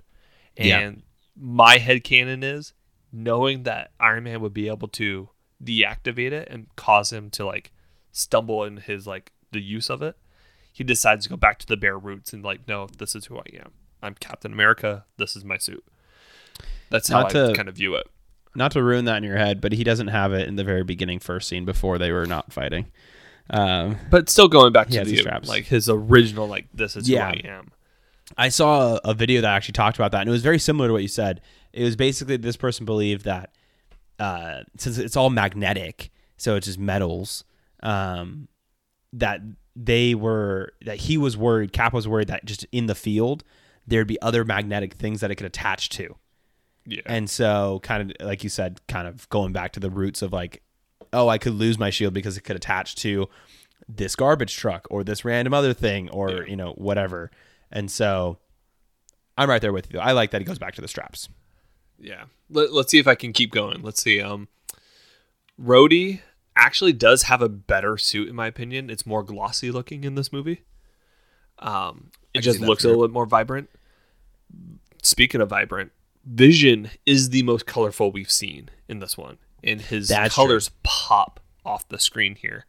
And 0.58 0.68
Yeah. 0.98 1.02
my 1.36 1.78
head 1.78 2.04
canon 2.04 2.43
is 2.43 2.74
knowing 3.12 3.64
that 3.64 3.91
Iron 4.00 4.26
Man 4.26 4.41
would 4.41 4.54
be 4.54 4.68
able 4.68 4.89
to 4.89 5.30
deactivate 5.64 6.32
it 6.34 6.48
and 6.52 6.68
cause 6.76 7.12
him 7.14 7.30
to 7.32 7.45
like 7.45 7.72
stumble 8.12 8.64
in 8.64 8.78
his 8.78 9.08
like 9.08 9.32
the 9.52 9.62
use 9.62 9.89
of 9.89 10.02
it. 10.02 10.18
He 10.78 10.84
decides 10.84 11.23
to 11.25 11.30
go 11.32 11.38
back 11.38 11.57
to 11.57 11.65
the 11.65 11.75
bare 11.75 11.97
roots 11.97 12.34
and 12.34 12.43
like, 12.43 12.67
no, 12.67 12.86
this 12.99 13.15
is 13.15 13.25
who 13.25 13.38
I 13.39 13.45
am. 13.59 13.71
I'm 14.03 14.13
Captain 14.13 14.53
America. 14.53 15.05
This 15.17 15.36
is 15.36 15.43
my 15.43 15.57
suit. 15.57 15.84
That's 16.91 17.07
how 17.07 17.21
Not 17.21 17.36
I 17.36 17.47
to- 17.47 17.53
kind 17.55 17.67
of 17.67 17.73
view 17.75 17.95
it. 17.95 18.05
Not 18.53 18.71
to 18.73 18.84
ruin 18.84 19.05
that 19.05 19.17
in 19.17 19.23
your 19.23 19.38
head, 19.38 19.59
but 19.59 19.71
he 19.71 19.84
doesn't 19.84 20.09
have 20.09 20.34
it 20.34 20.47
in 20.47 20.55
the 20.55 20.63
very 20.63 20.84
beginning 20.84 21.17
first 21.17 21.47
scene 21.49 21.65
before 21.65 21.97
they 21.97 22.11
were 22.11 22.28
not 22.28 22.53
fighting. 22.53 22.91
Um, 23.49 23.97
But 24.11 24.30
still 24.30 24.47
going 24.47 24.71
back 24.71 24.89
to 24.89 25.03
the 25.03 25.17
straps. 25.17 25.49
like 25.49 25.65
his 25.65 25.89
original 25.89 26.47
like 26.47 26.67
this 26.75 26.95
is 26.95 27.09
Yeah. 27.09 27.32
who 27.32 27.38
I 27.47 27.51
am. 27.51 27.71
I 28.38 28.49
saw 28.49 28.97
a, 28.97 29.01
a 29.05 29.13
video 29.15 29.41
that 29.41 29.51
actually 29.55 29.73
talked 29.73 29.97
about 29.97 30.11
that, 30.11 30.21
and 30.21 30.28
it 30.28 30.32
was 30.32 30.43
very 30.43 30.59
similar 30.59 30.89
to 30.89 30.93
what 30.93 31.01
you 31.01 31.07
said. 31.07 31.41
It 31.73 31.84
was 31.84 31.95
basically 31.95 32.38
this 32.38 32.57
person 32.57 32.86
believed 32.86 33.25
that 33.25 33.51
uh, 34.19 34.61
since 34.78 34.99
it's 34.99 35.15
all 35.15 35.30
magnetic, 35.32 36.11
so 36.38 36.55
it's 36.55 36.67
just 36.67 36.78
metals, 36.78 37.43
um, 37.84 38.47
that 39.13 39.41
they 39.80 40.15
were 40.15 40.73
that 40.86 40.97
he 41.01 41.17
was 41.17 41.38
worried. 41.38 41.71
Cap 41.71 41.93
was 41.93 42.07
worried 42.07 42.28
that 42.30 42.45
just 42.45 42.65
in 42.71 42.88
the 42.88 42.95
field 42.95 43.43
there'd 43.86 44.07
be 44.07 44.19
other 44.21 44.43
magnetic 44.43 44.93
things 44.95 45.21
that 45.21 45.30
it 45.32 45.36
could 45.36 45.45
attach 45.45 45.89
to, 45.89 46.15
Yeah. 46.86 47.03
and 47.05 47.30
so 47.30 47.80
kind 47.84 48.09
of 48.11 48.25
like 48.28 48.43
you 48.43 48.49
said, 48.49 48.82
kind 48.88 49.07
of 49.07 49.30
going 49.30 49.53
back 49.53 49.71
to 49.73 49.80
the 49.80 49.89
roots 49.91 50.21
of 50.21 50.34
like, 50.34 50.61
oh, 51.13 51.30
I 51.30 51.38
could 51.38 51.53
lose 51.53 51.78
my 51.78 51.89
shield 51.91 52.13
because 52.13 52.36
it 52.38 52.41
could 52.41 52.55
attach 52.55 52.95
to 52.95 53.30
this 53.88 54.15
garbage 54.15 54.55
truck 54.57 54.88
or 54.89 55.03
this 55.03 55.23
random 55.23 55.53
other 55.53 55.73
thing 55.73 56.09
or 56.09 56.32
Yeah. 56.32 56.41
you 56.47 56.55
know 56.57 56.71
whatever. 56.73 57.30
And 57.71 57.89
so 57.91 58.39
I'm 59.38 59.49
right 59.49 59.61
there 59.61 59.71
with 59.71 59.93
you. 59.93 59.99
I 59.99 60.11
like 60.13 60.32
that 60.32 60.41
he 60.41 60.45
goes 60.45 60.59
back 60.59 60.73
to 60.75 60.82
the 60.82 60.88
straps. 60.88 61.30
yeah. 61.99 62.23
Let, 62.49 62.73
let's 62.73 62.91
see 62.91 62.97
if 62.99 63.07
I 63.07 63.15
can 63.15 63.32
keep 63.34 63.51
going. 63.51 63.82
Let's 63.84 64.01
see. 64.01 64.19
Um 64.21 64.47
Rhodey 65.61 66.21
actually 66.58 66.93
does 66.93 67.24
have 67.24 67.41
a 67.41 67.49
better 67.49 67.97
suit 67.97 68.28
in 68.28 68.36
my 68.36 68.47
opinion. 68.47 68.89
It's 68.89 69.05
more 69.05 69.24
glossy 69.24 69.72
looking 69.72 70.03
in 70.03 70.16
this 70.16 70.32
movie. 70.32 70.64
Um 71.60 72.12
it 72.34 72.41
just 72.41 72.60
looks 72.60 72.84
a 72.84 72.88
little 72.88 73.08
bit 73.08 73.14
more 73.14 73.26
vibrant. 73.26 73.70
Speaking 75.01 75.41
of 75.41 75.49
vibrant, 75.49 75.91
Vision 76.26 76.91
is 77.05 77.30
the 77.30 77.43
most 77.43 77.66
colorful 77.66 78.12
we've 78.12 78.32
seen 78.32 78.70
in 78.88 78.99
this 78.99 79.18
one. 79.18 79.38
And 79.64 79.82
his 79.82 80.10
That's 80.10 80.36
colors 80.36 80.72
pop 80.84 81.39
off 81.66 81.88
the 81.88 81.99
screen 81.99 82.36
here. 82.36 82.66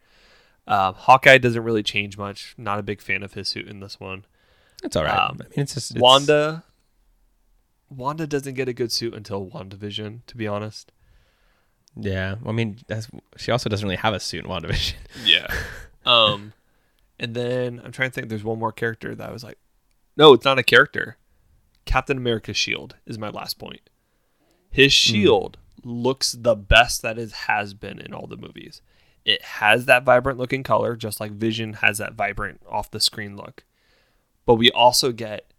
Uh, 0.67 0.93
Hawkeye 0.93 1.39
doesn't 1.39 1.63
really 1.63 1.83
change 1.83 2.17
much. 2.17 2.55
Not 2.57 2.79
a 2.79 2.83
big 2.83 3.01
fan 3.01 3.23
of 3.23 3.35
his 3.35 3.49
suit 3.49 3.67
in 3.67 3.81
this 3.81 3.99
one. 3.99 4.25
That's 4.83 4.97
all 4.97 5.05
right. 5.05 5.19
Um, 5.19 5.39
I 5.41 5.45
mean, 5.45 5.53
it's 5.57 5.75
just 5.75 5.93
it's, 5.93 6.01
Wanda 6.01 6.65
Wanda 7.91 8.27
doesn't 8.27 8.55
get 8.55 8.69
a 8.69 8.73
good 8.73 8.93
suit 8.93 9.15
until 9.15 9.47
WandaVision, 9.47 10.21
to 10.27 10.37
be 10.37 10.47
honest. 10.47 10.93
Yeah, 11.97 12.37
I 12.47 12.53
mean, 12.53 12.79
that's, 12.87 13.09
she 13.37 13.51
also 13.51 13.69
doesn't 13.69 13.85
really 13.87 13.97
have 13.97 14.15
a 14.15 14.21
suit 14.21 14.45
in 14.45 14.51
WandaVision. 14.51 14.95
Yeah. 15.25 15.53
um 16.07 16.53
and 17.21 17.35
then 17.35 17.81
I'm 17.85 17.91
trying 17.93 18.11
to 18.11 18.15
think 18.15 18.29
there's 18.29 18.45
one 18.45 18.59
more 18.59 18.71
character 18.73 19.15
that 19.15 19.29
I 19.29 19.33
was 19.33 19.43
like 19.43 19.59
No, 20.17 20.33
it's 20.33 20.45
not 20.45 20.59
a 20.59 20.63
character. 20.63 21.17
Captain 21.85 22.17
America's 22.19 22.57
shield 22.57 22.97
is 23.07 23.19
my 23.19 23.31
last 23.31 23.59
point. 23.59 23.89
His 24.71 24.93
shield 24.93 25.57
looks 25.83 26.33
the 26.33 26.55
best 26.55 27.03
that 27.03 27.19
it 27.19 27.33
has 27.33 27.73
been 27.75 27.99
in 27.99 28.13
all 28.13 28.27
the 28.27 28.37
movies. 28.37 28.83
It 29.25 29.43
has 29.43 29.87
that 29.87 30.05
vibrant 30.05 30.39
looking 30.39 30.63
color, 30.63 30.97
just 30.97 31.21
like 31.21 31.33
Vision 31.33 31.75
has 31.75 31.99
that 31.99 32.15
vibrant 32.15 32.61
off 32.69 32.91
the 32.91 33.01
screen 33.01 33.37
look. 33.37 33.65
But 34.47 34.55
we 34.55 34.71
also 34.71 35.13
get 35.13 35.51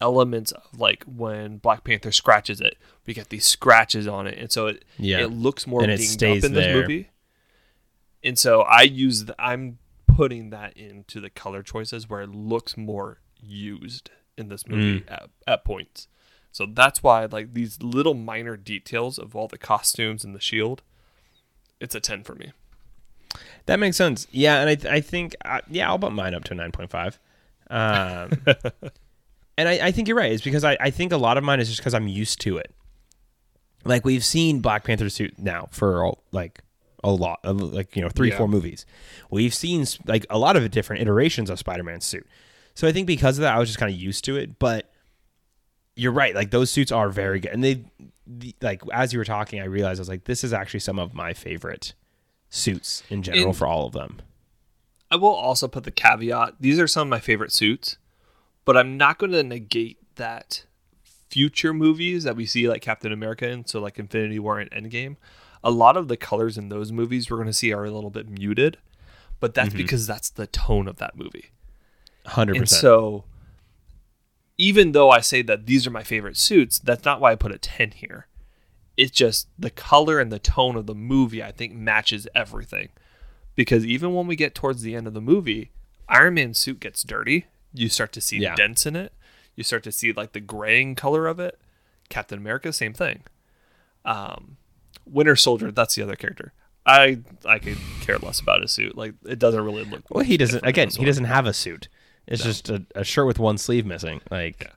elements 0.00 0.52
of 0.52 0.62
like 0.78 1.04
when 1.04 1.58
Black 1.58 1.84
Panther 1.84 2.12
scratches 2.12 2.60
it, 2.60 2.76
we 3.06 3.14
get 3.14 3.28
these 3.28 3.44
scratches 3.46 4.06
on 4.06 4.26
it, 4.26 4.38
and 4.38 4.50
so 4.50 4.66
it 4.68 4.84
Yeah. 4.98 5.20
it 5.20 5.32
looks 5.32 5.66
more 5.66 5.82
And 5.82 5.90
it 5.92 5.96
dinged 5.98 6.12
stays 6.12 6.42
up 6.44 6.48
in 6.48 6.54
this 6.54 6.64
there. 6.64 6.80
movie. 6.80 7.08
And 8.22 8.38
so 8.38 8.62
I 8.62 8.82
use 8.82 9.24
the, 9.24 9.34
I'm 9.38 9.78
putting 10.06 10.50
that 10.50 10.76
into 10.76 11.20
the 11.20 11.30
color 11.30 11.62
choices 11.62 12.08
where 12.08 12.20
it 12.20 12.30
looks 12.30 12.76
more 12.76 13.18
used 13.42 14.10
in 14.36 14.48
this 14.48 14.66
movie 14.66 15.00
Mm. 15.00 15.10
at, 15.12 15.30
at 15.46 15.64
points. 15.64 16.06
So 16.52 16.66
that's 16.66 17.02
why 17.02 17.24
like 17.26 17.54
these 17.54 17.80
little 17.82 18.14
minor 18.14 18.56
details 18.56 19.18
of 19.18 19.34
all 19.36 19.48
the 19.48 19.56
costumes 19.58 20.24
and 20.24 20.34
the 20.34 20.40
shield, 20.40 20.82
it's 21.80 21.94
a 21.94 22.00
10 22.00 22.24
for 22.24 22.34
me. 22.34 22.52
That 23.66 23.78
makes 23.78 23.96
sense. 23.96 24.26
Yeah, 24.32 24.60
and 24.60 24.68
I 24.68 24.74
th- 24.74 24.92
I 24.92 25.00
think 25.00 25.36
uh, 25.44 25.60
yeah, 25.70 25.88
I'll 25.88 25.98
bump 25.98 26.16
mine 26.16 26.34
up 26.34 26.42
to 26.44 26.52
a 26.52 26.56
nine 26.56 26.72
point 26.72 26.90
five. 26.90 27.18
Um, 27.70 28.32
and 29.60 29.68
I, 29.68 29.88
I 29.88 29.90
think 29.92 30.08
you're 30.08 30.16
right. 30.16 30.32
It's 30.32 30.42
because 30.42 30.64
I, 30.64 30.76
I 30.80 30.90
think 30.90 31.12
a 31.12 31.16
lot 31.16 31.36
of 31.36 31.44
mine 31.44 31.60
is 31.60 31.68
just 31.68 31.80
because 31.80 31.94
I'm 31.94 32.08
used 32.08 32.40
to 32.40 32.56
it. 32.56 32.74
Like 33.84 34.04
we've 34.04 34.24
seen 34.24 34.60
Black 34.60 34.84
Panther 34.84 35.08
suit 35.08 35.38
now 35.38 35.68
for 35.70 36.04
all, 36.04 36.22
like 36.32 36.60
a 37.04 37.10
lot, 37.10 37.40
uh, 37.44 37.52
like 37.52 37.96
you 37.96 38.02
know 38.02 38.08
three 38.08 38.30
Yeah. 38.30 38.36
four 38.38 38.48
movies. 38.48 38.84
We've 39.30 39.54
seen 39.54 39.86
like 40.06 40.26
a 40.30 40.38
lot 40.38 40.56
of 40.56 40.70
different 40.70 41.02
iterations 41.02 41.48
of 41.50 41.58
Spider 41.58 41.82
Man's 41.82 42.04
suit. 42.04 42.26
So 42.74 42.86
I 42.88 42.92
think 42.92 43.06
because 43.06 43.38
of 43.38 43.42
that, 43.42 43.54
I 43.54 43.58
was 43.58 43.68
just 43.68 43.78
kind 43.78 43.92
of 43.92 43.98
used 43.98 44.24
to 44.26 44.36
it. 44.36 44.58
But 44.58 44.90
you're 45.96 46.12
right. 46.12 46.34
Like 46.34 46.50
those 46.50 46.70
suits 46.70 46.92
are 46.92 47.08
very 47.10 47.40
good, 47.40 47.52
and 47.52 47.62
they 47.64 47.84
the, 48.26 48.54
like 48.60 48.82
as 48.92 49.12
you 49.12 49.18
were 49.18 49.24
talking, 49.24 49.60
I 49.60 49.64
realized 49.64 49.98
I 49.98 50.02
was 50.02 50.08
like, 50.08 50.24
this 50.24 50.44
is 50.44 50.52
actually 50.52 50.80
some 50.80 50.98
of 50.98 51.14
my 51.14 51.32
favorite 51.32 51.94
suits 52.48 53.02
in 53.10 53.22
general 53.22 53.52
for 53.52 53.66
all 53.66 53.86
of 53.86 53.92
them. 53.92 54.20
I 55.10 55.16
will 55.16 55.28
also 55.34 55.66
put 55.68 55.84
the 55.84 55.90
caveat 55.90 56.54
these 56.60 56.78
are 56.78 56.86
some 56.86 57.08
of 57.08 57.10
my 57.10 57.18
favorite 57.18 57.50
suits, 57.52 57.96
but 58.70 58.76
I'm 58.76 58.96
not 58.96 59.18
going 59.18 59.32
to 59.32 59.42
negate 59.42 59.98
that 60.14 60.64
future 61.28 61.74
movies 61.74 62.22
that 62.22 62.36
we 62.36 62.46
see 62.46 62.68
like 62.68 62.82
Captain 62.82 63.10
America 63.10 63.48
and 63.48 63.68
so 63.68 63.80
like 63.80 63.98
Infinity 63.98 64.38
War 64.38 64.60
and 64.60 64.70
Endgame, 64.70 65.16
a 65.64 65.72
lot 65.72 65.96
of 65.96 66.06
the 66.06 66.16
colors 66.16 66.56
in 66.56 66.68
those 66.68 66.92
movies 66.92 67.28
we're 67.28 67.38
going 67.38 67.48
to 67.48 67.52
see 67.52 67.72
are 67.72 67.84
a 67.84 67.90
little 67.90 68.10
bit 68.10 68.28
muted, 68.28 68.78
but 69.40 69.54
that's 69.54 69.70
mm-hmm. 69.70 69.78
because 69.78 70.06
that's 70.06 70.30
the 70.30 70.46
tone 70.46 70.86
of 70.86 70.98
that 70.98 71.16
movie. 71.16 71.50
Hundred 72.26 72.58
And 72.58 72.62
percent. 72.62 72.80
so, 72.80 73.24
even 74.56 74.92
though 74.92 75.10
I 75.10 75.18
say 75.18 75.42
that 75.42 75.66
these 75.66 75.84
are 75.84 75.90
my 75.90 76.04
favorite 76.04 76.36
suits, 76.36 76.78
that's 76.78 77.04
not 77.04 77.20
why 77.20 77.32
I 77.32 77.34
put 77.34 77.50
a 77.50 77.58
10 77.58 77.90
here. 77.90 78.28
It's 78.96 79.10
just 79.10 79.48
the 79.58 79.70
color 79.70 80.20
and 80.20 80.30
the 80.30 80.38
tone 80.38 80.76
of 80.76 80.86
the 80.86 80.94
movie, 80.94 81.42
I 81.42 81.50
think, 81.50 81.74
matches 81.74 82.28
everything. 82.36 82.90
Because 83.56 83.84
even 83.84 84.14
when 84.14 84.28
we 84.28 84.36
get 84.36 84.54
towards 84.54 84.82
the 84.82 84.94
end 84.94 85.08
of 85.08 85.14
the 85.14 85.20
movie, 85.20 85.72
Iron 86.08 86.34
Man's 86.34 86.60
suit 86.60 86.78
gets 86.78 87.02
dirty. 87.02 87.46
You 87.72 87.88
start 87.88 88.12
to 88.12 88.20
see 88.20 88.38
Yeah. 88.38 88.54
dents 88.54 88.86
in 88.86 88.96
it. 88.96 89.12
You 89.56 89.64
start 89.64 89.82
to 89.84 89.92
see 89.92 90.12
like 90.12 90.32
the 90.32 90.40
graying 90.40 90.94
color 90.94 91.26
of 91.26 91.38
it. 91.40 91.58
Captain 92.08 92.38
America, 92.38 92.72
same 92.72 92.92
thing. 92.94 93.22
Um, 94.04 94.56
Winter 95.06 95.36
Soldier, 95.36 95.70
that's 95.70 95.94
the 95.94 96.02
other 96.02 96.16
character. 96.16 96.52
I 96.86 97.18
I 97.44 97.58
could 97.58 97.78
care 98.00 98.18
less 98.18 98.40
about 98.40 98.62
his 98.62 98.72
suit. 98.72 98.96
Like 98.96 99.14
it 99.24 99.38
doesn't 99.38 99.62
really 99.64 99.84
look. 99.84 100.02
Well, 100.10 100.24
he 100.24 100.36
doesn't. 100.36 100.64
Again, 100.64 100.88
he 100.90 101.04
doesn't 101.04 101.26
have 101.26 101.46
a 101.46 101.52
suit. 101.52 101.88
It's 102.26 102.42
just 102.42 102.68
a, 102.70 102.84
a 102.94 103.04
shirt 103.04 103.26
with 103.26 103.38
one 103.38 103.58
sleeve 103.58 103.84
missing. 103.84 104.20
Like, 104.30 104.62
Yeah. 104.62 104.72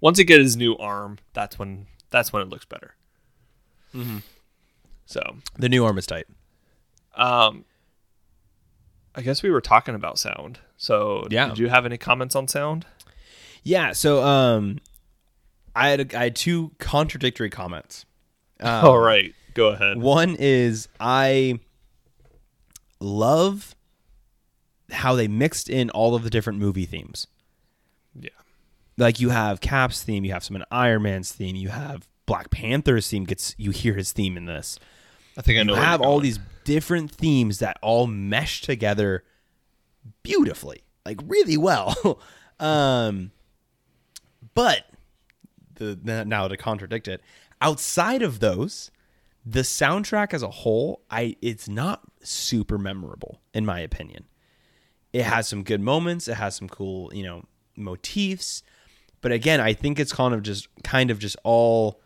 once 0.00 0.18
he 0.18 0.24
get 0.24 0.40
his 0.40 0.56
new 0.56 0.76
arm, 0.76 1.18
that's 1.32 1.58
when 1.58 1.86
that's 2.10 2.32
when 2.32 2.42
it 2.42 2.48
looks 2.48 2.64
better. 2.64 2.94
Mm-hmm. 3.94 4.18
So, 5.06 5.38
the 5.58 5.68
new 5.68 5.84
arm 5.84 5.96
is 5.98 6.06
tight. 6.06 6.26
um, 7.16 7.64
I 9.14 9.22
guess 9.22 9.42
we 9.42 9.50
were 9.50 9.60
talking 9.62 9.94
about 9.94 10.18
sound. 10.18 10.60
So, 10.78 11.26
Yeah. 11.30 11.48
did 11.48 11.58
you 11.58 11.68
have 11.68 11.84
any 11.84 11.98
comments 11.98 12.34
on 12.34 12.48
sound? 12.48 12.86
Yeah. 13.62 13.92
So, 13.92 14.22
um, 14.22 14.78
I 15.76 15.88
had 15.90 16.12
a, 16.12 16.18
I 16.18 16.22
had 16.24 16.36
two 16.36 16.70
contradictory 16.78 17.50
comments. 17.50 18.04
Um, 18.60 18.84
All 18.86 18.98
right, 18.98 19.32
go 19.54 19.68
ahead. 19.68 19.98
One 19.98 20.34
is 20.36 20.88
I 20.98 21.60
love 22.98 23.76
how 24.90 25.14
they 25.14 25.28
mixed 25.28 25.68
in 25.70 25.90
all 25.90 26.16
of 26.16 26.24
the 26.24 26.30
different 26.30 26.58
movie 26.58 26.84
themes. 26.84 27.28
Yeah, 28.18 28.30
Like 28.96 29.20
you 29.20 29.28
have 29.28 29.60
Cap's 29.60 30.02
theme, 30.02 30.24
you 30.24 30.32
have 30.32 30.42
some 30.42 30.56
in 30.56 30.64
Iron 30.72 31.02
Man's 31.02 31.30
theme, 31.30 31.54
you 31.54 31.68
have 31.68 32.08
Black 32.26 32.50
Panther's 32.50 33.08
theme. 33.08 33.22
Gets 33.24 33.54
you 33.58 33.70
hear 33.70 33.94
his 33.94 34.10
theme 34.12 34.36
in 34.36 34.46
this. 34.46 34.78
I 35.36 35.42
think 35.42 35.60
I 35.60 35.62
know. 35.62 35.74
you 35.74 35.80
have 35.80 36.00
all 36.00 36.18
these 36.18 36.40
different 36.64 37.10
themes 37.12 37.60
that 37.60 37.78
all 37.80 38.06
mesh 38.08 38.60
together 38.62 39.22
beautifully, 40.22 40.82
like 41.04 41.20
really 41.26 41.56
well. 41.56 42.20
um, 42.60 43.32
but 44.54 44.84
the, 45.74 46.24
now 46.24 46.48
to 46.48 46.56
contradict 46.56 47.08
it, 47.08 47.20
outside 47.60 48.22
of 48.22 48.40
those, 48.40 48.90
the 49.44 49.60
soundtrack 49.60 50.34
as 50.34 50.42
a 50.42 50.50
whole, 50.50 51.02
I 51.10 51.36
it's 51.40 51.68
not 51.68 52.02
super 52.22 52.78
memorable 52.78 53.40
in 53.54 53.64
my 53.64 53.80
opinion. 53.80 54.24
It 55.12 55.22
has 55.22 55.48
some 55.48 55.62
good 55.62 55.80
moments, 55.80 56.28
it 56.28 56.34
has 56.34 56.54
some 56.54 56.68
cool, 56.68 57.10
you 57.14 57.22
know, 57.22 57.44
motifs, 57.76 58.62
but 59.20 59.32
again, 59.32 59.60
I 59.60 59.72
think 59.72 59.98
it's 59.98 60.12
kind 60.12 60.34
of 60.34 60.42
just 60.42 60.68
kind 60.84 61.10
of 61.10 61.18
just 61.18 61.36
all 61.44 62.00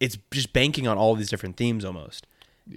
it's 0.00 0.18
just 0.32 0.52
banking 0.52 0.86
on 0.86 0.98
all 0.98 1.14
these 1.14 1.30
different 1.30 1.56
themes 1.56 1.84
almost. 1.84 2.26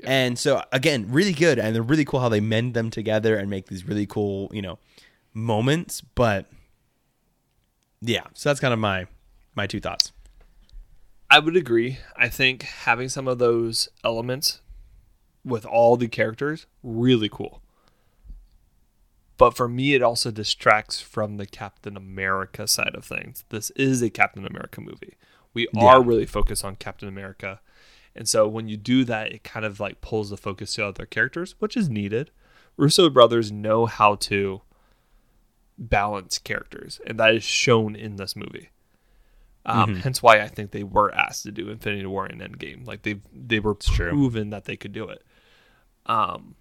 And 0.03 0.37
so 0.37 0.63
again, 0.71 1.07
really 1.09 1.33
good 1.33 1.59
and 1.59 1.73
they're 1.73 1.81
really 1.81 2.05
cool 2.05 2.19
how 2.19 2.29
they 2.29 2.41
mend 2.41 2.73
them 2.73 2.89
together 2.89 3.35
and 3.37 3.49
make 3.49 3.67
these 3.67 3.87
really 3.87 4.05
cool, 4.05 4.49
you 4.51 4.61
know, 4.61 4.79
moments, 5.33 6.01
but 6.01 6.47
yeah, 8.01 8.23
so 8.33 8.49
that's 8.49 8.59
kind 8.59 8.73
of 8.73 8.79
my 8.79 9.07
my 9.55 9.67
two 9.67 9.79
thoughts. 9.79 10.11
I 11.29 11.39
would 11.39 11.55
agree. 11.55 11.99
I 12.15 12.29
think 12.29 12.63
having 12.63 13.09
some 13.09 13.27
of 13.27 13.37
those 13.37 13.89
elements 14.03 14.61
with 15.43 15.65
all 15.65 15.97
the 15.97 16.07
characters 16.07 16.67
really 16.83 17.29
cool. 17.29 17.61
But 19.37 19.55
for 19.55 19.67
me, 19.67 19.93
it 19.93 20.01
also 20.01 20.31
distracts 20.31 20.99
from 20.99 21.37
the 21.37 21.45
Captain 21.45 21.95
America 21.95 22.67
side 22.67 22.95
of 22.95 23.05
things. 23.05 23.43
This 23.49 23.69
is 23.71 24.01
a 24.01 24.09
Captain 24.09 24.45
America 24.45 24.81
movie. 24.81 25.15
We 25.53 25.67
are 25.77 26.01
really 26.01 26.25
focused 26.25 26.65
on 26.65 26.75
Captain 26.75 27.07
America. 27.07 27.61
And 28.17 28.27
so 28.27 28.47
when 28.47 28.67
you 28.67 28.77
do 28.77 29.03
that, 29.05 29.31
it 29.31 29.43
kind 29.43 29.65
of 29.65 29.79
like 29.79 30.01
pulls 30.01 30.29
the 30.29 30.37
focus 30.37 30.73
to 30.75 30.85
other 30.85 31.05
characters, 31.05 31.55
which 31.59 31.77
is 31.77 31.89
needed. 31.89 32.31
Russo 32.75 33.09
brothers 33.09 33.51
know 33.51 33.85
how 33.85 34.15
to 34.15 34.61
balance 35.77 36.37
characters, 36.39 36.99
and 37.05 37.19
that 37.19 37.35
is 37.35 37.43
shown 37.43 37.95
in 37.95 38.15
this 38.15 38.35
movie. 38.35 38.69
Um, 39.65 39.97
Hence 39.97 40.23
why 40.23 40.39
I 40.39 40.47
think 40.47 40.71
they 40.71 40.83
were 40.83 41.13
asked 41.13 41.43
to 41.43 41.51
do 41.51 41.69
Infinity 41.69 42.05
War 42.05 42.25
and 42.25 42.41
Endgame. 42.41 42.87
Like 42.87 43.03
they 43.03 43.21
they 43.33 43.59
were 43.59 43.75
true. 43.75 44.09
proven 44.09 44.49
that 44.49 44.65
they 44.65 44.77
could 44.77 44.93
do 44.93 45.09
it. 45.09 45.23
Um, 46.05 46.55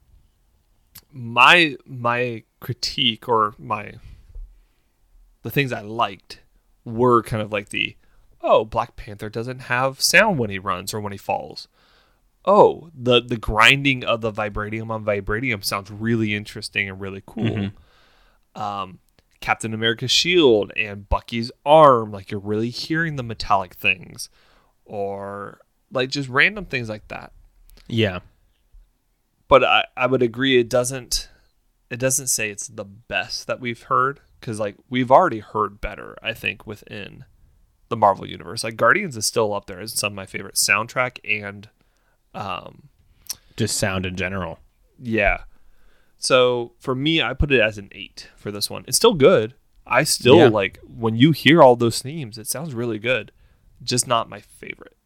my 1.12 1.76
my 1.86 2.42
critique 2.60 3.28
or 3.28 3.54
my 3.58 3.94
the 5.42 5.50
things 5.50 5.72
I 5.72 5.82
liked 5.82 6.40
were 6.84 7.22
kind 7.22 7.42
of 7.42 7.52
like 7.52 7.68
the 7.68 7.96
oh 8.46 8.64
Black 8.64 8.96
Panther 8.96 9.28
doesn't 9.28 9.60
have 9.62 10.00
sound 10.00 10.38
when 10.38 10.50
he 10.50 10.58
runs 10.58 10.94
or 10.94 11.00
when 11.00 11.12
he 11.12 11.18
falls. 11.18 11.68
Oh, 12.44 12.90
the 12.94 13.20
the 13.20 13.36
grinding 13.36 14.04
of 14.04 14.20
the 14.20 14.32
vibranium 14.32 14.90
on 14.90 15.04
vibranium 15.04 15.64
sounds 15.64 15.90
really 15.90 16.34
interesting 16.34 16.88
and 16.88 17.00
really 17.00 17.22
cool. 17.26 17.70
Um, 18.54 19.00
Captain 19.40 19.74
America's 19.74 20.10
shield 20.10 20.72
and 20.76 21.08
Bucky's 21.08 21.50
arm, 21.64 22.10
like 22.12 22.30
you're 22.30 22.40
really 22.40 22.70
hearing 22.70 23.16
the 23.16 23.22
metallic 23.22 23.74
things, 23.74 24.28
or 24.84 25.60
like 25.92 26.08
just 26.10 26.28
random 26.28 26.64
things 26.64 26.88
like 26.88 27.06
that 27.08 27.32
Yeah. 27.88 28.20
but 29.48 29.62
I, 29.62 29.84
I 29.96 30.06
would 30.06 30.22
agree 30.22 30.58
it 30.58 30.68
doesn't 30.68 31.28
it 31.90 31.98
doesn't 32.00 32.26
say 32.26 32.50
it's 32.50 32.66
the 32.66 32.84
best 32.84 33.46
that 33.46 33.60
we've 33.60 33.82
heard 33.84 34.18
because 34.40 34.58
like 34.58 34.74
we've 34.90 35.10
already 35.12 35.38
heard 35.38 35.80
better 35.80 36.16
i 36.22 36.32
think 36.34 36.66
within 36.66 37.24
the 37.88 37.96
marvel 37.96 38.26
universe. 38.28 38.64
Like 38.64 38.76
guardians 38.76 39.16
is 39.16 39.26
still 39.26 39.52
up 39.54 39.66
there 39.66 39.80
as 39.80 39.92
some 39.98 40.12
of 40.12 40.16
my 40.16 40.26
favorite 40.26 40.54
soundtrack 40.56 41.18
and 41.24 41.68
um 42.34 42.88
Just 43.56 43.76
sound 43.76 44.06
in 44.06 44.16
general. 44.16 44.58
yeah. 44.98 45.44
So 46.18 46.72
for 46.80 46.94
me 46.94 47.20
i 47.22 47.32
put 47.34 47.52
it 47.52 47.60
as 47.60 47.78
an 47.78 47.88
eight 47.92 48.28
for 48.36 48.50
this 48.50 48.68
one. 48.70 48.84
It's 48.88 48.96
still 48.96 49.14
good. 49.14 49.54
I 49.86 50.02
still 50.04 50.36
Yeah. 50.36 50.48
like 50.48 50.78
when 50.82 51.14
you 51.16 51.32
hear 51.32 51.62
all 51.62 51.76
those 51.76 52.00
themes 52.02 52.38
it 52.38 52.46
sounds 52.46 52.74
really 52.74 52.98
good. 52.98 53.32
Just 53.82 54.06
not 54.06 54.28
my 54.28 54.40
favorite. 54.40 54.96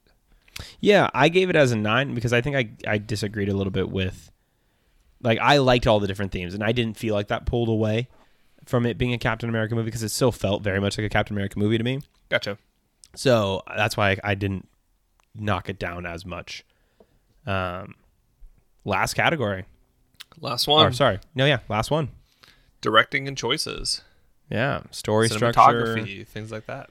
Yeah, 0.78 1.09
I 1.14 1.28
gave 1.28 1.49
it 1.51 1.57
as 1.57 1.72
a 1.72 1.76
nine 1.76 2.14
because 2.14 2.33
I 2.33 2.41
think 2.41 2.55
I, 2.57 2.70
I 2.91 2.99
disagreed 2.99 3.49
a 3.49 3.55
little 3.57 3.70
bit 3.70 3.91
with 3.91 4.31
like 5.22 5.39
I 5.39 5.59
liked 5.59 5.87
all 5.87 6.01
the 6.01 6.07
different 6.07 6.33
themes 6.33 6.55
and 6.55 6.62
I 6.64 6.72
didn't 6.72 6.97
feel 6.97 7.14
like 7.14 7.28
that 7.28 7.45
pulled 7.47 7.68
away 7.68 8.09
from 8.66 8.87
it 8.87 8.97
being 8.99 9.12
a 9.12 9.18
Captain 9.18 9.49
America 9.49 9.74
movie 9.74 9.87
because 9.87 10.03
it 10.03 10.11
still 10.11 10.33
felt 10.33 10.62
very 10.62 10.81
much 10.81 10.97
like 10.97 11.07
a 11.07 11.11
Captain 11.11 11.35
America 11.37 11.59
movie 11.59 11.76
to 11.78 11.85
me. 11.85 12.01
gotcha 12.28 12.57
So 13.15 13.63
that's 13.77 13.97
why 13.97 14.11
I, 14.13 14.17
I 14.25 14.35
didn't 14.35 14.69
knock 15.35 15.69
it 15.69 15.79
down 15.79 16.07
as 16.07 16.25
much. 16.25 16.65
Um, 17.47 17.95
last 18.85 19.15
category. 19.15 19.65
last 20.41 20.67
one 20.69 20.87
Or 20.87 20.93
sorry, 20.93 21.19
no, 21.35 21.45
yeah, 21.47 21.59
last 21.69 21.91
one. 21.91 22.11
directing 22.81 23.27
and 23.29 23.37
choices 23.37 24.03
Yeah, 24.51 24.83
story 24.91 25.29
structure. 25.29 25.95
things 26.25 26.53
like 26.53 26.67
that 26.67 26.91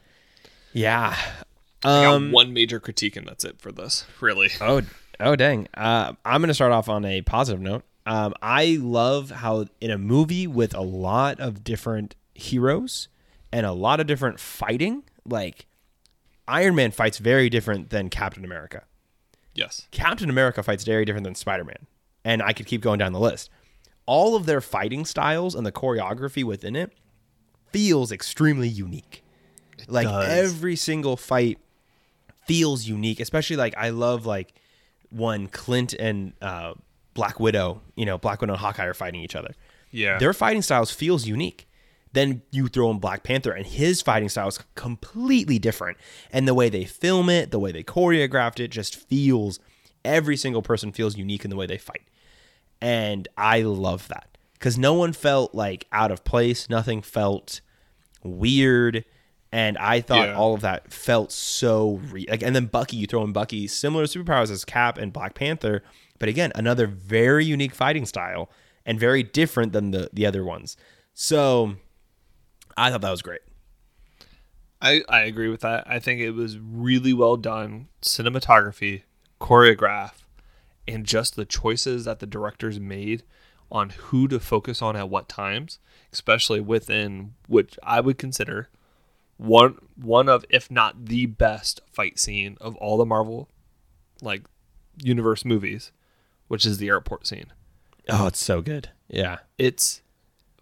Yeah. 0.74 1.16
I 1.84 2.02
got 2.04 2.16
Um, 2.16 2.32
one 2.32 2.52
major 2.54 2.80
critique, 2.80 3.16
and 3.16 3.26
that's 3.26 3.46
it 3.46 3.62
for 3.62 3.72
this. 3.72 4.06
Really, 4.20 4.50
Oh, 4.62 4.82
oh, 5.22 5.36
dang. 5.38 5.68
Uh, 5.76 6.14
I'm 6.26 6.42
going 6.42 6.50
to 6.50 6.54
start 6.54 6.74
off 6.74 6.90
on 6.90 7.06
a 7.06 7.22
positive 7.22 7.62
note. 7.62 7.84
Um, 8.06 8.34
I 8.42 8.78
love 8.82 9.30
how 9.30 9.66
in 9.80 9.90
a 9.92 9.98
movie 9.98 10.46
with 10.48 10.74
a 10.76 10.82
lot 10.82 11.40
of 11.40 11.64
different 11.64 12.16
heroes 12.34 13.08
and 13.54 13.66
a 13.66 13.72
lot 13.72 14.00
of 14.02 14.08
different 14.08 14.40
fighting, 14.42 15.04
like 15.26 15.68
Iron 16.50 16.76
Man 16.76 16.92
fights 16.92 17.18
very 17.18 17.50
different 17.50 17.90
than 17.90 18.10
Captain 18.10 18.44
America. 18.44 18.84
yes, 19.54 19.88
Captain 19.92 20.30
America 20.30 20.64
fights 20.64 20.84
very 20.84 21.06
different 21.06 21.24
than 21.24 21.36
Spider 21.36 21.64
Man. 21.64 21.88
And 22.26 22.42
I 22.42 22.54
could 22.54 22.66
keep 22.66 22.82
going 22.82 23.00
down 23.00 23.14
the 23.14 23.20
list. 23.20 23.50
All 24.06 24.36
of 24.36 24.46
their 24.46 24.62
fighting 24.62 25.06
styles 25.06 25.56
and 25.56 25.66
the 25.66 25.72
choreography 25.72 26.44
within 26.44 26.76
it 26.76 26.92
feels 27.72 28.12
extremely 28.12 28.68
unique. 28.68 29.24
like 29.88 30.08
does. 30.08 30.28
every 30.28 30.76
single 30.76 31.16
fight 31.16 31.60
feels 32.46 32.86
unique, 32.88 33.20
especially 33.20 33.56
like 33.56 33.76
I 33.78 33.90
love 33.90 34.26
like 34.26 34.54
when 35.12 35.48
Clint 35.48 35.94
and 35.94 36.34
uh, 36.42 36.74
Black 37.14 37.40
Widow, 37.40 37.82
you 37.96 38.06
know, 38.06 38.18
Black 38.18 38.42
Widow 38.42 38.54
and 38.54 38.60
Hawkeye 38.60 38.86
are 38.86 38.94
fighting 38.94 39.22
each 39.22 39.36
other. 39.36 39.54
yeah, 39.92 40.18
Their 40.18 40.34
fighting 40.34 40.64
styles 40.64 40.92
feels 40.92 41.28
unique. 41.28 41.68
Then 42.14 42.42
you 42.52 42.68
throw 42.68 42.90
in 42.90 43.00
Black 43.00 43.24
Panther 43.24 43.52
and 43.52 43.66
his 43.66 44.02
fighting 44.02 44.30
style 44.30 44.48
is 44.48 44.60
completely 44.76 45.60
different. 45.60 45.98
And 46.32 46.48
the 46.48 46.54
way 46.56 46.70
they 46.70 46.86
film 46.86 47.30
it, 47.30 47.52
the 47.52 47.60
way 47.60 47.72
they 47.72 47.84
choreographed 47.84 48.60
it 48.60 48.70
just 48.70 48.96
feels 48.96 49.60
every 50.04 50.36
single 50.38 50.62
person 50.64 50.92
feels 50.92 51.18
unique 51.18 51.44
in 51.44 51.50
the 51.52 51.56
way 51.56 51.68
they 51.68 51.78
fight. 51.78 52.02
And 52.82 53.28
I 53.38 53.62
love 53.62 54.08
that 54.08 54.38
cuz 54.60 54.78
no 54.78 54.94
one 54.94 55.14
felt 55.14 55.54
like 55.54 55.86
out 55.92 56.12
of 56.12 56.24
place, 56.24 56.70
nothing 56.70 57.02
felt 57.02 57.62
weird 58.24 59.06
and 59.52 59.78
I 59.78 60.02
thought 60.02 60.30
Yeah. 60.30 60.36
all 60.36 60.54
of 60.54 60.62
that 60.62 60.92
felt 60.94 61.32
so 61.32 62.02
re- 62.12 62.26
like 62.30 62.44
and 62.44 62.56
then 62.56 62.66
Bucky 62.68 62.98
you 62.98 63.08
throw 63.08 63.24
in 63.24 63.32
Bucky 63.34 63.68
similar 63.68 64.06
superpowers 64.06 64.52
as 64.52 64.66
Cap 64.66 64.98
and 64.98 65.12
Black 65.14 65.34
Panther, 65.36 65.84
but 66.20 66.30
again, 66.30 66.52
another 66.56 66.86
very 66.88 67.46
unique 67.46 67.74
fighting 67.74 68.06
style 68.06 68.50
and 68.86 69.00
very 69.00 69.24
different 69.24 69.74
than 69.74 69.92
the 69.92 70.10
the 70.14 70.26
other 70.26 70.44
ones. 70.44 70.76
So 71.14 71.76
I 72.80 72.92
thought 72.92 73.02
that 73.02 73.12
was 73.12 73.22
great. 73.22 73.42
I 74.82 75.02
I 75.10 75.22
agree 75.22 75.50
with 75.50 75.62
that. 75.62 75.84
I 75.86 76.00
think 76.00 76.22
it 76.22 76.32
was 76.32 76.58
really 76.58 77.14
well 77.14 77.36
done, 77.38 77.90
cinematography, 78.02 79.04
choreograph, 79.42 80.14
and 80.88 81.06
just 81.06 81.36
the 81.36 81.46
choices 81.46 82.06
that 82.06 82.20
the 82.20 82.26
directors 82.26 82.80
made 82.80 83.24
on 83.72 83.90
who 83.90 84.28
to 84.28 84.40
focus 84.40 84.82
on 84.82 84.96
at 84.96 85.10
what 85.10 85.30
times, 85.30 85.80
especially 86.12 86.60
within 86.60 87.34
which 87.48 87.78
I 87.84 88.00
would 88.00 88.18
consider 88.18 88.70
one 89.38 89.78
one 89.96 90.28
of 90.30 90.46
if 90.50 90.72
not 90.72 91.06
the 91.06 91.26
best 91.26 91.82
fight 91.92 92.18
scene 92.20 92.58
of 92.60 92.76
all 92.78 92.98
the 92.98 93.06
Marvel 93.06 93.50
like 94.22 94.44
universe 95.02 95.46
movies, 95.46 95.92
which 96.48 96.66
is 96.66 96.78
the 96.78 96.90
airport 96.90 97.28
scene. 97.28 97.54
Oh, 98.10 98.28
it's 98.28 98.44
so 98.44 98.62
good. 98.62 98.90
Yeah. 99.08 99.40
it's 99.58 100.02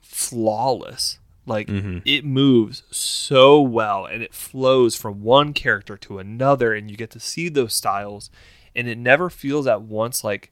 flawless. 0.01 1.19
Like 1.47 1.67
mm-hmm. 1.67 1.99
it 2.03 2.25
moves 2.25 2.83
so 2.91 3.61
well 3.61 4.05
and 4.05 4.21
it 4.21 4.33
flows 4.33 4.95
from 4.97 5.23
one 5.23 5.53
character 5.53 5.95
to 5.97 6.19
another 6.19 6.73
and 6.73 6.91
you 6.91 6.97
get 6.97 7.09
to 7.11 7.21
see 7.21 7.47
those 7.47 7.73
styles 7.73 8.29
and 8.75 8.87
it 8.87 8.97
never 8.97 9.29
feels 9.29 9.65
at 9.65 9.81
once 9.81 10.25
like 10.25 10.51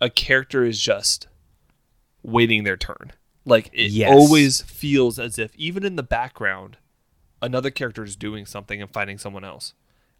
a 0.00 0.10
character 0.10 0.64
is 0.64 0.80
just 0.80 1.28
waiting 2.24 2.64
their 2.64 2.76
turn. 2.76 3.12
Like 3.44 3.70
it 3.72 3.92
Yes. 3.92 4.10
always 4.10 4.62
feels 4.62 5.20
as 5.20 5.38
if 5.38 5.54
even 5.54 5.84
in 5.84 5.94
the 5.94 6.02
background 6.02 6.78
another 7.40 7.70
character 7.70 8.02
is 8.02 8.16
doing 8.16 8.44
something 8.44 8.82
and 8.82 8.92
fighting 8.92 9.18
someone 9.18 9.44
else. 9.44 9.72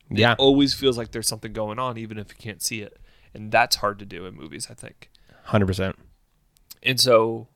Yeah. 0.08 0.32
It 0.32 0.38
always 0.38 0.74
feels 0.74 0.96
like 0.96 1.10
there's 1.10 1.28
something 1.28 1.52
going 1.52 1.80
on 1.80 1.98
even 1.98 2.18
if 2.18 2.28
you 2.28 2.36
can't 2.38 2.62
see 2.62 2.82
it. 2.82 2.98
And 3.34 3.50
that's 3.50 3.76
hard 3.76 3.98
to 3.98 4.04
do 4.04 4.26
in 4.26 4.34
movies, 4.34 4.68
I 4.70 4.74
think. 4.74 5.10
100%. 5.48 5.94
And 6.84 7.00
so 7.00 7.48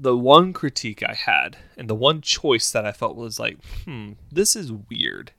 the 0.00 0.16
one 0.16 0.52
critique 0.52 1.02
I 1.02 1.14
had 1.14 1.56
and 1.76 1.88
the 1.88 1.94
one 1.94 2.20
choice 2.20 2.70
that 2.70 2.86
I 2.86 2.92
felt 2.92 3.16
was 3.16 3.40
like, 3.40 3.58
hmm, 3.84 4.12
this 4.30 4.54
is 4.54 4.72
weird 4.72 5.32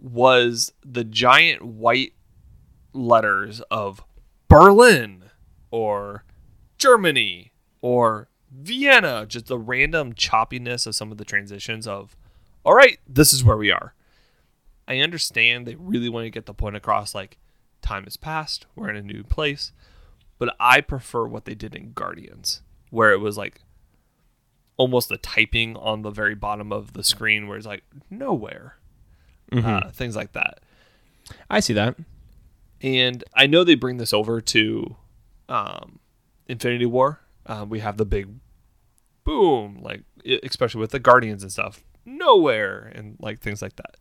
was 0.00 0.72
the 0.84 1.02
giant 1.02 1.62
white 1.62 2.12
letters 2.92 3.60
of 3.70 4.04
Berlin 4.48 5.24
or 5.72 6.24
Germany 6.78 7.52
or 7.80 8.28
Vienna, 8.50 9.26
just 9.26 9.46
the 9.46 9.58
random 9.58 10.14
choppiness 10.14 10.86
of 10.86 10.94
some 10.94 11.10
of 11.10 11.18
the 11.18 11.24
transitions 11.24 11.86
of, 11.86 12.16
all 12.64 12.74
right, 12.74 12.98
this 13.08 13.32
is 13.32 13.44
where 13.44 13.56
we 13.56 13.70
are. 13.70 13.94
I 14.86 15.00
understand 15.00 15.66
they 15.66 15.74
really 15.74 16.08
want 16.08 16.24
to 16.24 16.30
get 16.30 16.46
the 16.46 16.54
point 16.54 16.76
across 16.76 17.14
like, 17.14 17.38
time 17.82 18.04
has 18.04 18.16
passed, 18.16 18.66
we're 18.74 18.88
in 18.88 18.96
a 18.96 19.02
new 19.02 19.22
place. 19.24 19.72
But 20.38 20.54
I 20.60 20.80
prefer 20.80 21.26
what 21.26 21.44
they 21.44 21.54
did 21.54 21.74
in 21.74 21.92
Guardians, 21.92 22.62
where 22.90 23.12
it 23.12 23.20
was 23.20 23.36
like 23.36 23.60
almost 24.76 25.08
the 25.08 25.18
typing 25.18 25.76
on 25.76 26.02
the 26.02 26.10
very 26.10 26.34
bottom 26.34 26.72
of 26.72 26.92
the 26.92 27.02
screen, 27.04 27.48
where 27.48 27.58
it's 27.58 27.66
like 27.66 27.82
nowhere, 28.10 28.76
uh, 29.66 29.90
things 29.90 30.14
like 30.16 30.32
that. 30.32 30.60
I 31.50 31.60
see 31.60 31.72
that. 31.74 31.96
And 32.80 33.24
I 33.34 33.46
know 33.46 33.64
they 33.64 33.74
bring 33.74 33.96
this 33.96 34.12
over 34.12 34.40
to 34.40 34.96
um, 35.48 35.98
Infinity 36.46 36.86
War. 36.86 37.20
Um, 37.46 37.68
we 37.70 37.80
have 37.80 37.96
the 37.96 38.04
big 38.04 38.28
boom, 39.24 39.80
like 39.82 40.02
especially 40.44 40.80
with 40.80 40.90
the 40.90 40.98
Guardians 40.98 41.42
and 41.42 41.50
stuff, 41.50 41.82
nowhere 42.04 42.92
and 42.94 43.16
like 43.20 43.40
things 43.40 43.60
like 43.60 43.76
that. 43.76 43.96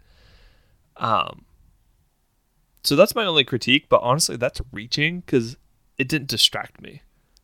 Um, 0.98 1.46
so 2.84 2.96
that's 2.96 3.16
my 3.16 3.26
only 3.26 3.44
critique. 3.44 3.88
But 3.90 4.02
honestly, 4.02 4.38
that's 4.38 4.62
reaching 4.72 5.22
because 5.22 5.58
it 5.98 6.08
didn't 6.08 6.28
distract 6.28 6.82
me. 6.82 7.02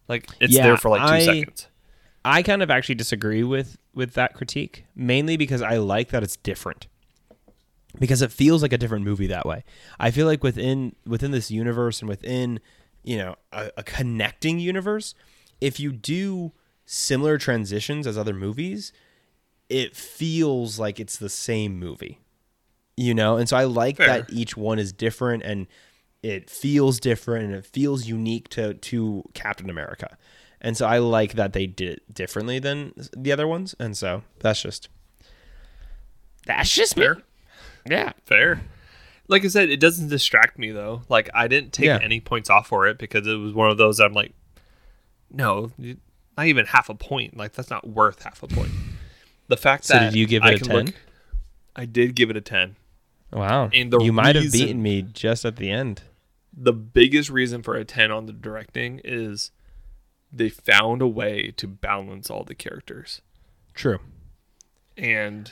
Like 0.08 0.28
it's 0.39 0.54
Yeah, 0.54 0.64
there 0.64 0.78
for 0.78 0.89
like 0.89 1.01
two 1.01 1.14
I- 1.14 1.26
seconds. 1.39 1.68
I 2.26 2.41
kind 2.41 2.64
of 2.64 2.72
actually 2.72 2.95
disagree 2.95 3.43
with 3.43 3.78
with 3.93 4.14
that 4.14 4.34
critique, 4.34 4.86
mainly 4.95 5.36
because 5.38 5.62
I 5.62 5.78
like 5.78 6.10
that 6.12 6.24
it's 6.24 6.38
different. 6.38 6.88
Because 7.99 8.22
it 8.22 8.32
feels 8.32 8.62
like 8.64 8.74
a 8.74 8.78
different 8.78 9.06
movie 9.06 9.28
that 9.28 9.45
way. 9.45 9.64
I 9.99 10.10
feel 10.10 10.26
like 10.26 10.41
within 10.43 10.95
within 11.06 11.32
this 11.32 11.51
universe 11.51 11.99
and 12.01 12.10
within, 12.10 12.60
you 13.04 13.18
know, 13.18 13.36
a, 13.51 13.72
a 13.78 13.84
connecting 13.84 14.58
universe, 14.60 15.14
if 15.62 15.80
you 15.80 15.91
do 15.91 16.54
similar 16.86 17.38
transitions 17.38 18.08
as 18.08 18.18
other 18.18 18.34
movies, 18.34 18.93
it 19.70 19.95
feels 19.95 20.80
like 20.80 20.99
it's 20.99 21.18
the 21.18 21.30
same 21.30 21.78
movie. 21.78 22.20
You 22.97 23.14
know? 23.14 23.38
And 23.38 23.47
so 23.49 23.58
I 23.58 23.66
like 23.66 23.97
Fair. 23.97 24.08
that 24.08 24.30
each 24.32 24.56
one 24.58 24.80
is 24.80 24.91
different 24.93 25.43
and 25.43 25.68
it 26.24 26.49
feels 26.49 26.99
different 26.99 27.45
and 27.45 27.53
it 27.53 27.65
feels 27.65 28.07
unique 28.07 28.49
to 28.49 28.74
to 28.76 29.24
Captain 29.36 29.69
America. 29.69 30.17
And 30.61 30.76
so 30.78 30.88
I 30.88 30.97
like 30.99 31.34
that 31.34 31.51
they 31.53 31.67
did 31.67 31.97
it 31.97 32.13
differently 32.13 32.57
than 32.57 32.93
the 33.15 33.32
other 33.34 33.45
ones. 33.47 33.76
And 33.80 33.95
so 33.97 34.24
that's 34.39 34.61
just 34.61 34.88
that's 36.45 36.74
just 36.74 36.97
me. 36.97 37.03
Fair. 37.03 37.17
Yeah. 37.89 38.11
Fair. 38.26 38.61
Like 39.28 39.45
I 39.45 39.47
said, 39.47 39.69
it 39.69 39.80
doesn't 39.80 40.09
distract 40.09 40.57
me 40.59 40.71
though. 40.71 41.01
Like 41.09 41.30
I 41.34 41.47
didn't 41.47 41.74
take 41.74 41.86
Yeah. 41.86 41.99
any 42.01 42.19
points 42.19 42.49
off 42.49 42.67
for 42.67 42.88
it 42.88 42.97
because 42.97 43.28
it 43.28 43.36
was 43.36 43.53
one 43.53 43.69
of 43.69 43.78
those 43.78 43.99
I'm 43.99 44.13
like, 44.13 44.34
no, 45.32 45.71
not 46.38 46.45
even 46.47 46.65
half 46.65 46.89
a 46.89 46.95
point. 46.95 47.36
Like 47.38 47.53
that's 47.53 47.69
not 47.69 47.88
worth 47.88 48.24
half 48.24 48.43
a 48.43 48.47
point. 48.47 48.71
The 49.47 49.57
fact 49.57 49.86
So 49.86 49.93
that 49.95 50.11
did 50.11 50.15
you 50.15 50.26
give 50.28 50.43
it 50.43 50.47
I 50.47 50.51
a 50.53 50.57
10? 50.59 50.86
look- 50.86 50.95
I 51.76 51.86
did 51.86 52.15
give 52.15 52.30
it 52.30 52.38
a 52.38 52.41
ten. 52.41 52.76
Wow. 53.32 53.69
And 53.74 53.91
the 53.91 53.99
you 53.99 54.13
might 54.13 54.36
have 54.36 54.51
beaten 54.51 54.82
me 54.84 55.01
just 55.01 55.43
at 55.43 55.55
the 55.55 55.71
end. 55.71 56.03
The 56.56 56.74
biggest 56.74 57.30
reason 57.30 57.64
for 57.64 57.76
a 57.76 57.86
ten 57.86 58.12
on 58.12 58.26
the 58.26 58.34
directing 58.34 59.01
is 59.04 59.51
they 60.32 60.49
found 60.49 61.01
a 61.01 61.08
way 61.08 61.51
to 61.58 61.68
balance 61.68 62.30
all 62.30 62.43
the 62.43 62.56
characters. 62.56 63.22
True. 63.74 63.99
and 64.95 65.51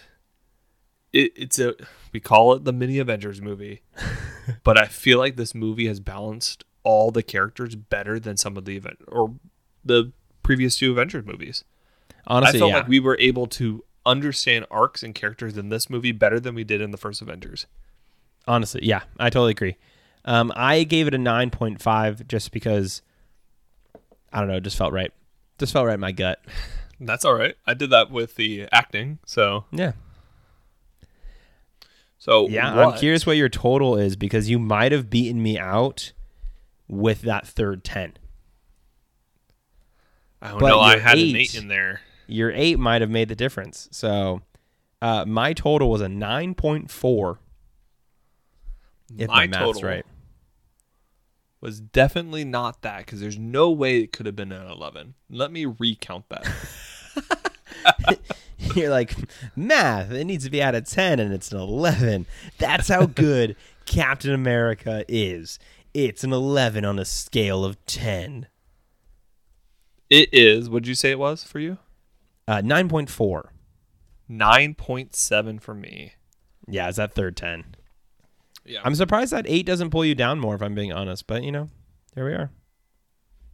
it, 1.14 1.32
it's 1.36 1.60
a 1.60 1.76
we 2.14 2.20
call 2.20 2.54
it 2.54 2.64
the 2.64 2.74
mini 2.74 3.00
Avengers 3.00 3.42
movie, 3.42 3.82
but 4.64 4.78
I 4.78 4.86
feel 4.86 5.18
like 5.18 5.36
this 5.36 5.56
movie 5.56 5.88
has 5.88 6.00
balanced 6.00 6.64
all 6.84 7.12
the 7.12 7.24
characters 7.24 7.76
better 7.76 8.20
than 8.20 8.38
some 8.38 8.58
of 8.58 8.66
the 8.66 8.76
event 8.76 9.00
or 9.08 9.34
the 9.84 10.12
previous 10.44 10.78
two 10.78 10.92
Avengers 10.92 11.26
movies. 11.26 11.64
Honestly, 12.28 12.58
I 12.58 12.60
felt 12.60 12.70
yeah. 12.70 12.78
like 12.78 12.88
we 12.88 13.00
were 13.00 13.18
able 13.20 13.48
to 13.48 13.84
understand 14.06 14.66
arcs 14.72 15.04
and 15.04 15.14
characters 15.14 15.58
in 15.58 15.70
this 15.70 15.90
movie 15.90 16.12
better 16.12 16.40
than 16.40 16.56
we 16.56 16.64
did 16.64 16.82
in 16.82 16.92
the 16.92 16.98
first 16.98 17.22
Avengers. 17.22 17.66
Honestly, 18.48 18.82
yeah, 18.84 19.04
I 19.20 19.30
totally 19.30 19.52
agree. 19.52 19.78
Um, 20.26 20.52
I 20.56 20.84
gave 20.84 21.08
it 21.08 21.14
a 21.14 21.18
nine 21.18 21.50
point 21.50 21.82
five 21.82 22.28
just 22.28 22.52
because 22.52 23.02
I 24.32 24.40
don't 24.40 24.48
know, 24.48 24.58
it 24.58 24.64
just 24.64 24.78
felt 24.78 24.94
right. 24.94 25.12
Just 25.58 25.74
felt 25.74 25.86
right 25.88 25.96
in 25.96 26.00
my 26.00 26.12
gut. 26.12 26.44
That's 27.00 27.26
all 27.26 27.34
right. 27.34 27.56
I 27.66 27.74
did 27.74 27.90
that 27.90 28.12
with 28.12 28.36
the 28.36 28.68
acting, 28.72 29.18
so 29.26 29.66
Yeah. 29.72 29.94
so 32.18 32.48
Yeah, 32.50 32.76
what- 32.76 32.94
I'm 32.94 33.00
curious 33.00 33.26
what 33.26 33.38
your 33.38 33.50
total 33.50 33.98
is 33.98 34.16
because 34.16 34.50
you 34.50 34.60
might 34.60 34.92
have 34.92 35.10
beaten 35.10 35.42
me 35.42 35.58
out 35.58 36.14
with 36.88 37.22
that 37.22 37.48
third 37.48 37.84
ten. 37.84 38.14
I 40.42 40.50
don't 40.52 40.62
know. 40.62 40.80
I 40.80 40.98
had 41.00 41.18
an 41.18 41.24
eight- 41.24 41.36
eight 41.36 41.56
in 41.56 41.68
there. 41.68 42.02
Your 42.28 42.52
eight 42.52 42.80
might 42.80 43.02
have 43.02 43.10
made 43.10 43.28
the 43.30 43.36
difference. 43.36 43.88
So 43.92 44.42
uh, 45.02 45.26
my 45.26 45.54
total 45.54 45.90
was 45.90 46.02
a 46.02 46.10
nine 46.10 46.54
point 46.56 46.90
four. 46.92 47.40
If 49.18 49.28
my, 49.28 49.34
My 49.36 49.48
math's 49.48 49.58
total 49.66 49.82
right. 49.90 50.06
Was 51.62 51.80
definitely 51.80 52.44
not 52.44 52.82
that 52.82 53.06
because 53.06 53.22
there's 53.22 53.38
no 53.38 53.70
way 53.70 54.00
it 54.00 54.12
could 54.12 54.26
have 54.26 54.36
been 54.36 54.52
an 54.52 54.70
11. 54.70 55.14
Let 55.30 55.52
me 55.52 55.66
recount 55.66 56.26
that. 56.30 56.48
You're 58.76 58.90
like, 58.90 59.16
math, 59.56 60.12
it 60.12 60.26
needs 60.26 60.44
to 60.46 60.50
be 60.50 60.62
out 60.62 60.76
of 60.76 60.86
10 60.86 61.20
and 61.20 61.34
it's 61.34 61.52
an 61.52 61.60
11. 61.60 62.26
That's 62.58 62.88
how 62.88 63.06
good 63.06 63.56
Captain 63.86 64.34
America 64.34 65.06
is. 65.08 65.60
It's 65.94 66.24
an 66.24 66.34
11 66.34 66.84
on 66.86 66.98
a 67.00 67.06
scale 67.06 67.64
of 67.64 67.84
10. 67.86 68.48
it 70.10 70.30
is, 70.32 70.70
what'd 70.70 70.88
you 70.88 70.96
say 70.96 71.12
it 71.12 71.20
was 71.20 71.44
for 71.44 71.60
you? 71.60 71.78
Uh, 72.48 72.62
9.4. 72.62 73.50
9.7 74.30 75.62
for 75.62 75.74
me. 75.74 76.14
Yeah, 76.68 76.88
it's 76.88 76.98
that 76.98 77.14
third 77.14 77.36
10. 77.36 77.76
Yeah. 78.72 78.82
I'm 78.84 78.96
surprised 78.96 79.34
that 79.34 79.46
8 79.48 79.66
doesn't 79.66 79.90
pull 79.90 80.06
you 80.06 80.16
down 80.16 80.40
more, 80.40 80.56
if 80.56 80.62
I'm 80.62 80.74
being 80.76 80.94
honest. 80.94 81.28
But, 81.28 81.44
you 81.44 81.52
know, 81.52 81.68
there 82.16 82.26
we 82.26 82.32
are. 82.34 82.50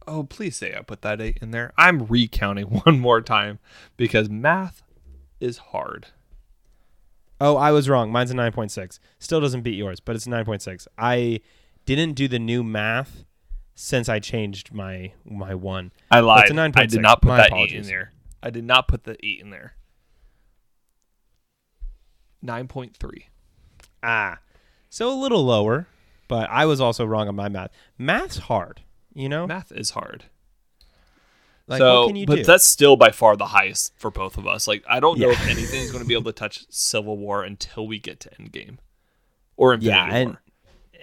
oh, 0.06 0.22
please 0.24 0.56
say 0.56 0.74
I 0.76 0.82
put 0.82 1.02
that 1.02 1.20
8 1.20 1.38
in 1.42 1.50
there. 1.50 1.72
I'm 1.76 2.06
recounting 2.06 2.66
one 2.84 3.00
more 3.00 3.20
time 3.20 3.58
because 3.96 4.30
math 4.30 4.82
is 5.40 5.58
hard. 5.58 6.06
Oh, 7.40 7.56
I 7.56 7.70
was 7.72 7.88
wrong. 7.88 8.10
Mine's 8.10 8.30
a 8.30 8.34
9.6. 8.34 8.98
Still 9.18 9.40
doesn't 9.40 9.62
beat 9.62 9.76
yours, 9.76 10.00
but 10.00 10.16
it's 10.16 10.26
a 10.26 10.30
9.6. 10.30 10.86
I 10.96 11.40
didn't 11.84 12.12
do 12.14 12.26
the 12.28 12.38
new 12.38 12.62
math 12.64 13.24
since 13.74 14.08
I 14.08 14.18
changed 14.18 14.72
my 14.72 15.12
my 15.24 15.54
one. 15.54 15.92
I 16.10 16.20
lied. 16.20 16.44
It's 16.48 16.50
a 16.56 16.60
I 16.60 16.68
9.6. 16.68 16.88
did 16.88 17.00
not 17.02 17.22
put 17.22 17.28
My 17.28 17.36
that 17.36 17.52
8 17.52 17.72
in 17.72 17.82
there. 17.84 18.12
I 18.42 18.50
did 18.50 18.64
not 18.64 18.88
put 18.88 19.04
the 19.04 19.16
8 19.24 19.40
in 19.40 19.50
there. 19.50 19.74
9.3. 22.44 23.22
Ah. 24.02 24.38
So 24.90 25.10
a 25.10 25.16
little 25.18 25.44
lower, 25.44 25.86
but 26.28 26.48
I 26.50 26.66
was 26.66 26.80
also 26.80 27.04
wrong 27.04 27.28
on 27.28 27.36
my 27.36 27.48
math. 27.48 27.70
Math's 27.96 28.38
hard, 28.38 28.82
you 29.14 29.28
know? 29.28 29.46
Math 29.46 29.72
is 29.72 29.90
hard. 29.90 30.24
Like 31.66 31.78
so, 31.78 32.00
what 32.00 32.06
can 32.08 32.16
you 32.16 32.26
but 32.26 32.36
do? 32.36 32.44
that's 32.44 32.64
still 32.64 32.96
by 32.96 33.10
far 33.10 33.36
the 33.36 33.46
highest 33.46 33.92
for 33.96 34.10
both 34.10 34.38
of 34.38 34.46
us. 34.46 34.66
Like, 34.66 34.82
I 34.88 35.00
don't 35.00 35.18
know 35.18 35.30
if 35.30 35.46
anything's 35.46 35.90
going 35.90 36.02
to 36.02 36.08
be 36.08 36.14
able 36.14 36.24
to 36.24 36.32
touch 36.32 36.64
Civil 36.70 37.18
War 37.18 37.44
until 37.44 37.86
we 37.86 37.98
get 37.98 38.20
to 38.20 38.30
Endgame 38.30 38.78
or 39.56 39.74
Infinity 39.74 39.94
yeah, 39.94 40.14
and 40.14 40.28
War. 40.30 40.40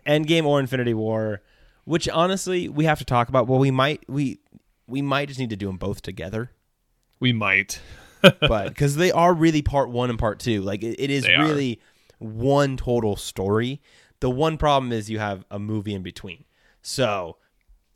Endgame 0.08 0.46
or 0.46 0.60
Infinity 0.60 0.96
War, 0.96 1.44
which 1.84 2.10
honestly 2.10 2.68
we 2.68 2.86
have 2.86 2.98
to 2.98 3.06
talk 3.06 3.30
about. 3.30 3.48
Well, 3.48 3.60
we 3.60 3.70
might 3.70 4.04
we 4.10 4.40
we 4.88 5.04
might 5.04 5.28
just 5.28 5.40
need 5.40 5.52
to 5.52 5.56
do 5.56 5.68
them 5.68 5.78
both 5.78 6.02
together, 6.02 6.50
We 7.20 7.32
might. 7.32 7.80
but 8.40 8.70
because 8.70 8.96
they 8.96 9.12
are 9.12 9.36
really 9.36 9.62
part 9.62 9.92
one 9.92 10.10
and 10.10 10.18
part 10.18 10.40
two. 10.40 10.62
Like 10.62 10.82
it, 10.82 11.00
it 11.00 11.12
is 11.12 11.26
They 11.26 11.36
are. 11.36 11.46
One 12.20 12.78
total 12.78 13.16
story. 13.16 13.82
The 14.20 14.30
one 14.30 14.58
problem 14.58 14.92
is 14.92 15.10
you 15.10 15.20
have 15.20 15.46
a 15.52 15.60
movie 15.60 15.94
in 15.94 16.02
between, 16.04 16.46
so 16.82 17.38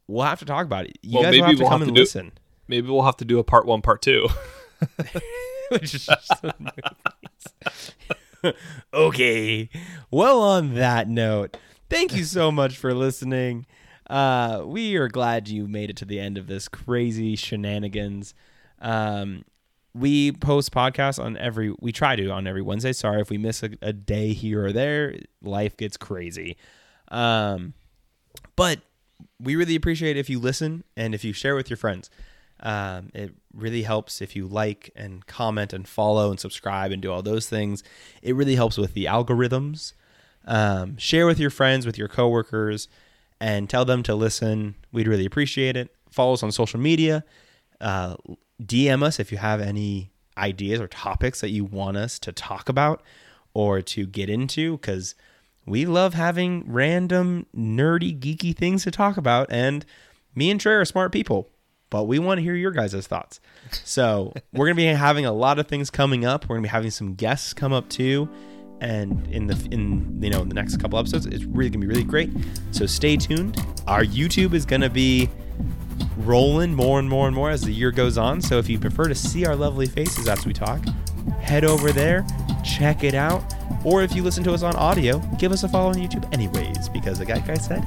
we'll 0.07 0.25
have 0.25 0.39
to 0.39 0.45
talk 0.45 0.65
about 0.65 0.85
it. 0.85 0.97
You 1.01 1.15
Well, 1.15 1.23
guys 1.23 1.31
maybe 1.31 1.41
will 1.41 1.47
have 1.47 1.55
to 1.57 1.63
we'll 1.63 1.69
come 1.69 1.79
have 1.81 1.87
and 1.87 1.95
do- 1.95 2.01
listen. 2.01 2.31
Maybe 2.67 2.87
we'll 2.89 3.03
have 3.03 3.17
to 3.17 3.25
do 3.25 3.39
a 3.39 3.43
part 3.43 3.65
one, 3.65 3.81
part 3.81 4.01
two. 4.01 4.27
Which 5.69 5.93
is 5.95 6.05
just 6.07 6.41
the 6.41 6.53
movies. 6.59 8.53
okay. 8.93 9.69
Well, 10.11 10.41
on 10.41 10.75
that 10.75 11.07
note, 11.07 11.57
thank 11.89 12.15
you 12.15 12.23
so 12.23 12.51
much 12.51 12.77
for 12.77 12.93
listening. 12.93 13.65
Uh, 14.09 14.63
we 14.65 14.95
are 14.95 15.07
glad 15.07 15.47
you 15.47 15.67
made 15.67 15.89
it 15.89 15.97
to 15.97 16.05
the 16.05 16.19
end 16.19 16.37
of 16.37 16.47
this 16.47 16.67
crazy 16.67 17.35
shenanigans. 17.35 18.33
Um, 18.79 19.43
we 19.93 20.31
post 20.31 20.71
podcasts 20.71 21.23
on 21.23 21.37
every. 21.37 21.73
We 21.79 21.91
try 21.91 22.15
to 22.15 22.29
on 22.29 22.47
every 22.47 22.61
Wednesday. 22.61 22.93
Sorry 22.93 23.21
if 23.21 23.29
we 23.29 23.37
miss 23.37 23.63
a, 23.63 23.71
a 23.81 23.93
day 23.93 24.33
here 24.33 24.65
or 24.65 24.71
there. 24.71 25.15
Life 25.41 25.77
gets 25.77 25.97
crazy. 25.97 26.57
Um, 27.09 27.73
but 28.55 28.81
we 29.39 29.55
really 29.55 29.75
appreciate 29.75 30.17
if 30.17 30.29
you 30.29 30.39
listen 30.39 30.83
and 30.95 31.15
if 31.15 31.23
you 31.23 31.33
share 31.33 31.55
with 31.55 31.69
your 31.69 31.77
friends. 31.77 32.09
Um, 32.61 33.09
it 33.13 33.33
really 33.53 33.83
helps 33.83 34.21
if 34.21 34.35
you 34.35 34.45
like 34.45 34.91
and 34.95 35.25
comment 35.25 35.71
and 35.71 35.87
follow 35.87 36.29
and 36.29 36.39
subscribe 36.39 36.91
and 36.91 37.01
do 37.01 37.11
all 37.11 37.21
those 37.21 37.47
things. 37.47 37.83
It 38.21 38.35
really 38.35 38.55
helps 38.55 38.77
with 38.77 38.93
the 38.93 39.05
algorithms. 39.05 39.93
Um, 40.45 40.97
share 40.97 41.25
with 41.25 41.39
your 41.39 41.49
friends, 41.51 41.85
with 41.85 41.97
your 41.97 42.07
coworkers, 42.07 42.87
and 43.39 43.69
tell 43.69 43.85
them 43.85 44.03
to 44.03 44.15
listen. 44.15 44.75
We'd 44.91 45.07
really 45.07 45.25
appreciate 45.25 45.77
it. 45.77 45.89
Follow 46.11 46.33
us 46.33 46.43
on 46.43 46.51
social 46.51 46.79
media. 46.79 47.23
Uh, 47.79 48.15
DM 48.61 49.03
us 49.03 49.19
if 49.19 49.31
you 49.31 49.37
have 49.37 49.61
any 49.61 50.11
ideas 50.37 50.79
or 50.79 50.87
topics 50.87 51.41
that 51.41 51.49
you 51.49 51.65
want 51.65 51.97
us 51.97 52.19
to 52.19 52.31
talk 52.31 52.69
about 52.69 53.01
or 53.53 53.81
to 53.81 54.05
get 54.05 54.29
into 54.29 54.77
because 54.77 55.15
we 55.65 55.85
love 55.85 56.13
having 56.13 56.63
random, 56.65 57.45
nerdy, 57.55 58.17
geeky 58.17 58.55
things 58.55 58.83
to 58.83 58.91
talk 58.91 59.17
about. 59.17 59.47
And 59.51 59.85
me 60.35 60.49
and 60.49 60.59
Trey 60.59 60.73
are 60.73 60.85
smart 60.85 61.11
people, 61.11 61.49
but 61.89 62.05
we 62.05 62.19
want 62.19 62.39
to 62.39 62.41
hear 62.43 62.55
your 62.55 62.71
guys' 62.71 63.07
thoughts. 63.07 63.39
So 63.71 64.33
we're 64.53 64.65
going 64.65 64.75
to 64.75 64.81
be 64.81 64.85
having 64.85 65.25
a 65.25 65.33
lot 65.33 65.59
of 65.59 65.67
things 65.67 65.89
coming 65.89 66.25
up. 66.25 66.45
We're 66.45 66.55
going 66.55 66.63
to 66.63 66.67
be 66.69 66.71
having 66.71 66.91
some 66.91 67.13
guests 67.13 67.53
come 67.53 67.73
up 67.73 67.89
too. 67.89 68.29
And 68.81 69.27
in 69.27 69.47
the 69.47 69.67
in 69.71 70.23
you 70.23 70.29
know 70.29 70.41
in 70.41 70.47
the 70.47 70.55
next 70.55 70.77
couple 70.77 70.97
episodes, 70.97 71.25
it's 71.25 71.43
really 71.43 71.69
gonna 71.69 71.81
be 71.81 71.87
really 71.87 72.05
great. 72.05 72.29
So 72.71 72.85
stay 72.85 73.17
tuned. 73.17 73.57
Our 73.87 74.05
YouTube 74.05 74.53
is 74.53 74.65
gonna 74.65 74.89
be 74.89 75.29
rolling 76.17 76.73
more 76.73 76.99
and 76.99 77.09
more 77.09 77.27
and 77.27 77.35
more 77.35 77.49
as 77.49 77.61
the 77.61 77.71
year 77.71 77.91
goes 77.91 78.17
on. 78.17 78.41
So 78.41 78.57
if 78.57 78.69
you 78.69 78.79
prefer 78.79 79.07
to 79.07 79.15
see 79.15 79.45
our 79.45 79.55
lovely 79.55 79.85
faces 79.85 80.27
as 80.27 80.45
we 80.45 80.53
talk, 80.53 80.83
head 81.41 81.63
over 81.63 81.91
there, 81.91 82.25
check 82.63 83.03
it 83.03 83.13
out. 83.13 83.43
Or 83.83 84.03
if 84.03 84.15
you 84.15 84.23
listen 84.23 84.43
to 84.45 84.53
us 84.53 84.63
on 84.63 84.75
audio, 84.75 85.19
give 85.37 85.51
us 85.51 85.63
a 85.63 85.69
follow 85.69 85.89
on 85.89 85.95
YouTube 85.95 86.31
anyways, 86.33 86.89
because 86.89 87.19
like 87.19 87.49
I 87.49 87.55
said, 87.55 87.83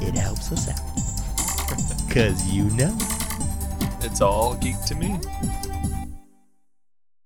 it 0.00 0.14
helps 0.14 0.52
us 0.52 0.68
out. 0.68 2.10
Cause 2.10 2.50
you 2.50 2.64
know. 2.70 2.96
It's 4.00 4.20
all 4.20 4.54
geek 4.54 4.80
to 4.86 4.94
me. 4.94 5.18